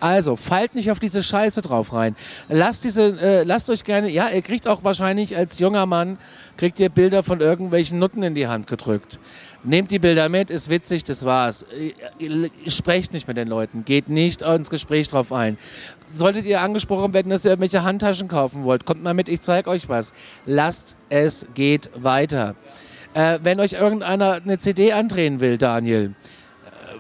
Also, 0.01 0.37
fallt 0.37 0.75
nicht 0.75 0.91
auf 0.91 0.99
diese 0.99 1.23
Scheiße 1.23 1.63
drauf 1.63 1.93
rein. 1.93 2.17
Lasst 2.49 2.85
diese, 2.85 3.19
äh, 3.21 3.43
lasst 3.45 3.71
euch 3.71 3.85
gerne, 3.85 4.09
ja, 4.09 4.29
ihr 4.29 4.43
kriegt 4.43 4.69
auch 4.69 4.85
wahrscheinlich 4.85 5.37
als 5.37 5.59
junger 5.59 5.87
Mann, 5.87 6.19
kriegt 6.57 6.79
ihr 6.81 6.89
Bilder 6.89 7.23
von 7.23 7.41
irgendwelchen 7.41 7.99
Nutten 7.99 8.23
in 8.23 8.35
die 8.35 8.47
Hand 8.47 8.67
gedrückt. 8.67 9.19
Nehmt 9.65 9.91
die 9.91 9.99
Bilder 9.99 10.29
mit, 10.29 10.51
ist 10.51 10.69
witzig, 10.69 11.05
das 11.05 11.25
war's. 11.25 11.65
Äh, 12.19 12.51
Sprecht 12.69 13.13
nicht 13.13 13.27
mit 13.27 13.37
den 13.37 13.49
Leuten, 13.49 13.85
geht 13.85 14.09
nicht 14.09 14.43
ins 14.43 14.71
Gespräch 14.71 15.09
drauf 15.09 15.33
ein. 15.33 15.59
Solltet 16.13 16.45
ihr 16.45 16.61
angesprochen 16.61 17.15
werden, 17.15 17.31
dass 17.31 17.45
ihr 17.45 17.53
irgendwelche 17.53 17.83
Handtaschen 17.83 18.29
kaufen 18.29 18.65
wollt, 18.65 18.85
kommt 18.85 19.03
mal 19.03 19.15
mit, 19.15 19.29
ich 19.29 19.41
zeig 19.41 19.67
euch 19.67 19.89
was. 19.89 20.13
Lasst 20.45 20.97
es 21.09 21.47
geht 21.55 21.91
weiter. 21.95 22.55
Äh, 23.15 23.39
wenn 23.43 23.61
euch 23.61 23.73
irgendeiner 23.73 24.41
eine 24.45 24.59
CD 24.59 24.93
andrehen 24.93 25.41
will, 25.41 25.59
Daniel, 25.59 26.15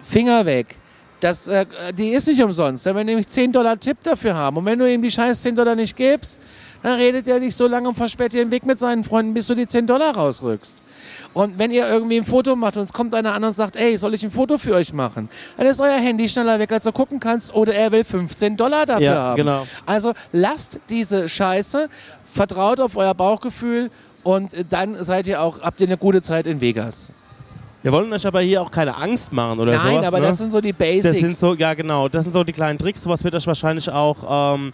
Finger 0.02 0.46
weg. 0.46 0.76
Das, 1.20 1.48
äh, 1.48 1.64
die 1.96 2.10
ist 2.10 2.26
nicht 2.28 2.42
umsonst. 2.42 2.84
Der 2.84 2.94
will 2.94 3.04
nämlich 3.04 3.28
10 3.28 3.50
Dollar 3.52 3.78
Tipp 3.80 3.96
dafür 4.02 4.34
haben. 4.34 4.58
Und 4.58 4.64
wenn 4.66 4.78
du 4.78 4.90
ihm 4.90 5.00
die 5.02 5.10
scheiß 5.10 5.42
10 5.42 5.54
Dollar 5.56 5.74
nicht 5.74 5.96
gibst, 5.96 6.38
dann 6.82 6.98
redet 6.98 7.26
er 7.26 7.40
dich 7.40 7.56
so 7.56 7.66
lange 7.66 7.88
und 7.88 7.94
versperrt 7.96 8.32
dir 8.34 8.44
den 8.44 8.50
Weg 8.50 8.66
mit 8.66 8.78
seinen 8.78 9.02
Freunden, 9.02 9.32
bis 9.34 9.46
du 9.46 9.54
die 9.54 9.66
10 9.66 9.86
Dollar 9.86 10.14
rausrückst. 10.14 10.82
Und 11.32 11.58
wenn 11.58 11.70
ihr 11.70 11.88
irgendwie 11.88 12.18
ein 12.18 12.24
Foto 12.24 12.54
macht 12.54 12.76
und 12.76 12.84
es 12.84 12.92
kommt 12.92 13.14
einer 13.14 13.34
an 13.34 13.44
und 13.44 13.54
sagt, 13.54 13.76
ey, 13.76 13.96
soll 13.96 14.14
ich 14.14 14.22
ein 14.24 14.30
Foto 14.30 14.58
für 14.58 14.74
euch 14.74 14.92
machen? 14.92 15.28
Dann 15.56 15.66
ist 15.66 15.80
euer 15.80 15.96
Handy 15.98 16.28
schneller 16.28 16.58
weg, 16.58 16.70
als 16.72 16.84
du 16.84 16.92
gucken 16.92 17.18
kannst, 17.18 17.54
oder 17.54 17.74
er 17.74 17.92
will 17.92 18.04
15 18.04 18.56
Dollar 18.56 18.86
dafür 18.86 19.02
Ja, 19.04 19.14
haben. 19.14 19.36
genau. 19.36 19.66
Also 19.86 20.12
lasst 20.32 20.80
diese 20.90 21.28
Scheiße, 21.28 21.88
vertraut 22.26 22.80
auf 22.80 22.96
euer 22.96 23.14
Bauchgefühl 23.14 23.90
und 24.22 24.52
dann 24.70 24.94
seid 25.02 25.26
ihr 25.28 25.40
auch, 25.42 25.60
habt 25.62 25.80
ihr 25.80 25.86
eine 25.86 25.96
gute 25.96 26.20
Zeit 26.22 26.46
in 26.46 26.60
Vegas. 26.60 27.10
Wir 27.86 27.92
wollen 27.92 28.12
euch 28.12 28.26
aber 28.26 28.40
hier 28.40 28.60
auch 28.62 28.70
keine 28.72 28.96
Angst 28.96 29.32
machen 29.32 29.60
oder 29.60 29.76
Nein, 29.76 29.94
sowas. 29.94 30.06
aber 30.08 30.18
ne? 30.18 30.26
das 30.26 30.38
sind 30.38 30.50
so 30.50 30.60
die 30.60 30.72
Basics. 30.72 31.04
Das 31.04 31.18
sind 31.18 31.34
so, 31.36 31.54
ja 31.54 31.72
genau, 31.72 32.08
das 32.08 32.24
sind 32.24 32.32
so 32.32 32.42
die 32.42 32.52
kleinen 32.52 32.80
Tricks. 32.80 33.00
Sowas 33.00 33.22
wird 33.22 33.32
euch 33.36 33.46
wahrscheinlich 33.46 33.88
auch 33.88 34.56
ähm, 34.56 34.72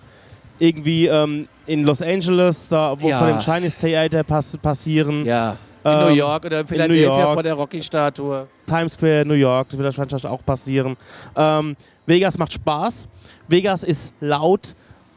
irgendwie 0.59 1.09
ähm, 1.09 1.47
in 1.67 1.85
Los 1.85 2.01
Angeles, 2.01 2.69
da 2.71 2.97
wo 2.99 3.07
Ja. 3.11 3.19
von 3.19 3.29
dem 3.29 3.39
Chinese 3.41 3.77
Theater 3.77 4.23
pass 4.25 4.57
passieren. 4.57 5.27
ja. 5.27 5.59
In 5.85 5.91
Ähm, 5.91 6.09
New 6.09 6.15
York 6.15 6.47
oder 6.47 6.65
Philadelphia 6.65 7.05
York. 7.07 7.35
vor 7.35 7.43
der 7.43 7.53
Rocky-Statue. 7.53 8.47
Times 8.67 8.95
Square, 8.95 9.27
New 9.27 9.35
York, 9.35 9.69
das 9.69 9.79
wird 9.79 9.89
euch 9.91 9.99
wahrscheinlich 9.99 10.27
auch 10.27 10.43
passieren. 10.47 10.97
Ähm, 11.37 11.77
Vegas 12.07 12.39
macht 12.39 12.55
Spaß. 12.55 13.09
Vegas 13.47 13.83
ist 13.83 14.15
laut 14.21 14.75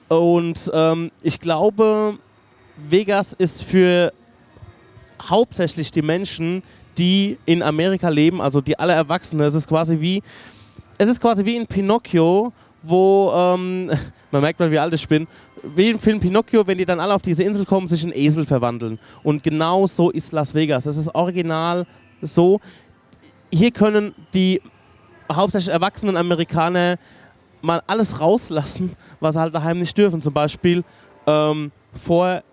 und 0.09 0.69
ähm, 0.73 1.11
ich 1.23 1.39
glaube, 1.39 2.17
Vegas 2.89 3.31
ist 3.31 3.63
für 3.63 4.11
hauptsächlich 5.29 5.91
die 5.91 6.01
Menschen, 6.01 6.61
die 6.97 7.37
in 7.45 7.61
Amerika 7.61 8.09
leben, 8.09 8.41
also 8.41 8.61
die 8.61 8.77
alle 8.77 8.93
Erwachsenen. 8.93 9.45
Es 9.45 9.53
ist 9.53 9.67
quasi 9.67 9.99
wie, 9.99 10.21
es 10.97 11.09
ist 11.09 11.19
quasi 11.19 11.45
wie 11.45 11.57
in 11.57 11.67
Pinocchio, 11.67 12.53
wo 12.83 13.31
ähm, 13.35 13.91
man 14.31 14.41
merkt 14.41 14.59
mal, 14.59 14.71
wie 14.71 14.79
alt 14.79 14.93
ich 14.93 15.07
bin. 15.07 15.27
Wie 15.75 15.89
im 15.89 15.99
Film 15.99 16.19
Pinocchio, 16.19 16.65
wenn 16.67 16.77
die 16.77 16.85
dann 16.85 16.99
alle 16.99 17.13
auf 17.13 17.21
diese 17.21 17.43
Insel 17.43 17.65
kommen, 17.65 17.87
sich 17.87 18.03
in 18.03 18.11
Esel 18.13 18.45
verwandeln. 18.45 18.99
Und 19.23 19.43
genau 19.43 19.87
so 19.87 20.11
ist 20.11 20.31
Las 20.31 20.53
Vegas. 20.53 20.85
Es 20.85 20.97
ist 20.97 21.13
original 21.15 21.87
so. 22.21 22.59
Hier 23.51 23.71
können 23.71 24.13
die 24.33 24.61
hauptsächlich 25.31 25.73
erwachsenen 25.73 26.17
Amerikaner 26.17 26.97
mal 27.61 27.81
alles 27.87 28.19
rauslassen, 28.19 28.91
was 29.19 29.33
sie 29.33 29.41
halt 29.41 29.55
daheim 29.55 29.79
nicht 29.79 29.97
dürfen. 29.97 30.21
Zum 30.21 30.33
Beispiel 30.33 30.83
ähm, 31.25 31.71
vor 31.93 32.43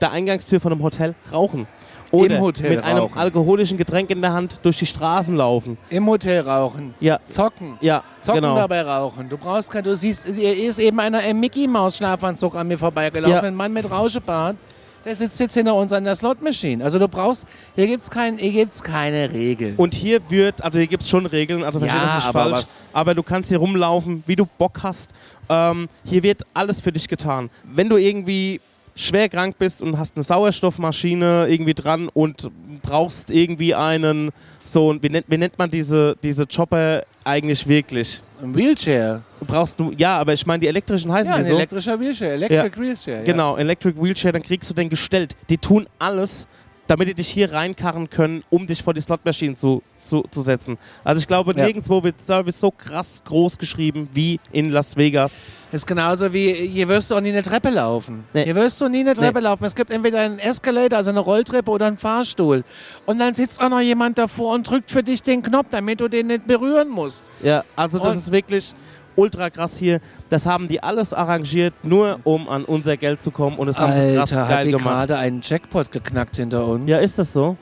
der 0.00 0.12
Eingangstür 0.12 0.60
von 0.60 0.72
einem 0.72 0.82
Hotel 0.82 1.14
rauchen. 1.32 1.66
Oder 2.12 2.36
Im 2.36 2.40
Hotel 2.40 2.70
mit 2.76 2.84
einem 2.84 2.98
rauchen. 3.00 3.18
alkoholischen 3.18 3.76
Getränk 3.78 4.10
in 4.10 4.20
der 4.22 4.32
Hand 4.32 4.58
durch 4.62 4.78
die 4.78 4.86
Straßen 4.86 5.34
laufen. 5.36 5.76
Im 5.90 6.06
Hotel 6.06 6.40
rauchen. 6.40 6.94
Ja, 7.00 7.18
Zocken. 7.28 7.76
ja, 7.80 8.02
Zocken 8.20 8.42
genau. 8.42 8.54
dabei 8.56 8.82
rauchen. 8.82 9.28
Du 9.28 9.36
brauchst 9.36 9.70
kein, 9.70 9.82
du 9.82 9.96
siehst, 9.96 10.26
hier 10.26 10.54
ist 10.56 10.78
eben 10.78 10.98
einer 11.00 11.22
im 11.24 11.40
Mickey 11.40 11.66
Maus 11.66 11.96
Schlafanzug 11.96 12.54
an 12.54 12.68
mir 12.68 12.78
vorbeigelaufen, 12.78 13.34
Ja. 13.36 13.42
ein 13.42 13.54
Mann 13.56 13.72
mit 13.72 13.90
Rauschebart. 13.90 14.56
Der 15.04 15.14
sitzt 15.14 15.38
jetzt 15.38 15.54
hinter 15.54 15.74
uns 15.76 15.92
an 15.92 16.02
der 16.02 16.16
Slot 16.16 16.42
Machine. 16.42 16.82
Also 16.82 16.98
du 16.98 17.06
brauchst, 17.06 17.46
hier 17.76 17.86
gibt's 17.86 18.10
kein, 18.10 18.38
hier 18.38 18.50
gibt's 18.50 18.82
keine 18.82 19.32
Regeln. 19.32 19.74
Und 19.76 19.94
hier 19.94 20.20
wird, 20.30 20.62
also 20.64 20.78
hier 20.78 20.88
gibt 20.88 21.04
es 21.04 21.08
schon 21.08 21.26
Regeln, 21.26 21.62
also 21.62 21.78
verstehe 21.78 22.00
Ja, 22.00 22.06
das 22.06 22.16
nicht 22.16 22.26
aber 22.26 22.40
falsch, 22.40 22.52
was- 22.58 22.90
aber 22.92 23.14
du 23.14 23.22
kannst 23.22 23.48
hier 23.48 23.58
rumlaufen, 23.58 24.24
wie 24.26 24.34
du 24.34 24.46
Bock 24.58 24.80
hast. 24.82 25.10
Ähm, 25.48 25.88
hier 26.04 26.24
wird 26.24 26.42
alles 26.54 26.80
für 26.80 26.90
dich 26.90 27.06
getan. 27.06 27.50
Wenn 27.62 27.88
du 27.88 27.96
irgendwie 27.96 28.60
schwer 28.96 29.28
krank 29.28 29.56
bist 29.58 29.82
und 29.82 29.96
hast 29.98 30.16
eine 30.16 30.24
Sauerstoffmaschine 30.24 31.46
irgendwie 31.48 31.74
dran 31.74 32.08
und 32.12 32.50
brauchst 32.82 33.30
irgendwie 33.30 33.74
einen, 33.74 34.30
so, 34.64 34.92
ein- 34.92 35.02
wie 35.02 35.10
nennt, 35.10 35.26
wie 35.28 35.38
nennt 35.38 35.56
man 35.58 35.70
diese, 35.70 36.16
diese 36.22 36.46
Chopper 36.46 37.02
eigentlich 37.22 37.66
wirklich? 37.68 38.20
Ein 38.42 38.54
Wheelchair. 38.56 39.22
Brauchst 39.46 39.78
du, 39.78 39.92
ja, 39.96 40.18
aber 40.18 40.32
ich 40.32 40.44
meine, 40.46 40.60
die 40.60 40.66
elektrischen 40.66 41.12
heißen 41.12 41.30
Ja, 41.30 41.36
die 41.38 41.44
ein 41.44 41.48
so. 41.48 41.54
elektrischer 41.54 42.00
Wheelchair. 42.00 42.32
Electric 42.34 42.80
Wheelchair. 42.80 43.18
Ja. 43.18 43.24
Genau, 43.24 43.56
Electric 43.56 44.00
Wheelchair, 44.02 44.32
dann 44.32 44.42
kriegst 44.42 44.68
du 44.70 44.74
den 44.74 44.88
gestellt. 44.88 45.36
Die 45.48 45.58
tun 45.58 45.86
alles, 45.98 46.46
damit 46.86 47.08
die 47.08 47.14
dich 47.14 47.28
hier 47.28 47.52
reinkarren 47.52 48.08
können, 48.10 48.42
um 48.50 48.66
dich 48.66 48.82
vor 48.82 48.94
die 48.94 49.00
Slot-Maschine 49.00 49.54
zu, 49.56 49.82
zu, 49.98 50.22
zu 50.30 50.42
setzen. 50.42 50.78
Also 51.02 51.20
ich 51.20 51.26
glaube, 51.26 51.52
Ja. 51.56 51.64
nirgendwo 51.64 52.02
wird 52.02 52.20
Service 52.24 52.60
so 52.60 52.70
krass 52.70 53.22
groß 53.24 53.58
geschrieben 53.58 54.08
wie 54.12 54.38
in 54.52 54.70
Las 54.70 54.96
Vegas. 54.96 55.42
Ist 55.72 55.86
genauso 55.86 56.32
wie, 56.32 56.52
hier 56.52 56.86
wirst 56.88 57.10
du 57.10 57.16
auch 57.16 57.20
nie 57.20 57.30
eine 57.30 57.42
Treppe 57.42 57.70
laufen. 57.70 58.24
Nee. 58.32 58.44
Hier 58.44 58.54
wirst 58.54 58.80
du 58.80 58.88
nie 58.88 59.00
eine 59.00 59.14
Treppe 59.14 59.38
Nee. 59.40 59.44
laufen. 59.44 59.64
Es 59.64 59.74
gibt 59.74 59.90
entweder 59.90 60.20
einen 60.20 60.38
Escalator, 60.38 60.96
also 60.98 61.10
eine 61.10 61.20
Rolltreppe 61.20 61.70
oder 61.70 61.86
einen 61.86 61.96
Fahrstuhl. 61.98 62.62
Und 63.04 63.18
dann 63.18 63.34
sitzt 63.34 63.60
auch 63.60 63.68
noch 63.68 63.80
jemand 63.80 64.16
davor 64.18 64.54
und 64.54 64.68
drückt 64.70 64.90
für 64.90 65.02
dich 65.02 65.22
den 65.22 65.42
Knopf, 65.42 65.66
damit 65.70 66.00
du 66.00 66.08
den 66.08 66.28
nicht 66.28 66.46
berühren 66.46 66.88
musst. 66.88 67.24
Ja, 67.42 67.64
also 67.74 67.98
das 67.98 68.12
Und- 68.12 68.16
ist 68.18 68.32
wirklich 68.32 68.74
ultra 69.16 69.50
krass 69.50 69.76
hier. 69.76 70.00
Das 70.30 70.46
haben 70.46 70.68
die 70.68 70.82
alles 70.82 71.12
arrangiert, 71.12 71.74
nur 71.82 72.20
um 72.24 72.48
an 72.48 72.64
unser 72.64 72.96
Geld 72.96 73.22
zu 73.22 73.30
kommen 73.30 73.58
und 73.58 73.68
es 73.68 73.78
haben 73.78 73.92
sie 73.92 74.14
krass 74.16 74.32
Alter, 74.32 74.42
hat 74.48 74.62
geil 74.62 74.70
gemacht. 74.72 74.84
gerade 74.84 75.16
einen 75.18 75.40
Jackpot 75.42 75.90
geknackt 75.90 76.36
hinter 76.36 76.66
uns. 76.66 76.88
Ja, 76.88 76.98
ist 76.98 77.18
das 77.18 77.32
so? 77.32 77.56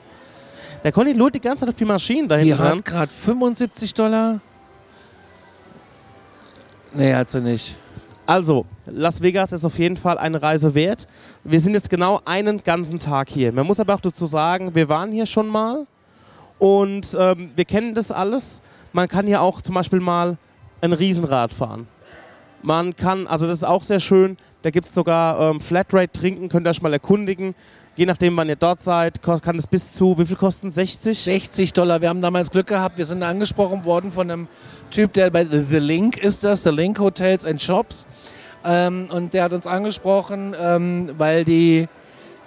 Der 0.83 0.91
Conny 0.91 1.13
lud 1.13 1.33
die 1.33 1.41
ganze 1.41 1.61
Zeit 1.61 1.69
auf 1.69 1.75
die 1.75 1.85
Maschinen 1.85 2.27
da 2.27 2.37
Die 2.37 2.51
dran. 2.51 2.77
hat 2.77 2.85
gerade 2.85 3.11
75 3.11 3.93
Dollar. 3.93 4.39
Nee, 6.93 7.13
hat 7.13 7.29
sie 7.29 7.41
nicht. 7.41 7.77
Also, 8.27 8.65
Las 8.87 9.21
Vegas 9.21 9.51
ist 9.51 9.65
auf 9.65 9.77
jeden 9.77 9.97
Fall 9.97 10.17
eine 10.17 10.41
Reise 10.41 10.73
wert. 10.73 11.07
Wir 11.43 11.59
sind 11.59 11.73
jetzt 11.73 11.89
genau 11.89 12.21
einen 12.25 12.63
ganzen 12.63 12.99
Tag 12.99 13.29
hier. 13.29 13.51
Man 13.51 13.65
muss 13.67 13.79
aber 13.79 13.93
auch 13.95 13.99
dazu 13.99 14.25
sagen, 14.25 14.73
wir 14.73 14.89
waren 14.89 15.11
hier 15.11 15.25
schon 15.25 15.47
mal 15.47 15.85
und 16.57 17.15
ähm, 17.19 17.51
wir 17.55 17.65
kennen 17.65 17.93
das 17.93 18.11
alles. 18.11 18.61
Man 18.93 19.07
kann 19.07 19.27
hier 19.27 19.41
auch 19.41 19.61
zum 19.61 19.75
Beispiel 19.75 19.99
mal 19.99 20.37
ein 20.85 20.93
Riesenrad 20.93 21.53
fahren. 21.53 21.87
Man 22.61 22.95
kann, 22.95 23.27
also 23.27 23.47
das 23.47 23.59
ist 23.59 23.63
auch 23.63 23.83
sehr 23.83 23.99
schön, 23.99 24.37
da 24.63 24.71
gibt 24.71 24.87
es 24.87 24.95
sogar 24.95 25.39
ähm, 25.39 25.61
Flatrate 25.61 26.11
trinken, 26.11 26.49
könnt 26.49 26.65
ihr 26.65 26.71
euch 26.71 26.81
mal 26.81 26.91
erkundigen. 26.91 27.53
Je 27.95 28.07
nachdem, 28.07 28.35
wann 28.35 28.49
ihr 28.49 28.55
dort 28.55 28.81
seid, 28.81 29.21
kann 29.21 29.57
es 29.57 29.67
bis 29.67 29.93
zu, 29.93 30.17
wie 30.17 30.25
viel 30.25 30.35
kosten 30.35 30.71
60? 30.71 31.17
60 31.17 31.71
Dollar. 31.71 32.01
Wir 32.01 32.09
haben 32.09 32.21
damals 32.21 32.49
Glück 32.49 32.67
gehabt. 32.67 32.97
Wir 32.97 33.05
sind 33.05 33.23
angesprochen 33.23 33.85
worden 33.85 34.11
von 34.11 34.29
einem 34.29 34.47
Typ, 34.91 35.13
der 35.13 35.29
bei 35.29 35.45
The 35.45 35.77
Link 35.77 36.17
ist 36.17 36.43
das, 36.43 36.63
The 36.63 36.71
Link 36.71 36.99
Hotels 36.99 37.45
and 37.45 37.61
Shops. 37.61 38.05
Ähm, 38.65 39.07
und 39.11 39.33
der 39.33 39.43
hat 39.43 39.53
uns 39.53 39.65
angesprochen, 39.67 40.53
ähm, 40.59 41.11
weil 41.17 41.45
die 41.45 41.87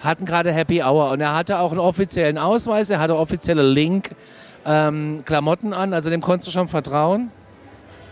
hatten 0.01 0.27
gerade 0.27 0.53
Happy 0.53 0.83
Hour. 0.83 1.13
Und 1.13 1.21
er 1.21 1.35
hatte 1.35 1.61
auch 1.61 1.71
einen 1.71 1.81
offiziellen 1.81 2.37
Ausweis, 2.37 2.91
er 2.91 2.99
hatte 2.99 3.17
offizielle 3.17 3.63
Link-Klamotten 3.63 5.73
an. 5.73 5.95
Also 5.95 6.11
dem 6.11 6.21
konntest 6.21 6.49
du 6.49 6.53
schon 6.53 6.69
vertrauen. 6.69 7.31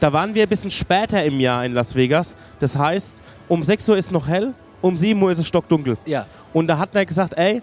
Da 0.00 0.12
waren 0.12 0.34
wir 0.34 0.42
ein 0.42 0.48
bisschen 0.48 0.70
später 0.70 1.24
im 1.24 1.40
Jahr 1.40 1.64
in 1.64 1.72
Las 1.72 1.94
Vegas. 1.94 2.36
Das 2.60 2.76
heißt, 2.76 3.22
um 3.48 3.64
6 3.64 3.88
Uhr 3.88 3.96
ist 3.96 4.12
noch 4.12 4.28
hell, 4.28 4.54
um 4.82 4.96
7 4.98 5.20
Uhr 5.22 5.30
ist 5.32 5.38
es 5.38 5.46
stockdunkel. 5.46 5.96
Ja. 6.04 6.26
Und 6.52 6.66
da 6.66 6.78
hat 6.78 6.94
er 6.94 7.06
gesagt, 7.06 7.34
ey, 7.36 7.62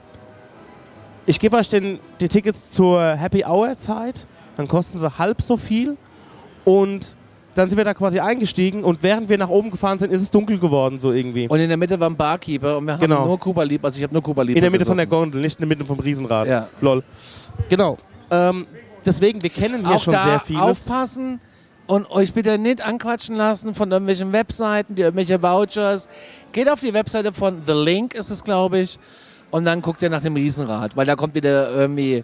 ich 1.26 1.40
gebe 1.40 1.56
euch 1.58 1.70
den, 1.70 2.00
die 2.20 2.28
Tickets 2.28 2.72
zur 2.72 3.16
Happy 3.16 3.44
Hour 3.46 3.78
Zeit, 3.78 4.26
dann 4.58 4.68
kosten 4.68 5.00
sie 5.00 5.18
halb 5.18 5.42
so 5.42 5.58
viel. 5.58 5.96
Und 6.66 7.16
dann 7.56 7.70
sind 7.70 7.78
wir 7.78 7.86
da 7.86 7.94
quasi 7.94 8.20
eingestiegen 8.20 8.84
und 8.84 9.04
während 9.04 9.30
wir 9.30 9.38
nach 9.38 9.50
oben 9.50 9.70
gefahren 9.70 10.00
sind, 10.00 10.12
ist 10.12 10.22
es 10.24 10.32
dunkel 10.32 10.58
geworden, 10.58 11.00
so 11.00 11.12
irgendwie. 11.12 11.48
Und 11.48 11.60
in 11.60 11.68
der 11.68 11.78
Mitte 11.78 12.00
war 12.00 12.10
ein 12.10 12.16
Barkeeper 12.16 12.78
und 12.80 12.86
wir 12.88 12.94
haben 12.94 13.02
Genau. 13.02 13.26
nur 13.28 13.40
Kuba 13.40 13.62
Libre. 13.62 13.86
Also 13.88 13.98
ich 13.98 14.04
habe 14.04 14.14
nur 14.14 14.24
Kuba 14.24 14.42
Libre 14.42 14.58
in 14.58 14.62
der 14.64 14.72
Mitte 14.72 14.86
von 14.86 14.98
der 14.98 15.06
gesoffen. 15.06 15.32
Gondel, 15.32 15.42
nicht 15.42 15.60
in 15.60 15.68
der 15.70 15.78
Mitte 15.78 15.86
vom 15.86 16.00
Riesenrad. 16.00 16.48
Ja. 16.48 16.68
Lol. 16.82 17.04
Genau. 17.70 18.00
Ähm, 18.32 18.66
deswegen, 19.06 19.40
wir 19.44 19.52
kennen 19.52 19.86
hier 19.86 19.96
auch 19.96 20.02
schon 20.02 20.14
sehr 20.14 20.40
vieles. 20.40 20.62
aufpassen 20.64 21.40
und 21.88 22.10
euch 22.10 22.34
bitte 22.34 22.58
nicht 22.58 22.82
anquatschen 22.86 23.36
lassen 23.36 23.74
von 23.74 23.92
irgendwelchen 23.92 24.34
Webseiten, 24.34 24.96
die 24.96 25.02
irgendwelche 25.02 25.42
Vouchers. 25.42 26.08
Geht 26.52 26.70
auf 26.70 26.80
die 26.80 26.94
Webseite 26.94 27.34
von 27.34 27.62
The 27.66 27.74
Link, 27.74 28.14
ist 28.14 28.30
es, 28.30 28.44
glaube 28.44 28.80
ich, 28.80 29.00
und 29.52 29.66
dann 29.66 29.82
guckt 29.82 30.02
ihr 30.02 30.10
nach 30.10 30.22
dem 30.22 30.36
Riesenrad, 30.36 30.96
weil 30.96 31.06
da 31.06 31.16
kommt 31.16 31.36
wieder 31.36 31.72
irgendwie 31.72 32.24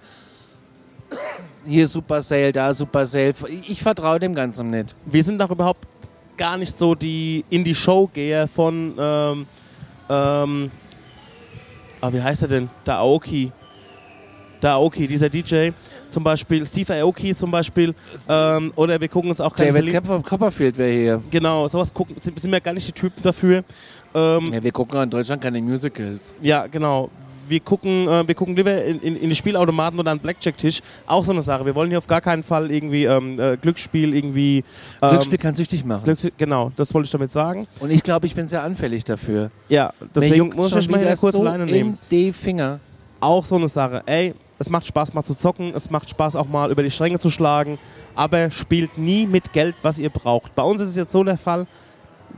hier 1.66 1.88
Super 1.88 2.22
Sale, 2.22 2.51
da 2.51 2.74
Super 2.74 3.05
Sale. 3.05 3.34
Ich, 3.68 3.84
vertraue 3.84 4.20
dem 4.20 4.34
Ganzen 4.34 4.70
nicht. 4.70 4.95
wir 5.05 5.24
sind 5.24 5.41
auch 5.41 5.51
überhaupt 5.51 5.88
gar 6.38 6.57
nicht 6.57 6.78
so 6.78 6.95
die 6.95 7.43
Indie-Show-Geher 7.49 8.47
von, 8.47 8.95
ähm, 8.97 9.45
ähm, 10.10 10.72
ah, 11.99 12.14
wie 12.14 12.22
heißt 12.22 12.43
er 12.43 12.47
denn? 12.47 12.70
Der 12.86 12.97
Aoki. 12.97 13.51
Der 14.62 14.72
Aoki, 14.74 15.07
dieser 15.07 15.30
DJ. 15.30 15.70
Zum 16.12 16.24
Beispiel 16.24 16.66
Steve 16.66 16.93
Aoki 16.95 17.36
zum 17.36 17.51
Beispiel. 17.51 17.93
Ähm, 18.28 18.74
oder 18.76 18.99
wir 18.99 19.07
gucken 19.07 19.30
uns 19.30 19.39
auch 19.39 19.53
David 19.55 19.86
Cele- 19.86 20.01
Cop- 20.01 20.24
Copperfield 20.28 20.78
wäre 20.78 20.91
hier. 20.91 21.22
Genau, 21.32 21.68
sowas 21.68 21.93
gucken, 21.93 22.16
sind, 22.20 22.39
sind 22.39 22.51
wir 22.51 22.60
gar 22.60 22.74
nicht 22.74 22.88
die 22.88 22.91
Typen 22.91 23.22
dafür. 23.24 23.64
Ähm, 24.14 24.45
Ja, 24.51 24.64
wir 24.64 24.72
gucken 24.72 24.97
auch 24.97 25.03
in 25.03 25.10
Deutschland 25.10 25.41
keine 25.41 25.62
Musicals. 25.62 26.36
ja, 26.41 26.66
genau. 26.68 27.10
Wir 27.47 27.62
gucken, 27.62 28.07
äh, 28.07 28.28
wir 28.28 28.36
gucken 28.36 28.55
lieber 28.55 28.84
in, 28.84 28.99
in, 29.01 29.16
in 29.16 29.30
die 29.32 29.36
Spielautomaten 29.36 29.99
oder 29.99 30.12
an 30.12 30.18
den 30.20 30.22
Blackjack-Tisch. 30.22 30.82
Auch 31.07 31.26
so 31.26 31.32
eine 31.32 31.41
Sache. 31.41 31.66
Wir 31.66 31.74
wollen 31.74 31.89
hier 31.89 31.97
auf 31.97 32.05
gar 32.05 32.22
keinen 32.22 32.43
Fall 32.43 32.70
irgendwie 32.70 33.05
ähm, 33.05 33.39
äh, 33.39 33.57
Glücksspiel 33.57 34.14
irgendwie. 34.16 34.64
Ähm, 35.01 35.10
Glücksspiel 35.10 35.38
kann 35.39 35.55
süchtig 35.55 35.84
machen. 35.84 36.03
Glücks 36.03 36.28
genau, 36.38 36.72
das 36.76 36.93
wollte 36.93 37.05
ich 37.07 37.12
damit 37.12 37.32
sagen. 37.32 37.68
Und 37.80 37.89
ich 37.89 38.03
glaube, 38.03 38.28
ich 38.28 38.36
bin 38.36 38.47
sehr 38.47 38.62
anfällig 38.64 39.03
dafür. 39.03 39.49
Ja, 39.68 39.91
deswegen 40.14 40.49
muss 40.55 40.76
ich 40.76 40.89
mal 40.89 41.03
kurz 41.18 41.34
so 41.34 41.43
Leine 41.43 41.66
nehmen. 41.66 41.91
in 41.91 41.97
die 42.12 42.34
Finger. 42.34 42.80
Auch 43.20 43.43
so 43.43 43.55
eine 43.55 43.68
Sache. 43.68 44.03
Ey, 44.05 44.36
es 44.60 44.70
macht 44.70 44.86
Spaß 44.86 45.14
mal 45.14 45.24
zu 45.24 45.34
zocken, 45.34 45.74
es 45.74 45.89
macht 45.89 46.10
Spaß 46.10 46.36
auch 46.36 46.47
mal 46.47 46.70
über 46.70 46.84
die 46.84 46.91
Stränge 46.91 47.18
zu 47.18 47.30
schlagen, 47.30 47.80
aber 48.16 48.51
spielt 48.51 48.97
nie 48.97 49.26
mit 49.26 49.53
Geld, 49.53 49.76
was 49.82 49.97
ihr 49.97 50.10
braucht. 50.10 50.53
Bei 50.53 50.64
uns 50.64 50.82
ist 50.82 50.89
es 50.89 50.95
jetzt 50.95 51.14
so 51.14 51.24
der 51.24 51.38
Fall, 51.38 51.66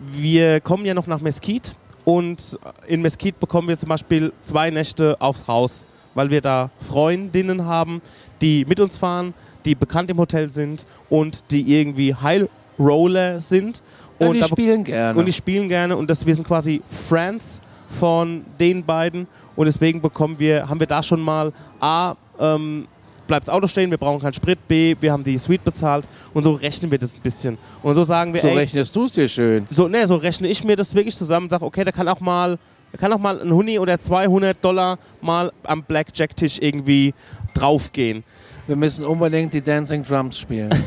wir 0.05 0.61
kommen 0.61 0.86
ja 0.86 0.93
noch 0.93 1.07
nach 1.07 1.19
Mesquite 1.19 1.72
Und 2.05 2.57
in 2.88 3.01
Mesquite 3.01 3.38
bekommen 3.39 3.67
wir 3.67 3.78
zum 3.78 3.89
Beispiel 3.89 4.34
zwei 4.41 4.69
Nächte 4.69 5.17
aufs 5.19 5.47
Haus, 5.47 5.86
weil 6.13 6.30
wir 6.30 6.41
da 6.41 6.69
Freundinnen 6.88 7.65
haben, 7.65 8.01
die 8.41 8.65
mit 8.65 8.80
uns 8.80 8.97
fahren, 8.97 9.34
die 9.65 9.76
bekannt 9.76 10.09
im 10.09 10.17
Hotel 10.17 10.49
sind 10.49 10.86
und 11.09 11.51
die 11.51 11.76
irgendwie 11.76 12.15
High 12.15 12.47
Roller 12.80 13.39
sind. 13.39 13.84
Ja, 14.19 14.28
und 14.28 14.36
die 14.36 14.43
spielen 14.43 14.84
gerne. 14.84 15.19
und 15.19 15.26
die 15.26 15.34
spielen 15.34 15.67
gerne 15.69 15.95
und 15.97 16.09
das, 16.09 16.26
wir 16.26 16.36
sind 16.36 16.47
quasi 16.47 16.82
Friends 17.07 17.61
von 17.92 18.46
den 18.60 18.84
beiden 18.86 19.28
und 19.56 19.66
deswegen 19.66 20.02
bekommen 20.02 20.39
wir, 20.39 20.68
haben 20.68 20.80
wir 20.80 20.88
da 20.88 21.04
schon 21.04 21.22
mal 21.22 21.54
A, 21.80 22.16
ähm, 22.39 22.88
bleibt 23.28 23.48
das 23.48 23.54
Auto 23.54 23.68
stehen, 23.68 23.92
wir 23.92 23.98
brauchen 23.98 24.22
keinen 24.22 24.34
Sprit, 24.34 24.60
B, 24.68 24.96
wir 25.00 25.12
haben 25.12 25.24
die 25.24 25.38
Suite 25.38 25.64
bezahlt 25.64 26.06
und 26.34 26.44
so 26.44 26.54
rechnen 26.54 26.92
wir 26.92 26.98
das 26.98 27.14
ein 27.14 27.22
bisschen. 27.22 27.58
Und 27.82 27.96
so 27.96 28.04
sagen 28.04 28.34
wir, 28.34 28.42
so 28.42 28.48
ey, 28.48 28.58
rechnest 28.58 28.96
du 28.96 29.06
es 29.06 29.14
dir 29.14 29.28
schön. 29.28 29.66
so, 29.70 29.88
ne, 29.88 30.08
so 30.08 30.16
rechne 30.16 30.48
ich 30.48 30.64
mir 30.64 30.76
das 30.76 30.94
wirklich 30.96 31.16
zusammen 31.16 31.46
und 31.46 31.50
sage, 31.50 31.66
okay, 31.66 31.84
da 31.84 31.92
kann 31.92 32.08
auch 32.08 32.20
mal, 32.20 32.58
da 32.92 32.98
kann 32.98 33.14
auch 33.14 33.20
mal 33.20 33.42
ein 33.42 33.54
Huni 33.54 33.80
oder 33.80 34.00
200 34.00 34.58
Dollar 34.64 34.98
mal 35.22 35.52
am 35.64 35.84
Blackjack-Tisch 35.84 36.60
irgendwie 36.60 37.14
draufgehen. 37.54 38.24
Wir 38.68 38.76
müssen 38.76 39.06
unbedingt 39.06 39.54
die 39.54 39.62
Dancing 39.62 40.04
Drums 40.04 40.39
spielen. 40.39 40.72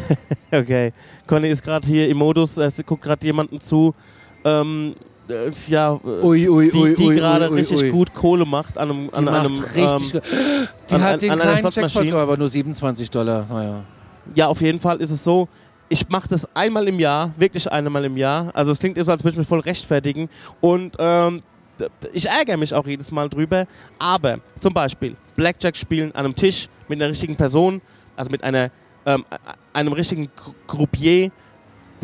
Okay, 0.55 0.93
Conny 1.27 1.49
ist 1.49 1.65
gerade 1.65 1.85
hier 1.85 2.09
im 2.09 2.19
Modus, 2.19 2.59
äh, 2.59 2.71
sie 2.71 2.85
guckt 2.85 3.03
gerade 3.03 3.27
jemanden 3.27 3.61
zu, 3.61 3.93
ähm, 4.45 4.95
äh, 5.31 5.51
ja, 5.69 5.95
äh, 5.95 6.07
Ui, 6.25 6.49
ui, 6.49 6.71
die, 6.71 6.79
ui, 6.79 6.95
die 6.95 7.09
gerade 7.09 7.51
richtig 7.53 7.91
gut 7.93 8.13
Kohle 8.15 8.45
macht 8.45 8.77
an 8.79 8.91
einem, 8.91 9.07
Die 9.11 9.15
an 9.17 9.25
macht 9.25 9.47
einem 9.47 9.55
richtig. 9.57 10.15
ähm, 10.15 10.21
die 10.91 10.95
an- 10.95 11.03
hat 11.03 11.13
an- 11.15 11.19
den 11.21 11.31
an 11.31 11.39
kleinen 11.39 11.55
Jackpot, 11.57 11.73
Slotmaschine. 11.73 12.17
aber 12.17 12.37
nur 12.37 12.49
27 12.49 13.11
Dollar. 13.11 13.47
Naja. 13.51 13.81
Ja, 14.35 14.47
auf 14.49 14.61
jeden 14.61 14.81
Fall 14.81 15.01
ist 15.01 15.11
es 15.11 15.23
so, 15.25 15.49
ich 15.89 16.09
mache 16.09 16.29
das 16.29 16.49
einmal 16.55 16.89
im 16.89 16.99
Jahr, 16.99 17.33
wirklich 17.37 17.71
einmal 17.71 18.05
im 18.05 18.17
Jahr. 18.17 18.51
Also 18.55 18.73
es 18.73 18.79
klingt 18.79 18.97
immer 18.97 19.05
so, 19.05 19.13
als 19.13 19.23
würde 19.23 19.33
ich 19.33 19.39
mich 19.39 19.47
voll 19.49 19.61
rechtfertigen. 19.61 20.29
Und 20.61 20.97
ähm, 20.99 21.43
ich 22.13 22.27
ärgere 22.29 22.57
mich 22.57 22.73
auch 22.73 22.87
jedes 22.87 23.11
Mal 23.13 23.29
drüber. 23.29 23.67
Aber 23.99 24.39
zum 24.61 24.73
Beispiel 24.73 25.15
Blackjack 25.37 25.77
spielen 25.77 26.11
an 26.13 26.25
einem 26.25 26.35
Tisch 26.35 26.69
mit 26.89 27.01
einer 27.01 27.11
richtigen 27.11 27.37
Person, 27.37 27.83
also 28.17 28.31
mit 28.31 28.43
einer, 28.43 28.71
ähm, 29.05 29.25
einem 29.75 29.93
richtigen 29.93 30.31
Groupier, 30.67 31.31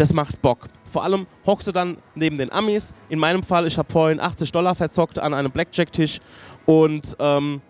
das 0.01 0.15
macht 0.15 0.41
Bock. 0.41 0.61
Vor 0.87 1.05
allem 1.05 1.27
hockst 1.45 1.67
du 1.67 1.73
dann 1.73 1.99
neben 2.15 2.39
den 2.39 2.51
Amis. 2.51 2.95
In 3.11 3.19
meinem 3.19 3.43
Fall, 3.43 3.67
ich 3.67 3.77
habe 3.77 3.93
vorhin 3.93 4.19
80 4.19 4.51
Dollar 4.51 4.75
verzockt 4.75 5.19
an 5.19 5.35
einem 5.35 5.53
Blackjack-Tisch 5.53 6.21
und 6.65 7.15
ähm, 7.19 7.61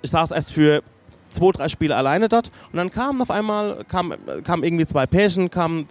ich 0.00 0.10
saß 0.10 0.30
erst 0.30 0.50
für 0.50 0.82
zwei, 1.28 1.52
drei 1.52 1.68
Spiele 1.68 1.94
alleine 1.94 2.30
dort 2.30 2.50
und 2.72 2.78
dann 2.78 2.90
kamen 2.90 3.20
auf 3.20 3.30
einmal, 3.30 3.84
kamen 3.84 4.16
kam 4.44 4.64
irgendwie 4.64 4.86
zwei 4.86 5.06
Pärchen, 5.06 5.50
kamen 5.50 5.88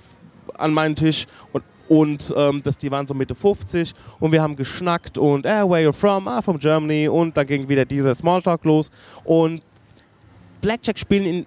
an 0.58 0.74
meinen 0.74 0.96
Tisch 0.96 1.28
und 1.54 1.64
und 1.88 2.34
ähm, 2.36 2.64
das, 2.64 2.80
die 2.80 2.90
waren 2.90 3.06
so 3.06 3.14
Mitte 3.14 3.36
50 3.36 3.94
und 4.20 4.32
wir 4.32 4.42
haben 4.42 4.56
geschnackt 4.56 5.20
und 5.20 5.46
eh, 5.46 5.62
where 5.62 5.84
you 5.84 5.92
from? 5.92 6.28
Ah, 6.28 6.42
from 6.42 6.58
Germany 6.58 7.08
und 7.08 7.38
dann 7.38 7.46
ging 7.46 7.70
wieder 7.70 7.86
dieser 7.86 8.16
Smalltalk 8.16 8.66
los 8.66 8.90
und 9.24 9.62
Blackjack 10.62 10.98
spielen 10.98 11.26
in 11.26 11.46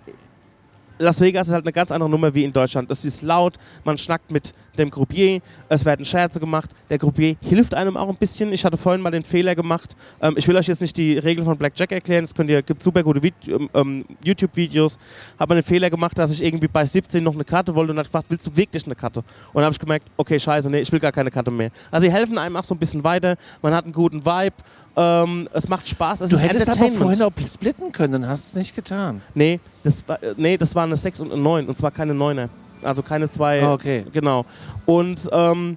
Las 0.98 1.20
Vegas 1.20 1.48
ist 1.48 1.54
halt 1.54 1.64
eine 1.64 1.72
ganz 1.72 1.90
andere 1.90 2.10
Nummer 2.10 2.34
wie 2.34 2.44
in 2.44 2.52
Deutschland. 2.52 2.90
Es 2.90 3.04
ist 3.04 3.22
laut, 3.22 3.54
man 3.84 3.96
schnackt 3.96 4.30
mit 4.30 4.52
dem 4.76 4.90
Groupier, 4.90 5.40
es 5.68 5.84
werden 5.84 6.04
Scherze 6.04 6.40
gemacht. 6.40 6.70
Der 6.90 6.98
Groupier 6.98 7.36
hilft 7.40 7.74
einem 7.74 7.96
auch 7.96 8.08
ein 8.08 8.16
bisschen. 8.16 8.52
Ich 8.52 8.64
hatte 8.64 8.76
vorhin 8.76 9.00
mal 9.00 9.10
den 9.10 9.24
Fehler 9.24 9.54
gemacht. 9.54 9.96
Ähm, 10.20 10.34
ich 10.36 10.46
will 10.48 10.56
euch 10.56 10.66
jetzt 10.66 10.80
nicht 10.80 10.96
die 10.96 11.18
Regeln 11.18 11.44
von 11.44 11.56
Blackjack 11.56 11.92
erklären, 11.92 12.24
es 12.24 12.34
gibt 12.34 12.82
super 12.82 13.02
gute 13.02 13.20
ähm, 13.46 13.68
ähm, 13.74 14.04
YouTube-Videos. 14.24 14.98
Habe 15.38 15.54
einen 15.54 15.62
Fehler 15.62 15.90
gemacht, 15.90 16.18
dass 16.18 16.30
ich 16.30 16.42
irgendwie 16.42 16.68
bei 16.68 16.84
17 16.84 17.22
noch 17.22 17.34
eine 17.34 17.44
Karte 17.44 17.74
wollte 17.74 17.92
und 17.92 17.98
hat 17.98 18.06
gefragt, 18.06 18.26
willst 18.28 18.46
du 18.46 18.56
wirklich 18.56 18.84
eine 18.86 18.94
Karte? 18.94 19.22
Und 19.52 19.62
habe 19.62 19.72
ich 19.72 19.78
gemerkt, 19.78 20.06
okay, 20.16 20.38
scheiße, 20.38 20.70
nee, 20.70 20.80
ich 20.80 20.92
will 20.92 21.00
gar 21.00 21.12
keine 21.12 21.30
Karte 21.30 21.50
mehr. 21.50 21.70
Also 21.90 22.06
sie 22.06 22.12
helfen 22.12 22.38
einem 22.38 22.56
auch 22.56 22.64
so 22.64 22.74
ein 22.74 22.78
bisschen 22.78 23.04
weiter, 23.04 23.36
man 23.62 23.74
hat 23.74 23.84
einen 23.84 23.92
guten 23.92 24.24
Vibe, 24.24 24.56
ähm, 24.98 25.48
es 25.52 25.68
macht 25.68 25.86
Spaß, 25.86 26.22
es 26.22 26.30
Du 26.30 26.36
ist 26.36 26.42
hättest 26.42 26.68
aber 26.68 26.90
vorhin 26.90 27.22
auch 27.22 27.30
splitten 27.46 27.92
können, 27.92 28.26
hast 28.26 28.48
es 28.48 28.54
nicht 28.54 28.74
getan. 28.74 29.22
Nee, 29.32 29.60
das 29.84 30.02
war, 30.08 30.20
äh, 30.20 30.34
nee, 30.36 30.56
das 30.56 30.74
war 30.74 30.82
eine 30.82 30.96
6 30.96 31.20
und 31.20 31.32
eine 31.32 31.40
9 31.40 31.66
und 31.68 31.78
zwar 31.78 31.92
keine 31.92 32.14
9er. 32.14 32.48
Also 32.82 33.02
keine 33.02 33.30
zwei. 33.30 33.62
Ah, 33.62 33.72
okay. 33.72 34.04
Genau. 34.12 34.44
Und 34.86 35.28
ähm, 35.32 35.76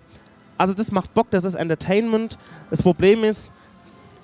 also 0.58 0.74
das 0.74 0.92
macht 0.92 1.14
Bock, 1.14 1.28
das 1.30 1.44
ist 1.44 1.56
Entertainment. 1.56 2.38
Das 2.70 2.82
Problem 2.82 3.24
ist, 3.24 3.52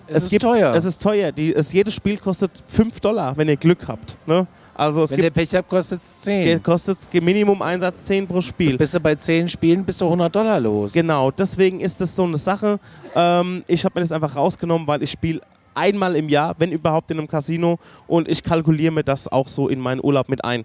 Es, 0.07 0.23
ist 0.23 0.29
gibt, 0.31 0.43
teuer. 0.43 0.73
Es 0.73 0.85
ist 0.85 1.01
teuer. 1.01 1.31
Die, 1.31 1.53
es, 1.53 1.71
jedes 1.73 1.93
Spiel 1.93 2.17
kostet 2.17 2.63
5 2.67 2.99
Dollar, 2.99 3.37
wenn 3.37 3.49
ihr 3.49 3.57
Glück 3.57 3.87
habt. 3.87 4.15
Ne? 4.25 4.47
Also 4.77 5.03
es 5.03 5.09
Wenn 5.09 5.17
der 5.17 5.31
gibt, 5.31 5.49
Pech 5.49 5.55
habt, 5.57 5.69
kostet 5.69 6.01
es 6.03 6.21
10. 6.21 6.61
kostet 6.61 6.99
Minimum 7.11 7.63
Einsatz 7.63 8.05
10 8.05 8.27
pro 8.27 8.41
Spiel. 8.41 8.77
Bist 8.77 8.93
du 8.93 8.99
bei 8.99 9.15
10 9.15 9.49
Spielen, 9.49 9.83
bist 9.83 9.99
du 9.99 10.05
100 10.05 10.33
Dollar 10.33 10.59
los. 10.59 10.93
Genau, 10.93 11.31
deswegen 11.31 11.79
ist 11.79 11.99
das 11.99 12.15
so 12.15 12.23
eine 12.23 12.37
Sache. 12.37 12.79
Ähm, 13.15 13.63
ich 13.65 13.83
habe 13.83 13.99
mir 13.99 14.01
das 14.01 14.11
einfach 14.11 14.35
rausgenommen, 14.35 14.87
weil 14.87 15.01
ich 15.01 15.09
spiele 15.09 15.41
einmal 15.73 16.15
im 16.15 16.29
Jahr, 16.29 16.53
wenn 16.59 16.71
überhaupt 16.71 17.09
in 17.09 17.17
einem 17.17 17.27
Casino 17.27 17.79
und 18.05 18.27
ich 18.27 18.43
kalkuliere 18.43 18.91
mir 18.93 19.03
das 19.03 19.27
auch 19.27 19.47
so 19.47 19.67
in 19.67 19.79
meinen 19.79 19.99
Urlaub 20.03 20.29
mit 20.29 20.45
ein. 20.45 20.63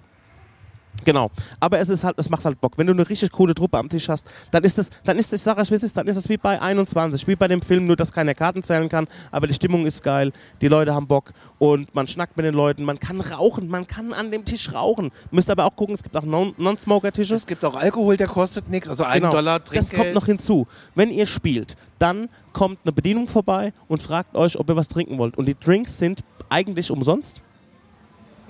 Genau, 1.04 1.30
aber 1.58 1.80
es 1.80 1.88
ist 1.88 2.04
halt, 2.04 2.16
es 2.18 2.30
macht 2.30 2.44
halt 2.44 2.60
Bock. 2.60 2.74
Wenn 2.76 2.86
du 2.86 2.92
eine 2.92 3.08
richtig 3.08 3.32
coole 3.32 3.54
Truppe 3.54 3.76
am 3.78 3.88
Tisch 3.88 4.08
hast, 4.08 4.24
dann 4.52 4.62
ist 4.62 4.78
es, 4.78 4.88
dann 5.04 5.18
ist 5.18 5.32
es, 5.32 5.40
ich 5.40 5.42
sag 5.42 5.58
es 5.58 5.70
ist, 5.70 5.96
dann 5.96 6.06
ist 6.06 6.14
es 6.16 6.28
wie 6.28 6.36
bei 6.36 6.60
21, 6.62 7.26
wie 7.26 7.34
bei 7.34 7.48
dem 7.48 7.60
Film, 7.60 7.86
nur 7.86 7.96
dass 7.96 8.12
keiner 8.12 8.34
Karten 8.34 8.62
zählen 8.62 8.88
kann, 8.88 9.08
aber 9.32 9.48
die 9.48 9.54
Stimmung 9.54 9.84
ist 9.84 10.02
geil, 10.04 10.32
die 10.60 10.68
Leute 10.68 10.94
haben 10.94 11.08
Bock 11.08 11.32
und 11.58 11.92
man 11.94 12.06
schnackt 12.06 12.36
mit 12.36 12.46
den 12.46 12.54
Leuten, 12.54 12.84
man 12.84 13.00
kann 13.00 13.20
rauchen, 13.20 13.66
man 13.68 13.86
kann 13.88 14.12
an 14.12 14.30
dem 14.30 14.44
Tisch 14.44 14.72
rauchen. 14.72 15.10
Müsst 15.32 15.50
aber 15.50 15.64
auch 15.64 15.74
gucken, 15.74 15.94
es 15.96 16.02
gibt 16.04 16.16
auch 16.16 16.22
Non- 16.24 16.54
Non-Smoker-Tische. 16.56 17.34
Es 17.34 17.46
gibt 17.46 17.64
auch 17.64 17.74
Alkohol, 17.74 18.16
der 18.16 18.28
kostet 18.28 18.68
nichts. 18.68 18.88
Also 18.88 19.02
einen 19.04 19.22
Genau. 19.22 19.32
Dollar 19.32 19.58
Das 19.58 19.70
Trinkgeld. 19.70 20.00
kommt 20.02 20.14
noch 20.14 20.26
hinzu. 20.26 20.68
Wenn 20.94 21.10
ihr 21.10 21.26
spielt, 21.26 21.74
dann 21.98 22.28
kommt 22.52 22.78
eine 22.84 22.92
Bedienung 22.92 23.26
vorbei 23.26 23.72
und 23.88 24.02
fragt 24.02 24.36
euch, 24.36 24.56
ob 24.58 24.68
ihr 24.70 24.76
was 24.76 24.86
trinken 24.88 25.18
wollt. 25.18 25.36
Und 25.36 25.46
die 25.46 25.58
Drinks 25.58 25.98
sind 25.98 26.22
eigentlich 26.48 26.90
umsonst. 26.92 27.40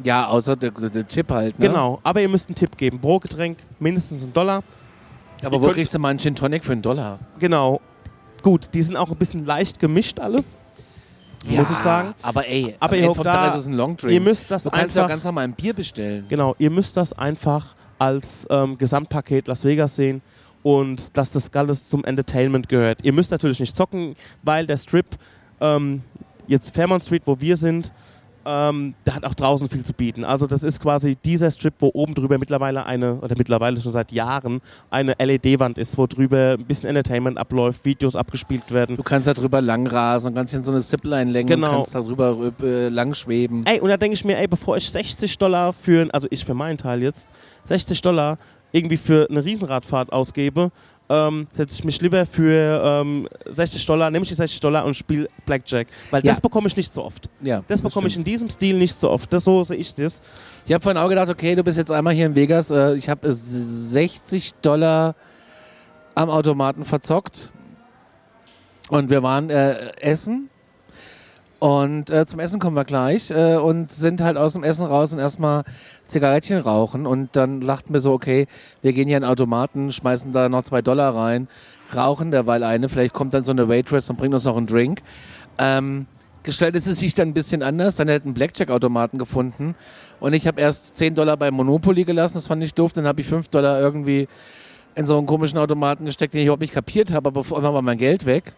Ja, 0.02 0.26
außer 0.26 0.56
der, 0.56 0.70
der, 0.70 1.06
Chip 1.06 1.30
halt. 1.30 1.58
Ne? 1.58 1.68
Genau. 1.68 2.00
Aber 2.02 2.20
ihr 2.20 2.28
müsst 2.28 2.48
einen 2.48 2.54
Tipp 2.54 2.76
geben. 2.76 3.00
Pro 3.00 3.18
Getränk 3.18 3.58
mindestens 3.78 4.24
einen 4.24 4.32
Dollar. 4.32 4.62
Aber 5.44 5.56
Ihr 5.56 5.62
wo 5.62 5.68
kriegst 5.68 5.94
du 5.94 5.98
mal 5.98 6.08
einen 6.08 6.18
Gin 6.18 6.34
Tonic 6.34 6.64
für 6.64 6.72
einen 6.72 6.82
Dollar? 6.82 7.18
Genau. 7.38 7.80
Gut, 8.42 8.70
die 8.72 8.82
sind 8.82 8.96
auch 8.96 9.10
ein 9.10 9.16
bisschen 9.16 9.44
leicht 9.44 9.78
gemischt 9.78 10.18
alle. 10.18 10.38
Muss 11.44 11.70
ich 11.70 11.76
sagen. 11.78 12.14
Aber 12.22 12.46
ey, 12.48 12.74
Aber 12.78 12.96
ihr 12.96 13.12
vom 13.12 13.24
da- 13.24 13.48
ist 13.48 13.56
es 13.56 13.66
ein 13.66 13.74
Long 13.74 13.96
Drink. 13.96 14.12
Ihr 14.12 14.20
müsst 14.20 14.50
das 14.50 14.62
du 14.62 14.70
kannst 14.70 14.94
ja 14.96 15.02
einfach. 15.02 15.14
ganz 15.14 15.24
normal 15.24 15.44
ein 15.44 15.52
Bier 15.54 15.74
bestellen. 15.74 16.24
Genau, 16.28 16.54
ihr 16.58 16.70
müsst 16.70 16.96
das 16.96 17.12
einfach 17.12 17.74
als 17.98 18.46
ähm, 18.50 18.78
Gesamtpaket 18.78 19.48
Las 19.48 19.64
Vegas 19.64 19.96
sehen 19.96 20.22
und 20.62 21.16
dass 21.16 21.30
das 21.32 21.52
alles 21.54 21.88
zum 21.88 22.04
Entertainment 22.04 22.68
gehört. 22.68 23.00
Ihr 23.02 23.12
müsst 23.12 23.30
natürlich 23.30 23.58
nicht 23.60 23.76
zocken, 23.76 24.14
weil 24.42 24.66
der 24.66 24.76
Strip, 24.76 25.06
ähm, 25.60 26.02
jetzt 26.46 26.74
Fairmont 26.74 27.04
Street, 27.04 27.22
wo 27.26 27.40
wir 27.40 27.56
sind, 27.56 27.92
ähm, 28.46 28.94
der 29.06 29.14
hat 29.16 29.24
auch 29.24 29.34
draußen 29.34 29.68
viel 29.68 29.84
zu 29.84 29.92
bieten. 29.92 30.24
Also 30.24 30.46
das 30.46 30.62
ist 30.62 30.80
quasi 30.80 31.16
dieser 31.16 31.50
Strip, 31.50 31.74
wo 31.78 31.90
oben 31.94 32.14
drüber 32.14 32.38
mittlerweile 32.38 32.86
eine, 32.86 33.16
oder 33.16 33.34
mittlerweile 33.36 33.80
schon 33.80 33.92
seit 33.92 34.12
Jahren, 34.12 34.60
eine 34.90 35.14
LED-Wand 35.18 35.78
ist, 35.78 35.96
wo 35.98 36.06
drüber 36.06 36.56
ein 36.58 36.64
bisschen 36.64 36.88
Entertainment 36.88 37.38
abläuft, 37.38 37.84
Videos 37.84 38.16
abgespielt 38.16 38.70
werden. 38.72 38.96
Du 38.96 39.02
kannst 39.02 39.28
da 39.28 39.34
drüber 39.34 39.60
langrasen 39.60 40.28
und 40.30 40.34
kannst 40.34 40.54
in 40.54 40.62
so 40.62 40.72
eine 40.72 40.80
Zipline 40.80 41.30
lenken 41.30 41.54
Genau. 41.54 41.68
und 41.68 41.74
kannst 41.76 41.94
da 41.94 42.00
drüber 42.00 42.36
äh, 42.62 42.88
lang 42.88 43.14
schweben. 43.14 43.64
Ey, 43.66 43.80
und 43.80 43.88
da 43.88 43.96
denke 43.96 44.14
ich 44.14 44.24
mir, 44.24 44.38
ey, 44.38 44.46
bevor 44.46 44.76
ich 44.76 44.90
60 44.90 45.38
Dollar 45.38 45.72
für, 45.72 46.08
also 46.12 46.26
ich 46.30 46.44
für 46.44 46.54
meinen 46.54 46.78
Teil 46.78 47.02
jetzt, 47.02 47.28
60 47.64 48.00
Dollar 48.02 48.38
irgendwie 48.72 48.96
für 48.96 49.28
eine 49.28 49.44
Riesenradfahrt 49.44 50.12
ausgebe, 50.12 50.70
ähm, 51.12 51.46
setze 51.52 51.74
ich 51.74 51.84
mich 51.84 52.00
lieber 52.00 52.24
für 52.24 52.82
ähm, 52.84 53.28
60 53.46 53.84
Dollar, 53.84 54.10
nehme 54.10 54.22
ich 54.22 54.28
die 54.30 54.34
60 54.34 54.60
Dollar 54.60 54.84
und 54.86 54.96
spiele 54.96 55.28
Blackjack. 55.44 55.88
Weil 56.10 56.24
Ja. 56.24 56.32
das 56.32 56.40
bekomme 56.40 56.68
ich 56.68 56.76
nicht 56.76 56.92
so 56.94 57.04
oft. 57.04 57.28
Ja, 57.42 57.62
Das 57.68 57.82
bekomme 57.82 58.06
ich 58.08 58.16
in 58.16 58.24
diesem 58.24 58.48
Stil 58.48 58.78
nicht 58.78 58.98
so 58.98 59.10
oft. 59.10 59.32
Das, 59.32 59.44
so 59.44 59.62
sehe 59.64 59.76
ich 59.76 59.94
das. 59.94 60.22
Ich 60.66 60.72
habe 60.72 60.82
vorhin 60.82 60.96
auch 61.00 61.08
gedacht, 61.08 61.28
okay, 61.28 61.54
du 61.54 61.62
bist 61.62 61.76
jetzt 61.76 61.90
einmal 61.90 62.14
hier 62.14 62.26
in 62.26 62.34
Vegas. 62.34 62.70
Äh, 62.70 62.94
ich 62.94 63.08
habe 63.08 63.30
60 63.32 64.52
Dollar 64.62 65.14
am 66.14 66.30
Automaten 66.30 66.84
verzockt. 66.84 67.52
Und 68.88 69.10
wir 69.10 69.22
waren 69.22 69.50
äh, 69.50 69.74
essen. 70.00 70.48
Und 71.62 72.10
äh, 72.10 72.26
zum 72.26 72.40
Essen 72.40 72.58
kommen 72.58 72.74
wir 72.74 72.84
gleich. 72.84 73.30
Äh, 73.30 73.54
und 73.54 73.92
sind 73.92 74.20
halt 74.20 74.36
aus 74.36 74.54
dem 74.54 74.64
Essen 74.64 74.84
raus 74.84 75.12
und 75.12 75.20
erstmal 75.20 75.62
Zigarettchen 76.06 76.58
rauchen. 76.58 77.06
Und 77.06 77.36
dann 77.36 77.60
lachten 77.60 77.94
wir 77.94 78.00
so, 78.00 78.10
okay, 78.10 78.48
wir 78.80 78.92
gehen 78.92 79.06
hier 79.06 79.16
in 79.16 79.22
Automaten, 79.22 79.92
schmeißen 79.92 80.32
da 80.32 80.48
noch 80.48 80.62
zwei 80.64 80.82
Dollar 80.82 81.14
rein, 81.14 81.46
rauchen 81.94 82.32
derweil 82.32 82.64
eine. 82.64 82.88
Vielleicht 82.88 83.14
kommt 83.14 83.32
dann 83.32 83.44
so 83.44 83.52
eine 83.52 83.68
Waitress 83.68 84.10
und 84.10 84.16
bringt 84.16 84.34
uns 84.34 84.44
noch 84.44 84.56
einen 84.56 84.66
Drink. 84.66 85.02
Ähm, 85.58 86.06
gestaltet 86.42 86.84
es 86.84 86.98
sich 86.98 87.14
dann 87.14 87.28
ein 87.28 87.32
bisschen 87.32 87.62
anders. 87.62 87.94
Dann 87.94 88.08
hätten 88.08 88.34
Blackjack-Automaten 88.34 89.18
gefunden. 89.18 89.76
Und 90.18 90.32
ich 90.32 90.48
habe 90.48 90.60
erst 90.60 90.96
10 90.96 91.14
Dollar 91.14 91.36
bei 91.36 91.52
Monopoly 91.52 92.02
gelassen, 92.02 92.34
das 92.34 92.48
fand 92.48 92.64
ich 92.64 92.74
doof. 92.74 92.92
Dann 92.92 93.06
habe 93.06 93.20
ich 93.20 93.28
5 93.28 93.46
Dollar 93.46 93.78
irgendwie 93.78 94.26
in 94.96 95.06
so 95.06 95.16
einen 95.16 95.28
komischen 95.28 95.60
Automaten 95.60 96.06
gesteckt, 96.06 96.34
den 96.34 96.40
ich 96.40 96.46
überhaupt 96.46 96.62
nicht 96.62 96.74
kapiert 96.74 97.12
habe, 97.12 97.28
aber 97.28 97.44
vor 97.44 97.58
allem 97.58 97.72
war 97.72 97.82
mein 97.82 97.98
Geld 97.98 98.26
weg. 98.26 98.52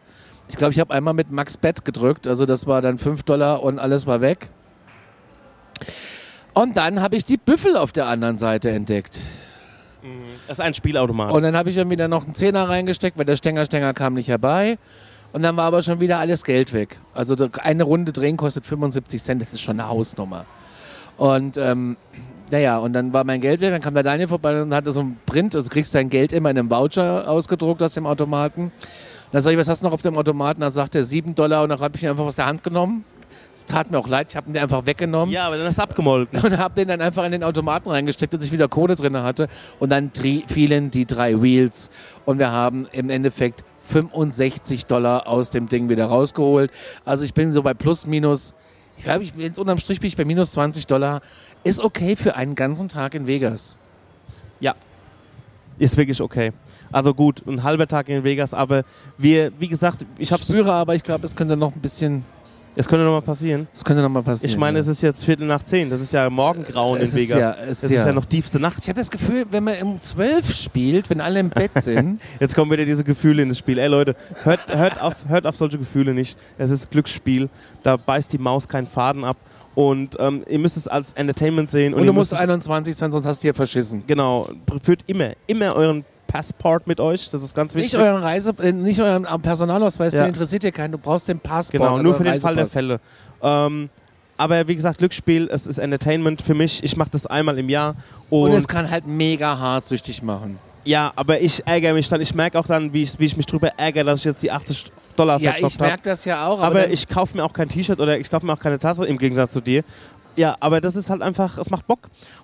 Ich 0.48 0.56
glaube, 0.56 0.72
ich 0.72 0.80
habe 0.80 0.92
einmal 0.94 1.14
mit 1.14 1.30
Max 1.30 1.56
Bet 1.56 1.84
gedrückt, 1.84 2.26
also 2.26 2.46
das 2.46 2.66
war 2.66 2.82
dann 2.82 2.98
5 2.98 3.22
Dollar 3.22 3.62
und 3.62 3.78
alles 3.78 4.06
war 4.06 4.20
weg. 4.20 4.50
Und 6.52 6.76
dann 6.76 7.00
habe 7.02 7.16
ich 7.16 7.24
die 7.24 7.36
Büffel 7.36 7.76
auf 7.76 7.92
der 7.92 8.06
anderen 8.06 8.38
Seite 8.38 8.70
entdeckt. 8.70 9.20
Das 10.46 10.58
ist 10.58 10.60
ein 10.60 10.74
Spielautomat. 10.74 11.30
Und 11.32 11.42
dann 11.42 11.56
habe 11.56 11.70
ich 11.70 11.76
dann 11.76 11.88
wieder 11.90 12.08
noch 12.08 12.24
einen 12.24 12.34
Zehner 12.34 12.68
reingesteckt, 12.68 13.16
weil 13.16 13.24
der 13.24 13.36
Stänger 13.36 13.64
Stänger 13.64 13.94
kam 13.94 14.14
nicht 14.14 14.28
herbei. 14.28 14.78
Und 15.32 15.42
dann 15.42 15.56
war 15.56 15.64
aber 15.64 15.82
schon 15.82 15.98
wieder 15.98 16.18
alles 16.20 16.44
Geld 16.44 16.72
weg. 16.72 16.96
Also 17.12 17.34
eine 17.62 17.82
Runde 17.82 18.12
drehen 18.12 18.36
kostet 18.36 18.66
75 18.66 19.22
Cent, 19.22 19.42
das 19.42 19.52
ist 19.52 19.62
schon 19.62 19.80
eine 19.80 19.88
Hausnummer. 19.88 20.44
Und 21.16 21.56
ähm, 21.56 21.96
naja, 22.50 22.78
und 22.78 22.92
dann 22.92 23.12
war 23.12 23.24
mein 23.24 23.40
Geld 23.40 23.60
weg, 23.60 23.70
dann 23.70 23.80
kam 23.80 23.94
der 23.94 24.02
Daniel 24.02 24.28
vorbei 24.28 24.62
und 24.62 24.72
hatte 24.74 24.92
so 24.92 25.00
ein 25.00 25.16
Print, 25.26 25.56
also 25.56 25.68
du 25.68 25.72
kriegst 25.72 25.94
dein 25.94 26.08
Geld 26.08 26.32
immer 26.32 26.50
in 26.50 26.58
einem 26.58 26.70
Voucher 26.70 27.28
ausgedruckt 27.28 27.82
aus 27.82 27.94
dem 27.94 28.06
Automaten. 28.06 28.70
Dann 29.34 29.42
sag 29.42 29.50
ich, 29.50 29.58
was 29.58 29.66
hast 29.66 29.82
du 29.82 29.86
noch 29.86 29.92
auf 29.92 30.02
dem 30.02 30.16
Automaten? 30.16 30.60
Dann 30.60 30.70
sagt 30.70 30.94
er 30.94 31.02
7 31.02 31.34
Dollar 31.34 31.64
und 31.64 31.70
dann 31.70 31.80
habe 31.80 31.96
ich 31.96 32.04
ihn 32.04 32.08
einfach 32.08 32.22
aus 32.22 32.36
der 32.36 32.46
Hand 32.46 32.62
genommen. 32.62 33.04
Es 33.52 33.64
tat 33.64 33.90
mir 33.90 33.98
auch 33.98 34.06
leid, 34.06 34.28
ich 34.30 34.36
habe 34.36 34.48
ihn 34.48 34.56
einfach 34.56 34.86
weggenommen 34.86 35.34
Ja, 35.34 35.48
aber 35.48 35.58
dann 35.58 35.66
ist 35.66 35.80
abgemolken. 35.80 36.40
und 36.44 36.56
habe 36.56 36.76
den 36.76 36.86
dann 36.86 37.00
einfach 37.00 37.24
in 37.24 37.32
den 37.32 37.42
Automaten 37.42 37.90
reingesteckt, 37.90 38.32
dass 38.32 38.44
ich 38.44 38.52
wieder 38.52 38.68
Kohle 38.68 38.94
drin 38.94 39.20
hatte. 39.20 39.48
Und 39.80 39.90
dann 39.90 40.12
fielen 40.46 40.92
die 40.92 41.04
drei 41.04 41.42
Wheels 41.42 41.90
und 42.24 42.38
wir 42.38 42.52
haben 42.52 42.86
im 42.92 43.10
Endeffekt 43.10 43.64
65 43.80 44.86
Dollar 44.86 45.26
aus 45.26 45.50
dem 45.50 45.68
Ding 45.68 45.88
wieder 45.88 46.06
rausgeholt. 46.06 46.70
Also 47.04 47.24
ich 47.24 47.34
bin 47.34 47.52
so 47.52 47.60
bei 47.60 47.74
plus 47.74 48.06
minus, 48.06 48.54
ich 48.96 49.02
glaube, 49.02 49.24
ich 49.24 49.32
bin 49.32 49.42
jetzt 49.42 49.58
unterm 49.58 49.78
Strich 49.78 49.98
bin 49.98 50.06
ich 50.06 50.16
bei 50.16 50.24
minus 50.24 50.52
20 50.52 50.86
Dollar. 50.86 51.22
Ist 51.64 51.80
okay 51.80 52.14
für 52.14 52.36
einen 52.36 52.54
ganzen 52.54 52.88
Tag 52.88 53.14
in 53.14 53.26
Vegas. 53.26 53.78
Ja. 54.60 54.76
Ist 55.76 55.96
wirklich 55.96 56.20
okay. 56.20 56.52
Also 56.94 57.12
gut, 57.12 57.42
ein 57.46 57.62
halber 57.64 57.86
Tag 57.88 58.08
in 58.08 58.22
Vegas, 58.22 58.54
aber 58.54 58.84
wir, 59.18 59.50
wie 59.58 59.68
gesagt, 59.68 60.02
ich 60.16 60.28
Ich 60.28 60.32
hab's, 60.32 60.44
spüre 60.44 60.72
aber, 60.72 60.94
ich 60.94 61.02
glaube, 61.02 61.26
es 61.26 61.34
könnte 61.34 61.56
noch 61.56 61.74
ein 61.74 61.80
bisschen, 61.80 62.24
es 62.76 62.86
könnte 62.86 63.04
noch 63.04 63.10
mal 63.12 63.20
passieren. 63.20 63.66
es 63.74 63.82
könnte 63.84 64.00
noch 64.00 64.08
mal 64.08 64.22
passieren. 64.22 64.50
Ich 64.52 64.56
meine, 64.56 64.78
ja. 64.78 64.80
es 64.80 64.86
ist 64.86 65.02
jetzt 65.02 65.24
Viertel 65.24 65.46
nach 65.46 65.62
zehn, 65.64 65.90
das 65.90 66.00
ist 66.00 66.12
ja 66.12 66.30
Morgengrauen 66.30 67.00
Es 67.00 67.12
in 67.14 67.20
Vegas. 67.22 67.38
ja- 67.40 67.52
es 67.54 67.80
das 67.80 67.90
ist 67.90 67.96
ja 67.96 68.06
ja- 68.06 68.12
noch 68.12 68.24
tiefste 68.26 68.60
Nacht. 68.60 68.78
ich 68.80 68.88
habe 68.88 69.00
das 69.00 69.10
Gefühl, 69.10 69.44
wenn 69.50 69.64
man 69.64 69.74
um 69.82 70.00
12 70.00 70.54
spielt, 70.54 71.10
wenn 71.10 71.20
alle 71.20 71.40
im 71.40 71.50
Bett 71.50 71.72
sind, 71.82 72.20
Jetzt 72.38 72.54
kommen 72.54 72.70
wieder 72.70 72.84
diese 72.84 73.02
Gefühle 73.02 73.42
in 73.42 73.48
das 73.48 73.58
Spiel. 73.58 73.78
Ey 73.78 73.88
Leute, 73.88 74.14
hört, 74.44 74.60
hört, 74.74 75.00
auf, 75.02 75.14
hört 75.26 75.46
auf 75.46 75.56
solche 75.56 75.78
Gefühle 75.78 76.14
nicht. 76.14 76.38
Es 76.58 76.70
ist 76.70 76.90
Glücksspiel. 76.92 77.48
Da 77.82 77.96
beißt 77.96 78.32
die 78.32 78.38
Maus 78.38 78.68
keinen 78.68 78.86
Faden 78.86 79.24
ab. 79.24 79.36
Und 79.74 80.16
ähm, 80.20 80.44
ihr 80.48 80.60
müsst 80.60 80.76
es 80.76 80.86
als 80.86 81.12
Entertainment 81.14 81.72
sehen. 81.72 81.92
und, 81.94 82.00
ihr 82.02 82.06
du 82.06 82.12
musst 82.12 82.30
müsst 82.30 82.40
es- 82.40 82.48
21 82.48 82.94
sein, 82.94 83.10
sonst 83.10 83.26
hast 83.26 83.40
du 83.40 83.46
hier 83.46 83.54
verschissen. 83.54 84.04
Genau, 84.06 84.48
führt 84.84 85.00
immer, 85.08 85.30
immer 85.48 85.74
euren 85.74 86.04
Passport 86.34 86.86
mit 86.88 86.98
euch. 86.98 87.30
Das 87.30 87.42
ist 87.44 87.54
ganz 87.54 87.74
Nicht 87.74 87.84
wichtig. 87.92 88.00
euren 88.00 88.20
Reise, 88.22 88.52
äh, 88.60 88.72
nicht 88.72 89.00
euren 89.00 89.24
äh, 89.24 89.38
Personalausweis, 89.38 90.12
Ja. 90.12 90.20
der 90.20 90.28
interessiert 90.28 90.64
dir 90.64 90.72
keinen. 90.72 90.90
Du 90.92 90.98
brauchst 90.98 91.28
den 91.28 91.38
Passport. 91.38 91.80
Genau, 91.80 91.92
also 91.92 92.02
nur 92.02 92.14
für 92.16 92.24
den 92.24 92.40
Fall 92.40 92.56
der. 92.56 92.66
Fälle. 92.66 93.00
Ähm, 93.40 93.88
aber 94.36 94.66
wie 94.66 94.74
gesagt, 94.74 94.98
Glücksspiel, 94.98 95.48
es 95.52 95.64
ist 95.68 95.78
Entertainment 95.78 96.42
für 96.42 96.54
mich. 96.54 96.82
Ich 96.82 96.96
mache 96.96 97.10
das 97.10 97.26
einmal 97.26 97.56
im 97.56 97.68
Jahr. 97.68 97.94
Und, 98.30 98.50
Und 98.50 98.56
es 98.56 98.66
kann 98.66 98.90
halt 98.90 99.06
mega 99.06 99.56
hart 99.58 99.86
süchtig 99.86 100.22
machen. 100.24 100.58
ja, 100.84 101.12
aber 101.14 101.40
ich 101.40 101.64
ärgere 101.66 101.94
mich 101.94 102.08
dann. 102.08 102.20
Ich 102.20 102.34
merke 102.34 102.58
auch 102.58 102.66
dann, 102.66 102.92
wie 102.92 103.02
ich, 103.02 103.16
wie 103.20 103.26
ich 103.26 103.36
mich 103.36 103.46
drüber 103.46 103.68
ärgere, 103.76 104.02
dass 104.04 104.18
ich 104.18 104.24
jetzt 104.24 104.42
die 104.42 104.50
80 104.50 104.90
Dollar 105.16 105.38
Ja, 105.40 105.52
verzockt 105.52 105.72
ich 105.74 105.78
habe. 105.78 105.88
merke 105.90 106.02
das 106.10 106.24
ja 106.24 106.44
auch. 106.48 106.58
Aber, 106.60 106.80
Aber 106.80 106.88
ich 106.90 107.06
kaufe 107.06 107.36
mir 107.36 107.44
auch 107.44 107.52
kein 107.52 107.68
T-Shirt 107.68 108.00
oder 108.00 108.18
ich 108.18 108.28
kaufe 108.28 108.44
mir 108.44 108.52
auch 108.52 108.58
keine 108.58 108.80
Tasse 108.80 109.06
im 109.06 109.16
Gegensatz 109.18 109.52
zu 109.52 109.60
dir. 109.60 109.84
Ja, 110.36 110.56
aber 110.60 110.80
das 110.80 110.96
ist 110.96 111.10
halt 111.10 111.22
einfach, 111.22 111.58
es 111.58 111.70
macht 111.70 111.86
Bock. 111.86 112.00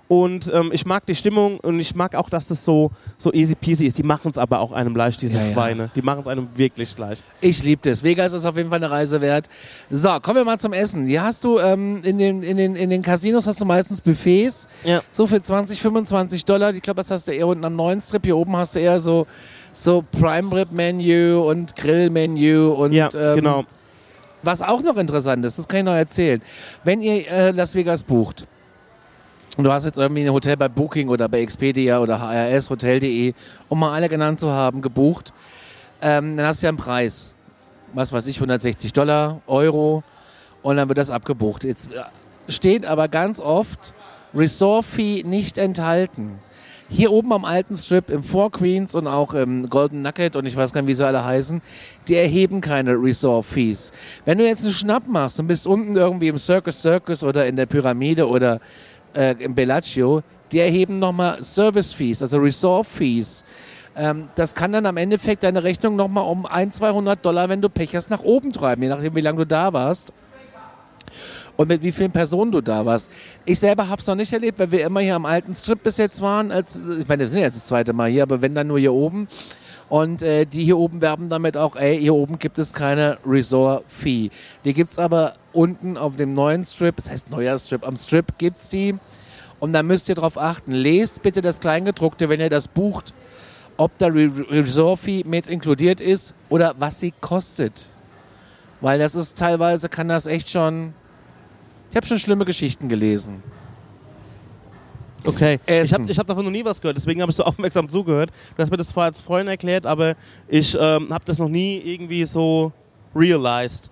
Und 0.07 0.51
ähm, 0.53 0.71
ich 0.73 0.87
mag 0.87 1.07
die 1.07 1.15
Stimmung 1.15 1.61
und 1.61 1.79
ich 1.79 1.95
mag 1.95 2.15
auch, 2.17 2.29
dass 2.29 2.49
das 2.49 2.65
so, 2.65 2.91
so 3.17 3.33
easy 3.33 3.55
peasy 3.55 3.87
ist. 3.87 3.97
Die 3.97 4.03
machen 4.03 4.31
es 4.31 4.39
aber 4.39 4.59
auch 4.59 4.73
einem 4.73 4.97
leicht, 4.97 5.23
diese 5.23 5.39
Ja, 5.39 5.45
ja. 5.47 5.53
Schweine. 5.53 5.91
Die 5.95 6.03
machen 6.03 6.21
es 6.23 6.27
einem 6.27 6.49
wirklich 6.57 6.99
leicht. 6.99 7.23
ich 7.41 7.63
liebe 7.63 7.89
das. 7.89 8.03
Vegas 8.03 8.33
ist 8.33 8.45
auf 8.45 8.57
jeden 8.57 8.71
Fall 8.71 8.79
eine 8.79 8.91
Reise 8.91 9.21
wert. 9.21 9.49
So, 9.89 10.09
kommen 10.21 10.37
wir 10.39 10.45
mal 10.45 10.59
zum 10.59 10.73
Essen. 10.73 11.07
Hier 11.07 11.23
hast 11.23 11.45
du 11.45 11.59
ähm, 11.59 12.01
in, 12.03 12.19
den, 12.19 12.43
in, 12.43 12.57
den, 12.57 12.75
in 12.75 12.91
den 12.91 13.03
Casinos 13.03 13.47
hast 13.47 13.61
du 13.61 13.65
meistens 13.65 14.01
Buffets. 14.01 14.67
Ja. 14.85 15.01
So 15.13 15.27
für 15.29 15.41
20, 15.41 15.81
25 15.81 16.45
Dollar. 16.45 16.75
Ich 16.75 16.83
glaube, 16.83 16.97
das 16.99 17.11
hast 17.13 17.29
du 17.29 17.33
eher 17.33 17.47
unten 17.47 17.65
am 17.65 17.77
neuen 17.77 18.01
Strip. 18.01 18.25
Hier 18.25 18.37
oben 18.37 18.57
hast 18.57 18.75
du 18.75 18.81
eher 18.81 18.99
so, 18.99 19.27
so 19.73 20.05
Prime 20.21 20.53
Rib 20.57 20.73
Menü 20.73 21.35
und 21.37 21.77
Grill 21.77 22.11
Menü 22.11 22.67
und 22.67 22.93
ja, 22.93 23.09
ähm, 23.15 23.37
genau. 23.37 23.65
Was 24.43 24.63
auch 24.63 24.83
noch 24.83 24.97
interessant 24.97 25.45
ist, 25.45 25.59
das 25.59 25.69
kann 25.69 25.81
ich 25.81 25.85
noch 25.85 25.95
erzählen. 25.95 26.41
Wenn 26.85 27.01
ihr 27.01 27.29
äh, 27.29 27.51
Las 27.51 27.75
Vegas 27.75 28.03
bucht 28.03 28.47
und 29.57 29.65
du 29.65 29.73
hast 29.73 29.85
jetzt 29.85 29.99
irgendwie 29.99 30.23
ein 30.23 30.33
Hotel 30.33 30.57
bei 30.57 30.69
Booking 30.69 31.09
oder 31.09 31.29
bei 31.29 31.41
Expedia 31.41 32.01
oder 32.01 32.21
HRS, 32.21 32.71
Hotel.de, 32.71 33.35
um 33.69 33.81
mal 33.81 33.93
alle 33.93 34.09
genannt 34.09 34.41
zu 34.41 34.51
haben, 34.51 34.81
gebucht, 34.81 35.33
ähm, 36.01 36.37
dann 36.37 36.47
hast 36.47 36.63
du 36.63 36.67
ja 36.67 36.71
einen 36.71 36.79
Preis. 36.79 37.35
Was 37.93 38.13
weiß 38.13 38.27
ich, 38.29 38.37
160 38.37 38.93
Dollar, 38.93 39.41
Euro 39.47 40.03
und 40.63 40.77
dann 40.77 40.89
wird 40.89 40.99
das 40.99 41.11
abgebucht. 41.11 41.65
Jetzt 41.65 41.93
äh, 41.93 42.03
steht 42.49 42.87
aber 42.87 43.09
ganz 43.09 43.41
oft 43.41 43.95
Resort-Fee 44.35 45.25
nicht 45.25 45.59
enthalten. 45.59 46.39
Hier 46.93 47.13
oben 47.13 47.33
am 47.33 47.45
alten 47.45 47.77
Strip 47.77 48.11
im 48.11 48.25
Four 48.25 48.51
Queens 48.51 48.97
und 48.97 49.07
auch 49.07 49.33
im 49.33 49.71
Golden 49.71 50.03
Nugget 50.03 50.35
und 50.35 50.45
ich 50.45 50.57
weiß 50.57 50.73
gar 50.73 50.83
nicht, 50.83 50.89
wie 50.89 50.95
sie 50.95 51.07
alle 51.07 51.25
heißen, 51.25 51.63
die 52.09 52.17
erheben 52.17 52.61
keine 52.61 52.95
Resort-Fees. 53.01 53.93
Wenn 54.25 54.39
du 54.39 54.45
jetzt 54.45 54.65
einen 54.65 54.73
Schnapp 54.73 55.07
machst 55.07 55.39
und 55.39 55.47
bist 55.47 55.69
unten 55.69 55.97
irgendwie 55.97 56.27
im 56.27 56.37
Circus 56.37 56.83
Circus 56.83 57.23
oder 57.23 57.47
in 57.47 57.55
der 57.55 57.67
Pyramide 57.67 58.27
oder 58.27 58.59
äh, 59.15 59.37
im 59.39 59.55
Bellagio, 59.55 60.23
die 60.51 60.59
erheben 60.59 60.97
nochmal 60.97 61.41
Service-Fees, 61.41 62.23
also 62.23 62.39
Resort-Fees. 62.39 63.45
Ähm, 63.97 64.29
das 64.35 64.53
kann 64.53 64.73
dann 64.73 64.85
am 64.85 64.97
Endeffekt 64.97 65.45
deine 65.45 65.63
Rechnung 65.63 65.95
nochmal 65.95 66.25
um 66.25 66.45
100, 66.45 66.75
200 66.75 67.25
Dollar, 67.25 67.49
wenn 67.49 67.63
du 67.63 67.69
Pech 67.69 67.95
hast, 67.95 68.11
nach 68.11 68.25
oben 68.25 68.53
treiben, 68.53 68.83
je 68.83 68.89
nachdem, 68.89 69.15
wie 69.15 69.21
lange 69.21 69.39
du 69.39 69.47
da 69.47 69.73
warst 69.73 70.13
und 71.61 71.69
mit 71.69 71.83
wie 71.83 71.93
vielen 71.93 72.11
Personen 72.11 72.51
du 72.51 72.63
da 72.63 72.87
warst. 72.87 73.11
Ich 73.45 73.59
selber 73.59 73.87
habe 73.91 74.01
es 74.01 74.07
noch 74.07 74.15
nicht 74.15 74.33
erlebt, 74.33 74.59
weil 74.59 74.71
wir 74.73 74.83
immer 74.83 75.01
hier 75.01 75.15
am 75.15 75.27
alten 75.27 75.53
Strip 75.53 75.83
bis 75.83 75.99
jetzt 75.99 76.23
waren. 76.23 76.51
Als, 76.51 76.81
ich 76.99 77.07
meine, 77.07 77.21
wir 77.21 77.29
sind 77.29 77.41
jetzt 77.41 77.55
das 77.55 77.67
zweite 77.67 77.93
Mal 77.93 78.09
hier, 78.09 78.23
aber 78.23 78.41
wenn 78.41 78.55
dann 78.55 78.69
nur 78.69 78.79
hier 78.79 78.95
oben. 78.95 79.29
Und 79.91 80.23
äh, 80.23 80.47
die 80.47 80.65
hier 80.65 80.79
oben 80.79 81.03
werben 81.03 81.29
damit 81.29 81.59
auch, 81.59 81.77
ey, 81.77 82.01
hier 82.01 82.15
oben 82.15 82.39
gibt 82.39 82.59
es 82.59 82.73
keine 82.73 83.19
Resort-Fee. 83.27 84.31
Die 84.65 84.73
gibt 84.73 84.93
es 84.93 84.99
aber 84.99 85.35
unten 85.53 85.99
auf 85.99 86.17
dem 86.17 86.33
neuen 86.33 86.65
Strip, 86.65 86.97
das 86.97 87.11
heißt 87.11 87.29
neuer 87.29 87.59
Strip, 87.59 87.87
am 87.87 87.97
Strip 87.97 88.39
gibt 88.39 88.59
es 88.61 88.71
die. 88.71 88.95
Und 89.59 89.75
da 89.75 89.83
müsst 89.83 90.09
ihr 90.09 90.15
drauf 90.15 90.39
achten. 90.39 90.73
Lest 90.73 91.21
bitte 91.21 91.43
das 91.43 91.61
Kleingedruckte, 91.61 92.31
wenn 92.31 92.41
ihr 92.41 92.49
das 92.49 92.69
bucht, 92.69 93.13
ob 93.77 93.99
da 93.99 94.07
Re 94.07 94.31
Resort-Fee 94.49 95.25
mit 95.27 95.47
inkludiert 95.47 96.01
ist 96.01 96.35
oder 96.49 96.75
was 96.79 97.01
sie 97.01 97.13
kostet. 97.21 97.89
Weil 98.81 98.99
das 98.99 99.15
ist 99.15 99.37
teilweise, 99.37 99.91
kann 99.91 100.09
das 100.09 100.25
echt 100.25 100.49
schon... 100.49 100.95
Ich 101.91 101.97
habe 101.97 102.07
schon 102.07 102.19
schlimme 102.19 102.45
Geschichten 102.45 102.89
gelesen. 102.89 103.43
Okay. 105.27 105.61
Ich 105.67 105.73
Essen. 105.73 106.03
habe 106.03 106.11
ich 106.11 106.19
hab 106.19 106.27
davon 106.27 106.45
noch 106.45 106.51
nie 106.51 106.65
was 106.65 106.81
gehört, 106.81 106.97
deswegen 106.97 107.21
habe 107.21 107.31
ich 107.31 107.37
so 107.37 107.45
aufmerksam 107.45 107.89
zugehört. 107.89 108.31
Du 108.57 108.63
hast 108.63 108.71
mir 108.71 108.77
das 108.77 108.97
als 108.97 109.21
Freund 109.21 109.49
erklärt, 109.49 109.87
aber 109.87 110.15
ich 110.49 110.77
ähm, 110.79 111.13
habe 111.13 111.25
das 111.25 111.39
noch 111.39 111.49
nie 111.49 111.79
irgendwie 111.79 112.25
so 112.25 112.73
realized. 113.15 113.91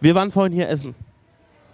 Wir 0.00 0.14
waren 0.14 0.30
vorhin 0.30 0.52
hier 0.52 0.68
essen. 0.68 0.94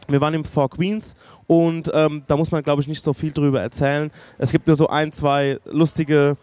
Wir 0.09 0.21
waren 0.23 0.33
im 0.33 0.45
Four 0.45 0.71
Queens 0.71 1.14
und 1.47 1.91
ähm, 1.93 2.23
da 2.27 2.37
muss 2.37 2.51
man, 2.51 2.62
glaube 2.62 2.81
ich, 2.81 2.89
nicht 2.89 3.05
so 3.05 3.12
viel 3.12 3.31
drüber 3.31 3.61
erzählen. 3.61 4.11
Es 4.39 4.51
gibt 4.51 4.66
nur 4.66 4.77
so 4.77 4.89
ein, 4.89 5.12
zwei 5.12 5.59
lustige 5.66 6.39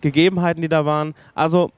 Gegebenheiten, 0.00 0.62
die 0.62 0.68
da 0.68 0.84
waren. 0.84 1.14
Also, 1.34 1.72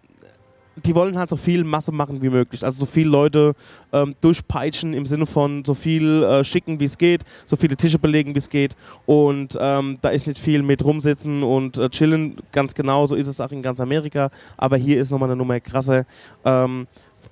die 0.77 0.95
wollen 0.95 1.19
halt 1.19 1.31
so 1.31 1.37
viel 1.37 1.65
Masse 1.65 1.93
machen 1.93 2.23
wie 2.23 2.31
möglich. 2.31 2.65
Also 2.65 2.81
so 2.81 2.87
viele 2.87 3.11
Leute 3.11 3.55
ähm, 3.93 4.15
durchpeitschen 4.21 4.95
im 4.95 5.07
Sinne 5.07 5.27
von 5.27 5.65
so 5.65 5.75
viel 5.75 6.23
äh, 6.23 6.45
schicken, 6.45 6.81
wie 6.81 6.85
es 6.85 6.99
geht, 6.99 7.25
so 7.47 7.57
viele 7.57 7.77
Tische 7.77 7.99
belegen, 7.99 8.35
wie 8.35 8.39
es 8.39 8.49
geht. 8.49 8.77
Und 9.07 9.57
ähm, 9.61 9.99
da 10.01 10.11
ist 10.11 10.27
nicht 10.27 10.39
viel 10.39 10.63
mit 10.63 10.85
rumsitzen 10.85 11.43
und 11.43 11.79
äh, 11.79 11.89
chillen. 11.91 12.37
Ganz 12.53 12.75
genau, 12.75 13.07
so 13.07 13.15
ist 13.15 13.27
es 13.27 13.41
auch 13.41 13.53
in 13.53 13.63
ganz 13.63 13.81
Amerika. 13.81 14.31
Aber 14.57 14.77
hier 14.77 15.01
ist 15.01 15.11
nochmal 15.11 15.29
eine 15.29 15.37
Nummer 15.37 15.61
krasser. 15.61 16.07
Ähm, 16.45 16.87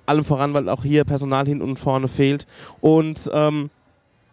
allem 0.05 0.23
voran, 0.23 0.53
weil 0.53 0.69
auch 0.69 0.83
hier 0.83 1.03
Personal 1.03 1.45
hin 1.45 1.61
und 1.61 1.79
vorne 1.79 2.07
fehlt. 2.07 2.45
Und 2.81 3.29
ähm, 3.33 3.69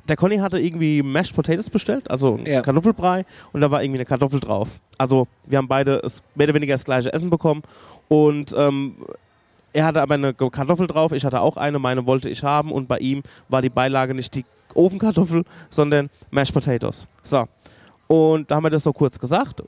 der 0.08 0.16
Conny 0.16 0.38
hatte 0.38 0.58
irgendwie 0.58 1.02
Mashed 1.02 1.34
Potatoes 1.34 1.70
bestellt, 1.70 2.10
also 2.10 2.38
Ja. 2.44 2.62
Kartoffelbrei, 2.62 3.24
und 3.52 3.60
da 3.60 3.70
war 3.70 3.82
irgendwie 3.82 3.98
eine 3.98 4.04
Kartoffel 4.04 4.40
drauf. 4.40 4.68
Also 4.98 5.26
wir 5.44 5.58
haben 5.58 5.68
beide 5.68 6.00
es, 6.04 6.22
mehr 6.34 6.46
oder 6.46 6.54
weniger 6.54 6.74
das 6.74 6.84
gleiche 6.84 7.12
Essen 7.12 7.30
bekommen 7.30 7.62
und 8.08 8.54
ähm, 8.56 8.96
er 9.72 9.84
hatte 9.84 10.00
aber 10.00 10.14
eine 10.14 10.32
Kartoffel 10.32 10.86
drauf, 10.86 11.12
ich 11.12 11.24
hatte 11.24 11.40
auch 11.40 11.56
eine, 11.56 11.78
meine 11.78 12.06
wollte 12.06 12.30
ich 12.30 12.42
haben 12.42 12.72
und 12.72 12.88
bei 12.88 12.98
ihm 12.98 13.22
war 13.48 13.60
die 13.62 13.68
Beilage 13.68 14.14
nicht 14.14 14.34
die 14.34 14.44
Ofenkartoffel, 14.74 15.44
sondern 15.70 16.08
Mashed 16.30 16.54
Potatoes. 16.54 17.06
So. 17.22 17.46
Und 18.06 18.50
da 18.50 18.56
haben 18.56 18.62
wir 18.62 18.70
das 18.70 18.84
so 18.84 18.92
kurz 18.92 19.18
gesagt 19.18 19.62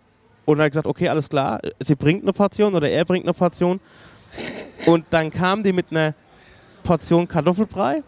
und 0.44 0.58
er 0.58 0.64
hat 0.64 0.72
gesagt, 0.72 0.86
okay, 0.86 1.08
alles 1.08 1.28
klar, 1.28 1.60
sie 1.80 1.94
bringt 1.94 2.22
eine 2.22 2.32
Portion 2.32 2.74
oder 2.74 2.88
er 2.88 3.04
bringt 3.04 3.24
eine 3.26 3.34
Portion. 3.34 3.80
Und 4.86 5.04
dann 5.10 5.30
kam 5.30 5.62
die 5.62 5.72
mit 5.72 5.86
einer 5.90 6.14
Portion 6.84 7.26
Kartoffelbrei 7.28 8.02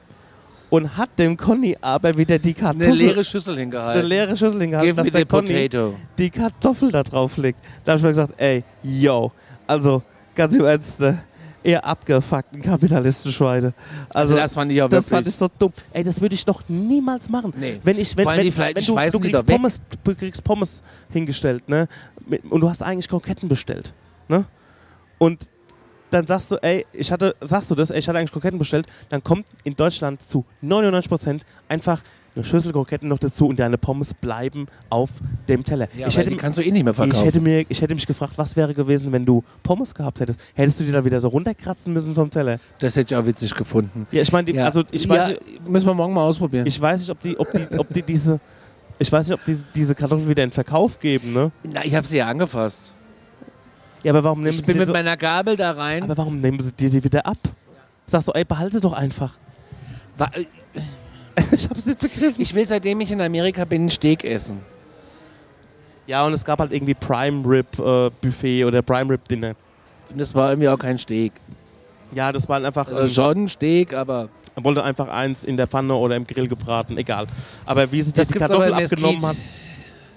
und 0.70 0.96
hat 0.96 1.10
dem 1.18 1.36
Conny 1.36 1.76
aber 1.80 2.16
wieder 2.16 2.38
die 2.38 2.54
Kartoffel, 2.54 2.86
Eine 2.86 2.94
leere 2.94 3.24
Schüssel 3.24 3.52
eine 3.52 3.60
hingehalten. 3.62 4.06
leere 4.08 4.36
Schüssel 4.36 4.60
hingehalten, 4.60 4.94
Give 4.96 5.02
dass 5.02 5.12
der 5.12 5.26
Conny 5.26 5.68
potato. 5.68 5.94
die 6.18 6.30
Kartoffel 6.30 6.92
da 6.92 7.02
drauf 7.02 7.36
legt. 7.36 7.58
Da 7.84 7.92
habe 7.92 7.98
ich 7.98 8.02
mir 8.04 8.10
gesagt, 8.10 8.34
ey, 8.36 8.62
yo, 8.82 9.32
also 9.66 10.02
ganz 10.34 10.54
im 10.54 10.64
Ernst, 10.64 11.00
ne? 11.00 11.22
ihr 11.62 11.84
abgefuckten 11.84 12.62
Kapitalistenschweine. 12.62 13.74
Also, 14.14 14.32
Also 14.32 14.36
das 14.36 14.54
fand 14.54 14.72
ich 14.72 14.80
auch 14.82 14.88
das 14.88 15.08
fand 15.08 15.26
ich 15.26 15.34
so 15.34 15.48
dumm. 15.58 15.72
Ey, 15.92 16.02
das 16.02 16.20
würde 16.20 16.34
ich 16.34 16.44
doch 16.44 16.62
niemals 16.68 17.28
machen. 17.28 17.52
Nee. 17.56 17.80
Wenn 17.84 17.98
ich, 17.98 18.16
wenn, 18.16 18.26
wenn, 18.26 18.40
die 18.40 18.56
wenn 18.56 18.72
du, 18.74 19.10
du 19.10 19.20
kriegst. 19.20 19.46
Pommes, 19.46 19.80
du 20.02 20.14
kriegst 20.14 20.42
Pommes 20.42 20.82
hingestellt, 21.12 21.68
ne? 21.68 21.86
Und 22.48 22.60
du 22.60 22.68
hast 22.70 22.82
eigentlich 22.82 23.08
Kroketten 23.08 23.48
bestellt, 23.48 23.92
ne? 24.28 24.44
Und 25.18 25.50
dann 26.10 26.26
sagst 26.26 26.50
du, 26.50 26.56
ey, 26.56 26.86
ich 26.92 27.10
hatte, 27.12 27.34
sagst 27.40 27.70
du 27.70 27.74
das, 27.74 27.90
ey, 27.90 27.98
ich 27.98 28.08
hatte 28.08 28.18
eigentlich 28.18 28.32
Kroketten 28.32 28.58
bestellt, 28.58 28.86
dann 29.08 29.22
kommt 29.22 29.46
in 29.64 29.74
Deutschland 29.76 30.26
zu 30.28 30.44
99% 30.62 31.40
einfach 31.68 32.00
eine 32.36 32.44
Schüssel 32.44 32.70
Kroketten 32.72 33.08
noch 33.08 33.18
dazu 33.18 33.48
und 33.48 33.58
deine 33.58 33.76
Pommes 33.76 34.14
bleiben 34.14 34.66
auf 34.88 35.10
dem 35.48 35.64
Teller. 35.64 35.88
Ja, 35.96 36.06
ich, 36.06 36.16
hätte, 36.16 36.30
die 36.30 36.36
kannst 36.36 36.58
du 36.58 36.62
eh 36.62 36.70
nicht 36.70 36.84
mehr 36.84 36.92
ich, 36.92 36.96
verkaufen. 36.96 37.24
hätte 37.24 37.40
mir, 37.40 37.64
ich 37.68 37.82
hätte 37.82 37.92
mich 37.94 38.06
gefragt, 38.06 38.34
was 38.36 38.54
wäre 38.54 38.72
gewesen, 38.72 39.10
wenn 39.10 39.26
du 39.26 39.42
Pommes 39.64 39.92
gehabt 39.94 40.20
hättest. 40.20 40.38
Hättest 40.54 40.78
du 40.78 40.84
die 40.84 40.92
da 40.92 41.04
wieder 41.04 41.18
so 41.20 41.26
runterkratzen 41.28 41.92
müssen 41.92 42.14
vom 42.14 42.30
Teller? 42.30 42.58
das 42.78 42.94
hätte 42.94 43.14
ich 43.14 43.20
auch 43.20 43.26
witzig 43.26 43.52
gefunden. 43.54 44.06
Ja, 44.12 44.22
ich 44.22 44.30
meine, 44.30 44.44
die- 44.44 44.52
Ja. 44.56 44.66
also 44.66 44.84
ich 44.92 45.04
ja, 45.06 45.10
weiß, 45.10 45.28
nicht- 45.30 45.68
müssen 45.68 45.86
wir 45.88 45.94
morgen 45.94 46.14
mal 46.14 46.22
ausprobieren. 46.22 46.66
ich 46.66 46.80
weiß 46.80 47.00
nicht, 47.00 47.10
ob 47.10 47.20
die, 47.20 47.36
ob 47.36 47.48
die, 47.52 47.78
ob 47.78 47.88
die 47.92 48.02
diese, 48.02 48.38
ich 49.00 49.10
weiß 49.10 49.26
nicht, 49.28 49.36
ob 49.38 49.44
diese, 49.44 49.66
diese 49.74 49.96
Kartoffeln 49.96 50.28
wieder 50.28 50.44
in 50.44 50.52
Verkauf 50.52 51.00
geben, 51.00 51.32
ne? 51.32 51.50
Na, 51.72 51.84
ich 51.84 51.96
habe 51.96 52.06
sie 52.06 52.18
ja 52.18 52.28
angefasst. 52.28 52.94
Ja, 54.02 54.12
aber 54.12 54.24
warum 54.24 54.38
nehmen 54.40 54.50
Ich 54.50 54.56
sie 54.58 54.62
bin 54.62 54.78
mit 54.78 54.86
so, 54.86 54.92
meiner 54.92 55.16
Gabel 55.16 55.56
da 55.56 55.72
rein. 55.72 56.02
aber 56.02 56.16
warum 56.16 56.40
nehmen 56.40 56.60
sie 56.60 56.72
dir 56.72 56.90
die 56.90 57.02
wieder 57.04 57.24
ab? 57.26 57.36
Sagst 58.06 58.28
du, 58.28 58.32
ey, 58.32 58.44
behalte 58.44 58.76
sie 58.76 58.80
doch 58.80 58.92
einfach. 58.94 59.32
Wa- 60.16 60.30
ich 61.52 61.68
hab's 61.68 61.86
nicht 61.86 61.98
begriffen. 61.98 62.40
Ich 62.40 62.54
will, 62.54 62.66
seitdem 62.66 63.00
ich 63.00 63.12
in 63.12 63.20
Amerika 63.20 63.64
bin, 63.64 63.88
Steak 63.90 64.24
essen. 64.24 64.60
Ja, 66.06 66.24
und 66.26 66.32
es 66.32 66.44
gab 66.44 66.58
halt 66.58 66.72
irgendwie 66.72 66.94
Prime 66.94 67.46
Rib 67.48 67.78
äh, 67.78 68.10
Buffet 68.20 68.64
oder 68.64 68.82
Prime 68.82 69.12
Rib 69.12 69.28
Dinner. 69.28 69.54
Und 70.10 70.18
das 70.20 70.34
war 70.34 70.50
irgendwie 70.50 70.68
auch 70.68 70.78
kein 70.78 70.98
Steak. 70.98 71.32
Ja, 72.12 72.32
das 72.32 72.48
war 72.48 72.64
einfach, 72.64 72.88
Also 72.88 73.22
schon 73.22 73.48
Steak, 73.48 73.94
aber 73.94 74.28
er 74.56 74.64
wollte 74.64 74.82
einfach 74.82 75.06
eins 75.08 75.44
in 75.44 75.56
der 75.56 75.68
Pfanne 75.68 75.94
oder 75.94 76.16
im 76.16 76.26
Grill 76.26 76.48
gebraten, 76.48 76.98
egal. 76.98 77.28
Aber 77.64 77.92
wie 77.92 78.02
sie 78.02 78.12
das 78.12 78.26
die 78.28 78.38
Kartoffel 78.38 78.74
abgenommen 78.74 79.14
Mesquite. 79.20 79.28
hat, 79.28 79.36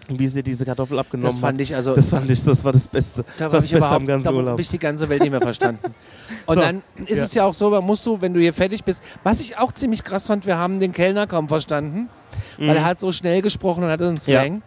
wie 0.10 0.28
sie 0.28 0.44
diese 0.44 0.66
Kartoffel 0.66 1.00
abgenommen 1.00 1.32
Das 1.32 1.40
fand 1.40 1.58
hat, 1.58 1.62
ich 1.62 1.76
also. 1.76 1.96
das 1.96 2.10
fand 2.10 2.30
ich, 2.30 2.44
das 2.44 2.64
war 2.66 2.74
das 2.74 2.88
Beste. 2.88 3.24
da 3.38 3.46
das 3.46 3.54
habe 3.54 3.66
ich 3.66 3.72
Beste 3.72 3.88
am 3.90 4.06
ganzen 4.06 4.26
da 4.26 4.32
Urlaub. 4.34 4.52
habe 4.52 4.62
ich 4.62 4.70
die 4.70 4.80
ganze 4.80 5.08
Welt 5.10 5.22
nicht 5.22 5.32
mehr 5.32 5.40
verstanden. 5.42 5.94
Und 6.46 6.56
So, 6.56 6.62
dann 6.62 6.84
ist 7.06 7.18
ja. 7.18 7.24
es 7.24 7.34
ja 7.34 7.46
auch 7.46 7.54
so, 7.54 7.70
man 7.70 7.84
musst 7.86 8.06
du, 8.06 8.20
wenn 8.20 8.34
du 8.34 8.40
hier 8.42 8.54
fertig 8.54 8.84
bist, 8.84 9.02
was 9.24 9.40
ich 9.40 9.58
auch 9.58 9.72
ziemlich 9.72 10.04
krass 10.04 10.28
fand, 10.28 10.46
wir 10.46 10.58
haben 10.58 10.80
den 10.82 10.92
Kellner 10.92 11.26
kaum 11.28 11.48
verstanden, 11.48 12.10
weil 12.58 12.76
er 12.76 12.84
hat 12.84 13.00
so 13.00 13.12
schnell 13.12 13.42
gesprochen 13.42 13.84
und 13.86 13.90
hatte 13.90 14.06
einen 14.06 14.14
Mhm. 14.16 14.22
Ja. 14.32 14.42
Slang. 14.42 14.62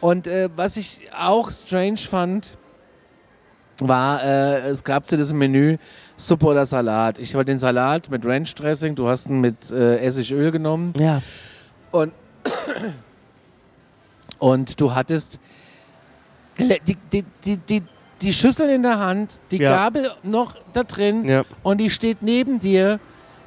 Und 0.00 0.26
äh, 0.28 0.48
was 0.56 0.76
ich 0.76 1.00
auch 1.20 1.50
strange 1.50 1.98
fand, 1.98 2.56
war, 3.80 4.22
äh, 4.22 4.60
es 4.68 4.84
gab 4.84 5.08
zu 5.08 5.16
diesem 5.16 5.38
Menü 5.38 5.78
Suppe 6.16 6.46
oder 6.46 6.64
Salat. 6.66 7.18
Ich 7.18 7.34
wollte 7.34 7.50
den 7.50 7.58
Salat 7.58 8.10
mit 8.10 8.24
Ranch 8.26 8.54
Dressing, 8.54 8.94
du 8.94 9.08
hast 9.08 9.26
ihn 9.26 9.40
mit 9.40 9.70
äh, 9.70 9.96
Essigöl 10.04 10.50
genommen. 10.52 10.92
Ja, 10.98 11.20
Und, 11.90 12.12
und 14.40 14.80
du 14.80 14.94
hattest 14.94 15.38
die, 16.58 16.96
die, 17.12 17.24
die, 17.44 17.56
die, 17.56 17.82
die 18.20 18.32
Schüssel 18.32 18.68
in 18.68 18.82
der 18.82 18.98
Hand, 18.98 19.40
die 19.50 19.58
Ja. 19.58 19.76
Gabel 19.76 20.10
noch 20.22 20.56
da 20.72 20.82
drin 20.84 21.24
ja. 21.26 21.42
und 21.62 21.78
die 21.78 21.88
steht 21.90 22.22
neben 22.22 22.58
dir 22.58 23.00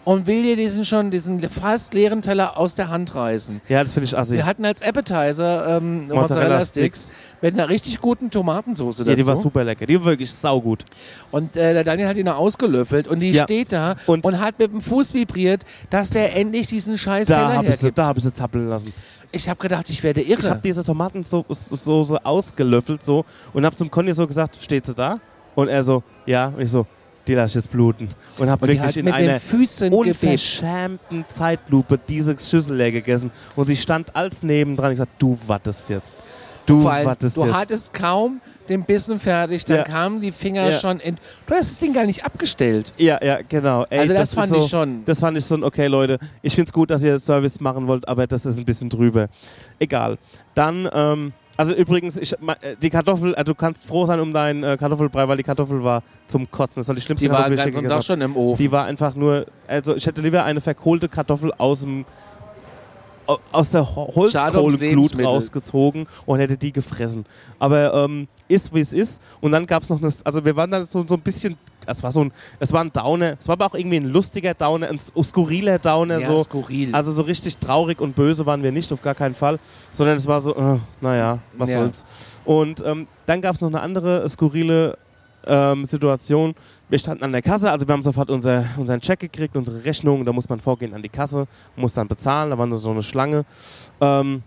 und 0.05 0.27
will 0.27 0.41
dir 0.43 0.57
diesen 0.57 0.83
schon, 0.83 1.11
diesen 1.11 1.39
fast 1.39 1.93
leeren 1.93 2.21
Teller 2.21 2.57
aus 2.57 2.75
der 2.75 2.89
Hand 2.89 3.15
reißen. 3.15 3.61
Ja, 3.69 3.83
das 3.83 3.93
finde 3.93 4.05
ich 4.07 4.17
assi. 4.17 4.33
Wir 4.33 4.45
hatten 4.45 4.65
als 4.65 4.81
Appetizer 4.81 5.77
ähm, 5.77 6.07
Mozzarella 6.07 6.21
Mozzarella 6.21 6.65
Sticks 6.65 7.11
mit 7.41 7.53
einer 7.53 7.69
richtig 7.69 8.01
guten 8.01 8.29
Tomatensauce 8.29 8.97
dazu. 8.97 9.09
Ja, 9.11 9.15
die 9.15 9.25
war 9.25 9.37
super 9.37 9.63
lecker. 9.63 9.85
Die 9.85 9.97
war 9.99 10.05
wirklich 10.07 10.33
saugut. 10.33 10.83
Und 11.31 11.55
äh, 11.55 11.73
der 11.73 11.83
Daniel 11.85 12.07
hat 12.09 12.17
ihn 12.17 12.25
noch 12.25 12.37
ausgelöffelt 12.37 13.07
und 13.07 13.19
die 13.19 13.31
Ja. 13.31 13.43
steht 13.43 13.71
da 13.71 13.95
Und- 14.07 14.25
und, 14.25 14.41
hat 14.41 14.59
mit 14.59 14.73
dem 14.73 14.81
Fuß 14.81 15.13
vibriert, 15.13 15.63
dass 15.89 16.09
der 16.09 16.35
endlich 16.35 16.67
diesen 16.67 16.97
scheiß 16.97 17.27
Da 17.27 17.35
Teller 17.35 17.47
habe 17.53 17.67
ich, 17.67 17.75
sie- 17.75 17.81
hergibt. 17.83 17.97
da 17.97 18.05
hab 18.07 18.17
ich 18.17 18.23
sie 18.23 18.33
zappeln 18.33 18.67
lassen. 18.67 18.91
Ich 19.35 19.49
habe 19.49 19.59
gedacht, 19.59 19.89
ich 19.89 20.01
werde 20.03 20.21
irre. 20.21 20.39
Ich 20.39 20.49
habe 20.49 20.61
diese 20.63 20.83
Tomatensoße 20.83 22.23
ausgelöffelt 22.23 23.03
so 23.03 23.25
und 23.51 23.65
habe 23.65 23.75
zum 23.75 23.89
Conny 23.89 24.13
so 24.13 24.27
gesagt, 24.27 24.59
steht 24.61 24.85
sie 24.85 24.93
da? 24.93 25.19
Und 25.55 25.69
er 25.69 25.83
so, 25.83 26.03
ja. 26.25 26.47
Und 26.47 26.61
ich 26.61 26.69
so, 26.69 26.85
die 27.25 27.33
lasse 27.33 27.57
ich 27.57 27.63
jetzt 27.63 27.71
bluten. 27.71 28.09
Und 28.37 28.49
habe 28.49 28.61
wirklich 28.61 28.79
hat 28.79 28.95
in 28.95 29.05
mit 29.05 29.15
den 29.15 29.29
einer 29.29 29.39
Füßen 29.39 29.91
unverschämten 29.91 31.25
Zeitlupe 31.29 31.99
diese 32.07 32.37
Schüssel 32.39 32.75
leer 32.75 32.91
gegessen. 32.91 33.31
Und 33.55 33.65
sie 33.65 33.75
stand 33.75 34.15
als 34.15 34.43
nebendran 34.43 34.87
und 34.87 34.93
gesagt, 34.93 35.13
du 35.17 35.37
wartest 35.47 35.89
jetzt. 35.89 36.15
Du 36.65 36.79
Vor 36.81 36.91
allem, 36.93 37.07
wartest 37.07 37.35
du 37.37 37.45
jetzt. 37.45 37.53
hattest 37.53 37.93
kaum 37.93 38.39
den 38.69 38.83
Bissen 38.83 39.19
fertig, 39.19 39.65
dann 39.65 39.77
Ja. 39.77 39.83
kamen 39.83 40.21
die 40.21 40.31
Finger 40.31 40.65
Ja. 40.65 40.71
schon 40.71 40.99
in. 41.01 41.17
Du 41.45 41.53
hast 41.53 41.71
das 41.71 41.79
Ding 41.79 41.93
gar 41.93 42.05
nicht 42.05 42.25
abgestellt. 42.25 42.93
ja, 42.97 43.19
ja, 43.23 43.39
genau. 43.47 43.85
Ey, 43.89 43.99
also 43.99 44.13
das, 44.13 44.29
ist 44.29 44.35
fand 44.35 44.49
so, 44.51 44.57
ich 44.59 44.67
schon. 44.67 45.03
Das 45.05 45.19
fand 45.19 45.37
ich 45.37 45.49
ein, 45.51 45.63
okay 45.63 45.87
Leute, 45.87 46.19
ich 46.41 46.55
finde 46.55 46.69
es 46.69 46.73
gut, 46.73 46.89
dass 46.89 47.03
ihr 47.03 47.19
Service 47.19 47.59
machen 47.59 47.87
wollt, 47.87 48.07
aber 48.07 48.27
das 48.27 48.45
ist 48.45 48.57
ein 48.57 48.65
bisschen 48.65 48.89
drüber. 48.89 49.27
Egal. 49.79 50.17
Dann, 50.55 50.89
ähm, 50.93 51.33
also 51.57 51.73
übrigens, 51.75 52.15
ich, 52.17 52.31
äh, 52.33 52.37
die 52.81 52.89
Kartoffel, 52.89 53.33
äh, 53.35 53.43
du 53.43 53.53
kannst 53.53 53.85
froh 53.85 54.05
sein 54.05 54.19
um 54.21 54.33
deinen 54.33 54.63
äh, 54.63 54.77
Kartoffelbrei, 54.77 55.27
weil 55.27 55.37
die 55.37 55.43
Kartoffel 55.43 55.83
war 55.83 56.01
zum 56.29 56.49
Kotzen. 56.49 56.79
Das 56.79 56.87
war 56.87 56.95
die 56.95 57.01
schlimmste 57.01 57.25
die 57.25 57.29
war 57.31 57.39
Kartoffel, 57.43 57.57
den 57.57 57.63
die 57.65 57.69
ich 57.71 57.75
je 57.75 57.81
gegessen 57.81 58.01
schon 58.03 58.21
im 58.21 58.37
Ofen. 58.37 58.63
Die 58.63 58.71
war 58.71 58.85
einfach 58.85 59.15
nur, 59.15 59.45
also 59.67 59.95
ich 59.95 60.05
hätte 60.05 60.21
lieber 60.21 60.45
eine 60.45 60.61
verkohlte 60.61 61.09
Kartoffel 61.09 61.51
aus 61.57 61.81
dem 61.81 62.05
aus 63.51 63.69
der 63.69 63.95
Holzkohleglut 63.95 65.17
rausgezogen 65.23 66.07
und 66.25 66.39
hätte 66.39 66.57
die 66.57 66.71
gefressen. 66.71 67.25
Aber 67.59 67.93
ähm, 67.93 68.27
ist 68.47 68.73
wie 68.73 68.79
es 68.79 68.93
ist. 68.93 69.21
Und 69.41 69.51
dann 69.51 69.65
gab 69.65 69.83
es 69.83 69.89
noch 69.89 70.01
eine, 70.01 70.11
also 70.23 70.45
wir 70.45 70.55
waren 70.55 70.71
dann 70.71 70.85
so, 70.85 71.05
so 71.07 71.15
ein 71.15 71.21
bisschen, 71.21 71.57
es 71.85 72.01
war 72.03 72.11
so 72.11 72.21
ein, 72.21 72.31
es 72.59 72.71
war 72.71 72.81
ein 72.83 72.91
Downer, 72.91 73.35
es 73.39 73.47
war 73.47 73.53
aber 73.53 73.65
auch 73.65 73.75
irgendwie 73.75 73.97
ein 73.97 74.07
lustiger 74.07 74.53
Downer, 74.53 74.89
ein 74.89 74.99
skurriler 74.99 75.79
Downer, 75.79 76.19
ja, 76.19 76.27
so. 76.27 76.43
skurril. 76.43 76.93
Also 76.93 77.11
so 77.11 77.23
richtig 77.23 77.57
traurig 77.57 77.99
und 78.01 78.15
böse 78.15 78.45
waren 78.45 78.63
wir 78.63 78.71
nicht, 78.71 78.91
auf 78.91 79.01
gar 79.01 79.15
keinen 79.15 79.35
Fall, 79.35 79.59
sondern 79.93 80.17
es 80.17 80.27
war 80.27 80.41
so, 80.41 80.55
äh, 80.55 80.77
naja, 81.01 81.39
was 81.57 81.69
Ja. 81.69 81.79
soll's. 81.79 82.05
Und 82.45 82.83
ähm, 82.85 83.07
dann 83.25 83.41
gab 83.41 83.55
es 83.55 83.61
noch 83.61 83.69
eine 83.69 83.81
andere 83.81 84.27
skurrile 84.29 84.97
ähm, 85.45 85.85
Situation. 85.85 86.55
Wir 86.93 86.99
standen 86.99 87.23
an 87.23 87.31
der 87.31 87.41
Kasse, 87.41 87.71
also 87.71 87.87
wir 87.87 87.93
haben 87.93 88.03
sofort 88.03 88.29
unser, 88.29 88.65
unseren 88.77 89.01
Check 89.01 89.21
gekriegt, 89.21 89.57
unsere 89.57 89.83
Rechnung, 89.83 90.23
da 90.25 90.31
muss 90.31 90.47
man 90.47 90.59
vorgehen 90.59 90.93
an 90.93 91.01
die 91.01 91.09
Kasse, 91.09 91.47
muss 91.75 91.95
dann 91.95 92.07
bezahlen, 92.07 92.51
da 92.51 92.57
war 92.59 92.67
nur 92.67 92.77
so 92.77 92.91
eine 92.91 93.01
Schlange. 93.01 93.45
Ähm, 93.99 94.43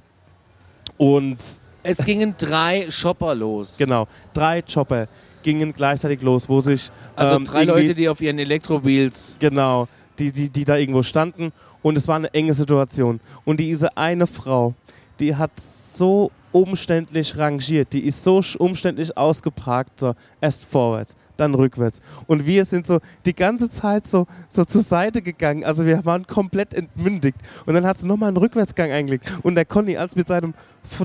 und 0.97 1.39
es 1.83 1.97
gingen 2.05 2.37
drei 2.39 2.89
Shopper 2.89 3.35
los. 3.35 3.77
genau, 3.77 4.07
drei 4.33 4.63
Chopper 4.63 5.09
gingen 5.43 5.73
gleichzeitig 5.73 6.23
los, 6.23 6.49
wo 6.49 6.61
sich 6.61 6.89
Also 7.17 7.35
ähm, 7.35 7.43
drei 7.43 7.65
Leute, 7.65 7.97
die 7.97 8.09
auf 8.09 8.21
ihren 8.21 8.39
Elektrowheels. 8.39 9.39
Genau, 9.41 9.89
die, 10.17 10.31
die, 10.31 10.49
die 10.49 10.65
da 10.65 10.77
irgendwo 10.77 11.03
standen 11.03 11.51
und 11.83 11.99
es 11.99 12.07
war 12.07 12.15
eine 12.15 12.33
enge 12.33 12.55
Situation. 12.55 13.19
Und 13.45 13.59
diese 13.59 13.97
eine 13.97 14.29
Frau, 14.29 14.73
die 15.19 15.35
hat 15.35 15.51
so 15.59 16.31
umständlich 16.53 17.37
rangiert, 17.37 17.93
die 17.93 18.07
ist 18.07 18.23
so 18.23 18.41
umständlich 18.59 19.17
ausgeparkt, 19.17 19.99
so 19.99 20.15
erst 20.41 20.65
vorwärts, 20.67 21.17
dann 21.37 21.55
rückwärts. 21.55 22.01
Und 22.27 22.47
wir 22.47 22.65
sind 22.65 22.87
so 22.87 23.01
die 23.25 23.35
ganze 23.35 23.71
Zeit 23.71 24.07
so, 24.07 24.27
so 24.49 24.65
zur 24.65 24.83
Seite 24.83 25.23
gegangen, 25.23 25.65
also 25.65 25.85
wir 25.87 26.05
waren 26.05 26.27
komplett 26.27 26.75
entmündigt. 26.75 27.39
Und 27.67 27.75
dann 27.75 27.87
hat 27.87 27.99
sie 27.99 28.07
nochmal 28.07 28.29
einen 28.29 28.37
Rückwärtsgang 28.37 28.91
eingelegt. 28.91 29.27
Und 29.43 29.55
der 29.55 29.65
Conny 29.65 29.97
als 29.97 30.17
mit 30.17 30.29
seinem 30.29 30.55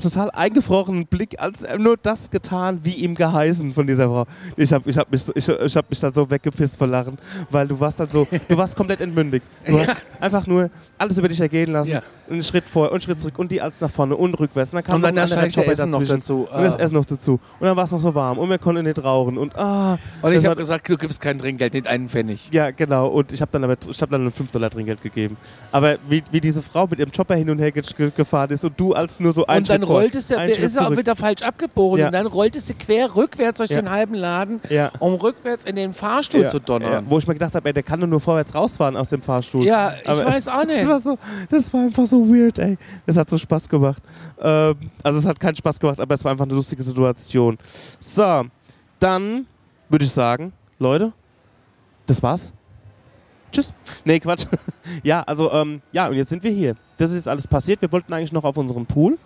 total 0.00 0.30
eingefrorenen 0.30 1.06
Blick, 1.06 1.40
als 1.40 1.62
er 1.64 1.76
nur 1.78 1.96
das 1.96 2.30
getan, 2.30 2.80
wie 2.84 2.92
ihm 2.94 3.16
geheißen 3.16 3.72
von 3.72 3.86
dieser 3.86 4.06
Frau. 4.06 4.26
Ich 4.56 4.72
habe 4.72 4.88
ich 4.88 4.96
hab 4.96 5.10
mich, 5.10 5.24
so- 5.24 5.32
ich, 5.34 5.48
ich 5.48 5.76
hab 5.76 5.90
mich 5.90 5.98
dann 5.98 6.14
so 6.14 6.30
weggepisst 6.30 6.76
vor 6.76 6.86
Lachen, 6.86 7.18
weil 7.50 7.66
du 7.66 7.78
warst 7.80 7.98
dann 7.98 8.08
so, 8.08 8.26
du 8.48 8.56
warst 8.56 8.76
komplett 8.76 9.00
entmündigt. 9.00 9.44
Du 9.66 9.78
hast 9.80 9.96
einfach 10.22 10.46
nur 10.46 10.70
alles 10.98 11.18
über 11.18 11.28
dich 11.28 11.40
ergehen 11.40 11.72
lassen. 11.72 11.90
Ja. 11.90 12.02
Einen 12.30 12.42
Schritt 12.42 12.64
vor 12.64 12.86
und 12.86 12.92
einen 12.92 13.00
Schritt 13.02 13.20
zurück 13.20 13.38
und 13.38 13.50
die 13.52 13.60
als 13.60 13.80
nach 13.80 13.90
vorne 13.90 14.16
und 14.16 14.32
rückwärts. 14.38 14.72
Und 14.72 14.76
dann 14.76 14.84
kam 14.84 14.94
Und 14.96 15.00
noch 15.02 15.08
dann 15.08 15.18
ein 15.18 15.44
anderer 15.44 15.66
Essen 15.66 15.90
noch 15.90 16.02
dazu. 16.04 16.48
Und 16.50 16.62
das 16.64 16.76
Ah. 16.76 16.78
Essen 16.78 16.94
noch 16.94 17.04
dazu. 17.04 17.32
Und 17.60 17.66
dann 17.66 17.76
war 17.76 17.84
es 17.84 17.90
noch 17.90 18.00
so 18.00 18.14
warm 18.14 18.38
und 18.38 18.48
wir 18.48 18.58
konnten 18.58 18.84
nicht 18.84 19.02
rauchen. 19.02 19.36
Und 19.36 19.54
ah, 19.56 19.98
Und 20.22 20.32
ich 20.32 20.44
habe 20.46 20.56
gesagt, 20.56 20.88
du 20.88 20.96
gibst 20.96 21.20
kein 21.20 21.38
Trinkgeld, 21.38 21.74
nicht 21.74 21.86
einen 21.88 22.08
Pfennig. 22.08 22.48
ja, 22.52 22.70
genau. 22.70 23.08
Und 23.08 23.32
ich 23.32 23.40
habe 23.42 23.50
dann 23.52 23.64
aber 23.64 23.76
ich 23.88 24.00
hab 24.00 24.08
dann 24.10 24.24
ein 24.26 24.32
5 24.32 24.50
Dollar 24.50 24.70
Trinkgeld 24.70 25.02
gegeben. 25.02 25.36
Aber 25.72 25.96
wie, 26.08 26.22
wie 26.30 26.40
diese 26.40 26.62
Frau 26.62 26.86
mit 26.86 26.98
ihrem 27.00 27.12
Chopper 27.12 27.34
hin 27.34 27.50
und 27.50 27.58
her 27.58 27.72
ge 27.72 27.82
ge 27.96 28.10
gefahren 28.16 28.50
ist 28.50 28.64
und 28.64 28.78
du 28.78 28.92
als 28.94 29.18
nur 29.20 29.32
so 29.32 29.46
ein 29.46 29.58
Und 29.58 29.68
dann 29.70 29.82
rolltest 29.82 30.30
du, 30.30 30.36
ist 30.36 30.76
er 30.76 30.86
auch 30.86 30.96
wieder 30.96 31.16
falsch 31.16 31.42
abgebogen. 31.42 31.98
Ja. 32.00 32.06
Und 32.06 32.12
dann 32.14 32.26
rolltest 32.26 32.70
du 32.70 32.74
quer 32.74 33.14
rückwärts 33.14 33.58
durch 33.58 33.70
Ja. 33.70 33.80
den 33.82 33.90
halben 33.90 34.14
Laden, 34.14 34.60
Ja. 34.70 34.90
um 35.00 35.14
rückwärts 35.14 35.64
in 35.64 35.76
den 35.76 35.92
Fahrstuhl 35.92 36.46
zu 36.46 36.60
donnern. 36.60 37.04
wo 37.08 37.18
ich 37.18 37.26
mir 37.26 37.34
gedacht 37.34 37.54
habe, 37.54 37.72
der 37.72 37.82
kann 37.82 38.00
doch 38.00 38.06
nur 38.06 38.20
vorwärts 38.20 38.54
rausfahren 38.54 38.96
aus 38.96 39.08
dem 39.08 39.20
Fahrstuhl. 39.22 39.64
Ja, 39.64 39.92
ich 40.14 40.20
Aber- 40.20 40.30
weiß 40.32 40.48
auch 40.48 40.58
Das 40.66 40.66
nicht. 40.66 40.88
war, 40.88 41.00
so, 41.00 41.18
das 41.50 41.72
war 41.72 41.82
einfach 41.82 42.06
so 42.06 42.28
weird, 42.28 42.58
ey. 42.58 42.76
Das 43.06 43.16
hat 43.16 43.28
so 43.30 43.38
Spaß 43.38 43.68
gemacht. 43.68 44.02
Ähm, 44.40 44.74
also 45.02 45.18
es 45.18 45.24
hat 45.24 45.38
keinen 45.40 45.56
Spaß 45.56 45.78
gemacht, 45.80 46.00
aber 46.00 46.14
es 46.14 46.24
war 46.24 46.32
einfach 46.32 46.44
eine 46.44 46.54
lustige 46.54 46.82
Situation. 46.82 47.58
So, 48.00 48.44
dann 48.98 49.46
würde 49.88 50.04
ich 50.04 50.10
sagen, 50.12 50.52
Leute, 50.78 51.12
das 52.06 52.22
war's. 52.22 52.52
Tschüss. 53.50 53.72
Nee, 54.04 54.18
Quatsch. 54.18 54.46
ja, 55.02 55.22
also, 55.22 55.52
ähm, 55.52 55.82
ja, 55.92 56.08
und 56.08 56.14
jetzt 56.14 56.30
sind 56.30 56.42
wir 56.42 56.50
hier. 56.50 56.74
Das 56.96 57.10
ist 57.10 57.18
jetzt 57.18 57.28
alles 57.28 57.46
passiert. 57.46 57.82
Wir 57.82 57.92
wollten 57.92 58.12
eigentlich 58.14 58.32
noch 58.32 58.44
auf 58.44 58.56
unseren 58.56 58.86
Pool. 58.86 59.18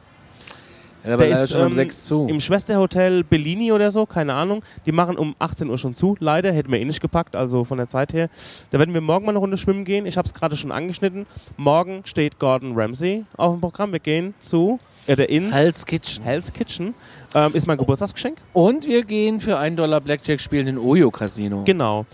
Ja, 1.06 1.16
Der 1.16 1.42
ist, 1.42 1.52
schon 1.52 1.60
um 1.60 1.66
ähm, 1.68 1.72
sechs 1.72 2.04
zu. 2.04 2.26
Im 2.28 2.40
Schwesterhotel 2.40 3.22
Bellini 3.22 3.72
oder 3.72 3.90
so, 3.90 4.06
keine 4.06 4.34
Ahnung. 4.34 4.62
Die 4.86 4.92
machen 4.92 5.16
um 5.16 5.36
18 5.38 5.68
Uhr 5.70 5.78
schon 5.78 5.94
zu. 5.94 6.16
Leider 6.18 6.52
hätten 6.52 6.72
wir 6.72 6.80
eh 6.80 6.84
nicht 6.84 7.00
gepackt, 7.00 7.36
also 7.36 7.64
von 7.64 7.78
der 7.78 7.88
Zeit 7.88 8.12
her. 8.12 8.28
Da 8.70 8.78
werden 8.78 8.92
wir 8.92 9.00
morgen 9.00 9.24
mal 9.26 9.32
eine 9.32 9.38
Runde 9.38 9.58
schwimmen 9.58 9.84
gehen. 9.84 10.06
Ich 10.06 10.16
habe 10.16 10.26
es 10.26 10.34
gerade 10.34 10.56
schon 10.56 10.72
angeschnitten. 10.72 11.26
Morgen 11.56 12.02
steht 12.04 12.38
Gordon 12.38 12.72
Ramsay 12.74 13.24
auf 13.36 13.54
dem 13.54 13.60
Programm. 13.60 13.92
Wir 13.92 14.00
gehen 14.00 14.34
zu 14.40 14.78
Ja, 15.06 15.16
der 15.16 15.28
Inn. 15.28 15.52
Hell's 15.52 15.86
Kitchen. 15.86 16.24
Hell's 16.24 16.52
Kitchen. 16.52 16.94
Ähm, 17.34 17.54
ist 17.54 17.66
mein 17.66 17.78
Geburtstagsgeschenk. 17.78 18.38
Und 18.52 18.86
wir 18.86 19.04
gehen 19.04 19.40
für 19.40 19.58
einen 19.58 19.76
Dollar 19.76 20.00
Blackjack 20.00 20.40
spielen 20.40 20.66
in 20.66 20.78
Oyo 20.78 21.10
Casino. 21.10 21.62
Genau. 21.64 22.06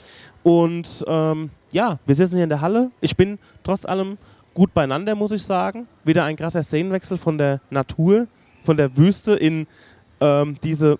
Und 0.42 0.88
ähm, 1.06 1.50
ja, 1.72 1.98
wir 2.04 2.14
sitzen 2.14 2.34
hier 2.34 2.44
in 2.44 2.50
der 2.50 2.60
Halle. 2.60 2.90
Ich 3.00 3.16
bin 3.16 3.38
trotz 3.62 3.84
allem 3.84 4.18
gut 4.54 4.74
beieinander, 4.74 5.14
muss 5.14 5.32
ich 5.32 5.42
sagen. 5.42 5.86
Wieder 6.04 6.24
ein 6.24 6.36
krasser 6.36 6.62
Szenenwechsel 6.62 7.16
von 7.16 7.38
der 7.38 7.60
Natur, 7.70 8.26
von 8.64 8.76
der 8.76 8.96
Wüste 8.96 9.32
in 9.34 9.66
ähm, 10.20 10.56
diese 10.62 10.98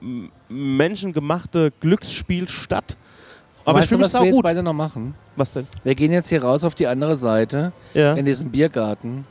menschengemachte 0.49 1.73
Glücksspielstadt. 1.81 2.97
Aber 3.65 3.79
ich 3.79 3.83
weißt 3.83 3.93
du, 3.93 3.95
fühle 3.97 3.99
mich 4.07 4.15
was 4.15 4.21
wir 4.21 4.27
jetzt 4.27 4.35
gut. 4.37 4.43
beide 4.43 4.63
noch 4.63 4.73
machen? 4.73 5.15
Was 5.37 5.53
denn? 5.53 5.67
Wir 5.85 5.95
gehen 5.95 6.13
jetzt 6.13 6.29
hier 6.29 6.43
raus 6.43 6.65
auf 6.65 6.75
die 6.75 6.87
andere 6.87 7.15
Seite, 7.17 7.73
Ja, 7.95 8.15
in 8.15 8.25
diesen 8.25 8.51
Biergarten, 8.51 9.25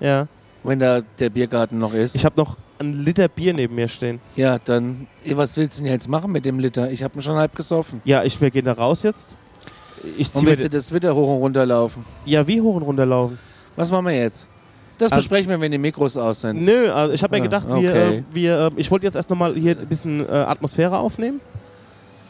ja. 0.00 0.26
wenn 0.62 0.78
da 0.78 1.02
der 1.18 1.30
Biergarten 1.30 1.78
noch 1.78 1.92
ist. 1.92 2.14
Ich 2.16 2.24
habe 2.24 2.36
noch 2.40 2.56
ein 2.78 3.04
Liter 3.04 3.28
Bier 3.28 3.52
neben 3.52 3.74
mir 3.74 3.88
stehen. 3.88 4.20
ja, 4.36 4.58
dann, 4.58 5.06
was 5.34 5.56
willst 5.56 5.78
du 5.78 5.84
denn 5.84 5.92
jetzt 5.92 6.08
machen 6.08 6.32
mit 6.32 6.44
dem 6.44 6.58
Liter? 6.58 6.90
Ich 6.90 7.02
habe 7.02 7.18
ihn 7.18 7.22
schon 7.22 7.36
halb 7.36 7.54
gesoffen. 7.54 8.00
Ja, 8.04 8.24
ich 8.24 8.40
wir 8.40 8.50
gehen 8.50 8.64
da 8.64 8.72
raus 8.72 9.02
jetzt. 9.02 9.36
Ich 10.18 10.34
Und 10.34 10.46
willst 10.46 10.64
du 10.64 10.70
das 10.70 10.92
wieder 10.92 11.14
hoch 11.14 11.28
und 11.34 11.38
runter 11.40 11.64
laufen? 11.66 12.04
ja, 12.24 12.46
wie 12.46 12.60
hoch 12.60 12.74
und 12.76 12.82
runter 12.82 13.06
laufen? 13.06 13.38
Was 13.76 13.90
machen 13.90 14.06
wir 14.06 14.16
jetzt? 14.16 14.46
Das 14.98 15.10
Also- 15.12 15.22
besprechen 15.22 15.50
wir, 15.50 15.60
wenn 15.60 15.72
die 15.72 15.78
Mikros 15.78 16.16
aus 16.16 16.40
sind. 16.42 16.62
Nö, 16.64 16.90
also 16.92 17.12
ich 17.12 17.22
habe 17.22 17.36
mir 17.36 17.42
Ah, 17.42 17.44
gedacht, 17.44 17.66
wir, 17.68 17.76
okay. 17.76 18.16
äh, 18.18 18.22
wir, 18.32 18.58
äh, 18.58 18.70
ich 18.76 18.90
wollte 18.90 19.06
jetzt 19.06 19.16
erst 19.16 19.28
nochmal 19.30 19.54
hier 19.54 19.78
ein 19.78 19.86
bisschen 19.86 20.20
äh, 20.28 20.32
Atmosphäre 20.32 20.96
aufnehmen. 20.98 21.40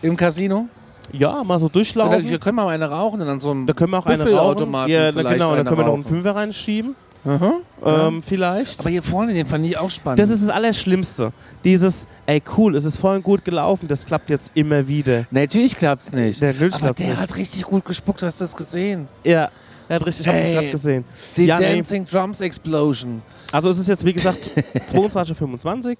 Im 0.02 0.16
Casino? 0.16 0.66
Ja, 1.12 1.44
mal 1.44 1.58
so 1.58 1.66
Oder 1.66 1.72
durchlaufen. 1.74 2.28
wir 2.28 2.38
können 2.38 2.56
mal 2.56 2.68
eine 2.68 2.88
rauchen 2.90 3.20
und 3.20 3.26
dann 3.26 3.40
so 3.40 3.52
ein 3.52 3.66
Da 3.66 3.72
können 3.74 3.90
wir 3.92 3.98
auch 3.98 4.06
eine 4.06 4.22
rauchen. 4.32 4.72
Ja, 4.88 5.10
genau, 5.10 5.22
da 5.22 5.52
eine 5.52 5.64
können 5.64 5.78
wir 5.78 5.84
noch 5.86 5.94
einen. 5.94 6.04
Fünfer 6.04 6.34
reinschieben. 6.34 6.94
Ja. 7.24 7.54
Ähm, 7.84 8.22
vielleicht. 8.22 8.80
Aber 8.80 8.90
hier 8.90 9.02
vorne, 9.02 9.32
den 9.32 9.46
fand 9.46 9.64
ich 9.64 9.78
auch 9.78 9.90
spannend. 9.90 10.18
Das 10.18 10.28
ist 10.28 10.42
das 10.42 10.50
Allerschlimmste. 10.50 11.32
Dieses, 11.64 12.06
ey 12.26 12.42
cool, 12.56 12.76
es 12.76 12.84
ist 12.84 12.96
voll 12.98 13.20
gut 13.20 13.44
gelaufen, 13.46 13.88
das 13.88 14.04
klappt 14.04 14.28
jetzt 14.28 14.50
immer 14.54 14.86
wieder. 14.88 15.24
Natürlich 15.30 15.74
klappt's 15.74 16.12
nicht. 16.12 16.40
Der 16.42 16.54
Aber 16.72 16.92
der 16.92 17.06
nicht. 17.08 17.16
hat 17.20 17.36
richtig 17.36 17.62
gut 17.64 17.84
gespuckt, 17.84 18.22
hast 18.22 18.40
du 18.40 18.44
das 18.44 18.54
gesehen? 18.54 19.08
Ja, 19.24 19.48
er 19.88 19.96
hat 19.96 20.06
richtig, 20.06 20.26
ich 20.26 20.32
hab's 20.32 20.44
Ey. 20.44 20.52
gerade 20.54 20.70
gesehen. 20.70 21.04
Die 21.36 21.46
Ja, 21.46 21.58
nee. 21.58 21.76
Dancing 21.76 22.06
Drums 22.06 22.40
Explosion. 22.40 23.22
Also 23.52 23.68
es 23.70 23.78
ist 23.78 23.88
jetzt, 23.88 24.04
wie 24.04 24.12
gesagt, 24.12 24.38
22.25 24.92 25.98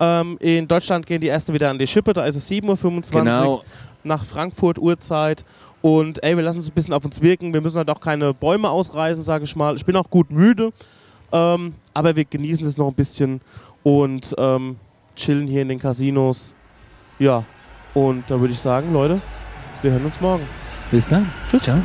ähm, 0.00 0.36
In 0.40 0.68
Deutschland 0.68 1.06
gehen 1.06 1.20
die 1.20 1.28
ersten 1.28 1.52
wieder 1.52 1.70
an 1.70 1.78
die 1.78 1.86
Schippe, 1.86 2.12
da 2.12 2.24
ist 2.26 2.36
es 2.36 2.48
7.25 2.50 3.14
Uhr. 3.14 3.20
Genau. 3.20 3.64
Nach 4.02 4.24
Frankfurt 4.24 4.78
Uhrzeit. 4.78 5.44
Und 5.82 6.22
ey, 6.22 6.36
wir 6.36 6.42
lassen 6.42 6.58
uns 6.58 6.68
ein 6.68 6.72
bisschen 6.72 6.94
auf 6.94 7.04
uns 7.04 7.20
wirken. 7.20 7.52
Wir 7.52 7.60
müssen 7.60 7.76
halt 7.76 7.90
auch 7.90 8.00
keine 8.00 8.32
Bäume 8.32 8.70
ausreißen, 8.70 9.22
sage 9.22 9.44
ich 9.44 9.54
mal. 9.54 9.76
Ich 9.76 9.84
bin 9.84 9.96
auch 9.96 10.08
gut 10.08 10.30
müde. 10.30 10.72
Ähm, 11.32 11.74
aber 11.92 12.14
wir 12.16 12.24
genießen 12.24 12.66
es 12.66 12.76
noch 12.78 12.88
ein 12.88 12.94
bisschen 12.94 13.40
und 13.82 14.34
ähm, 14.38 14.76
chillen 15.16 15.46
hier 15.46 15.62
in 15.62 15.68
den 15.68 15.78
Casinos. 15.78 16.54
Ja, 17.18 17.44
und 17.92 18.24
da 18.28 18.40
würde 18.40 18.52
ich 18.52 18.60
sagen, 18.60 18.92
Leute, 18.92 19.20
wir 19.82 19.92
hören 19.92 20.04
uns 20.06 20.20
morgen. 20.20 20.44
Bis 20.90 21.08
dann. 21.08 21.30
Tschüss. 21.50 21.62
Ciao. 21.62 21.80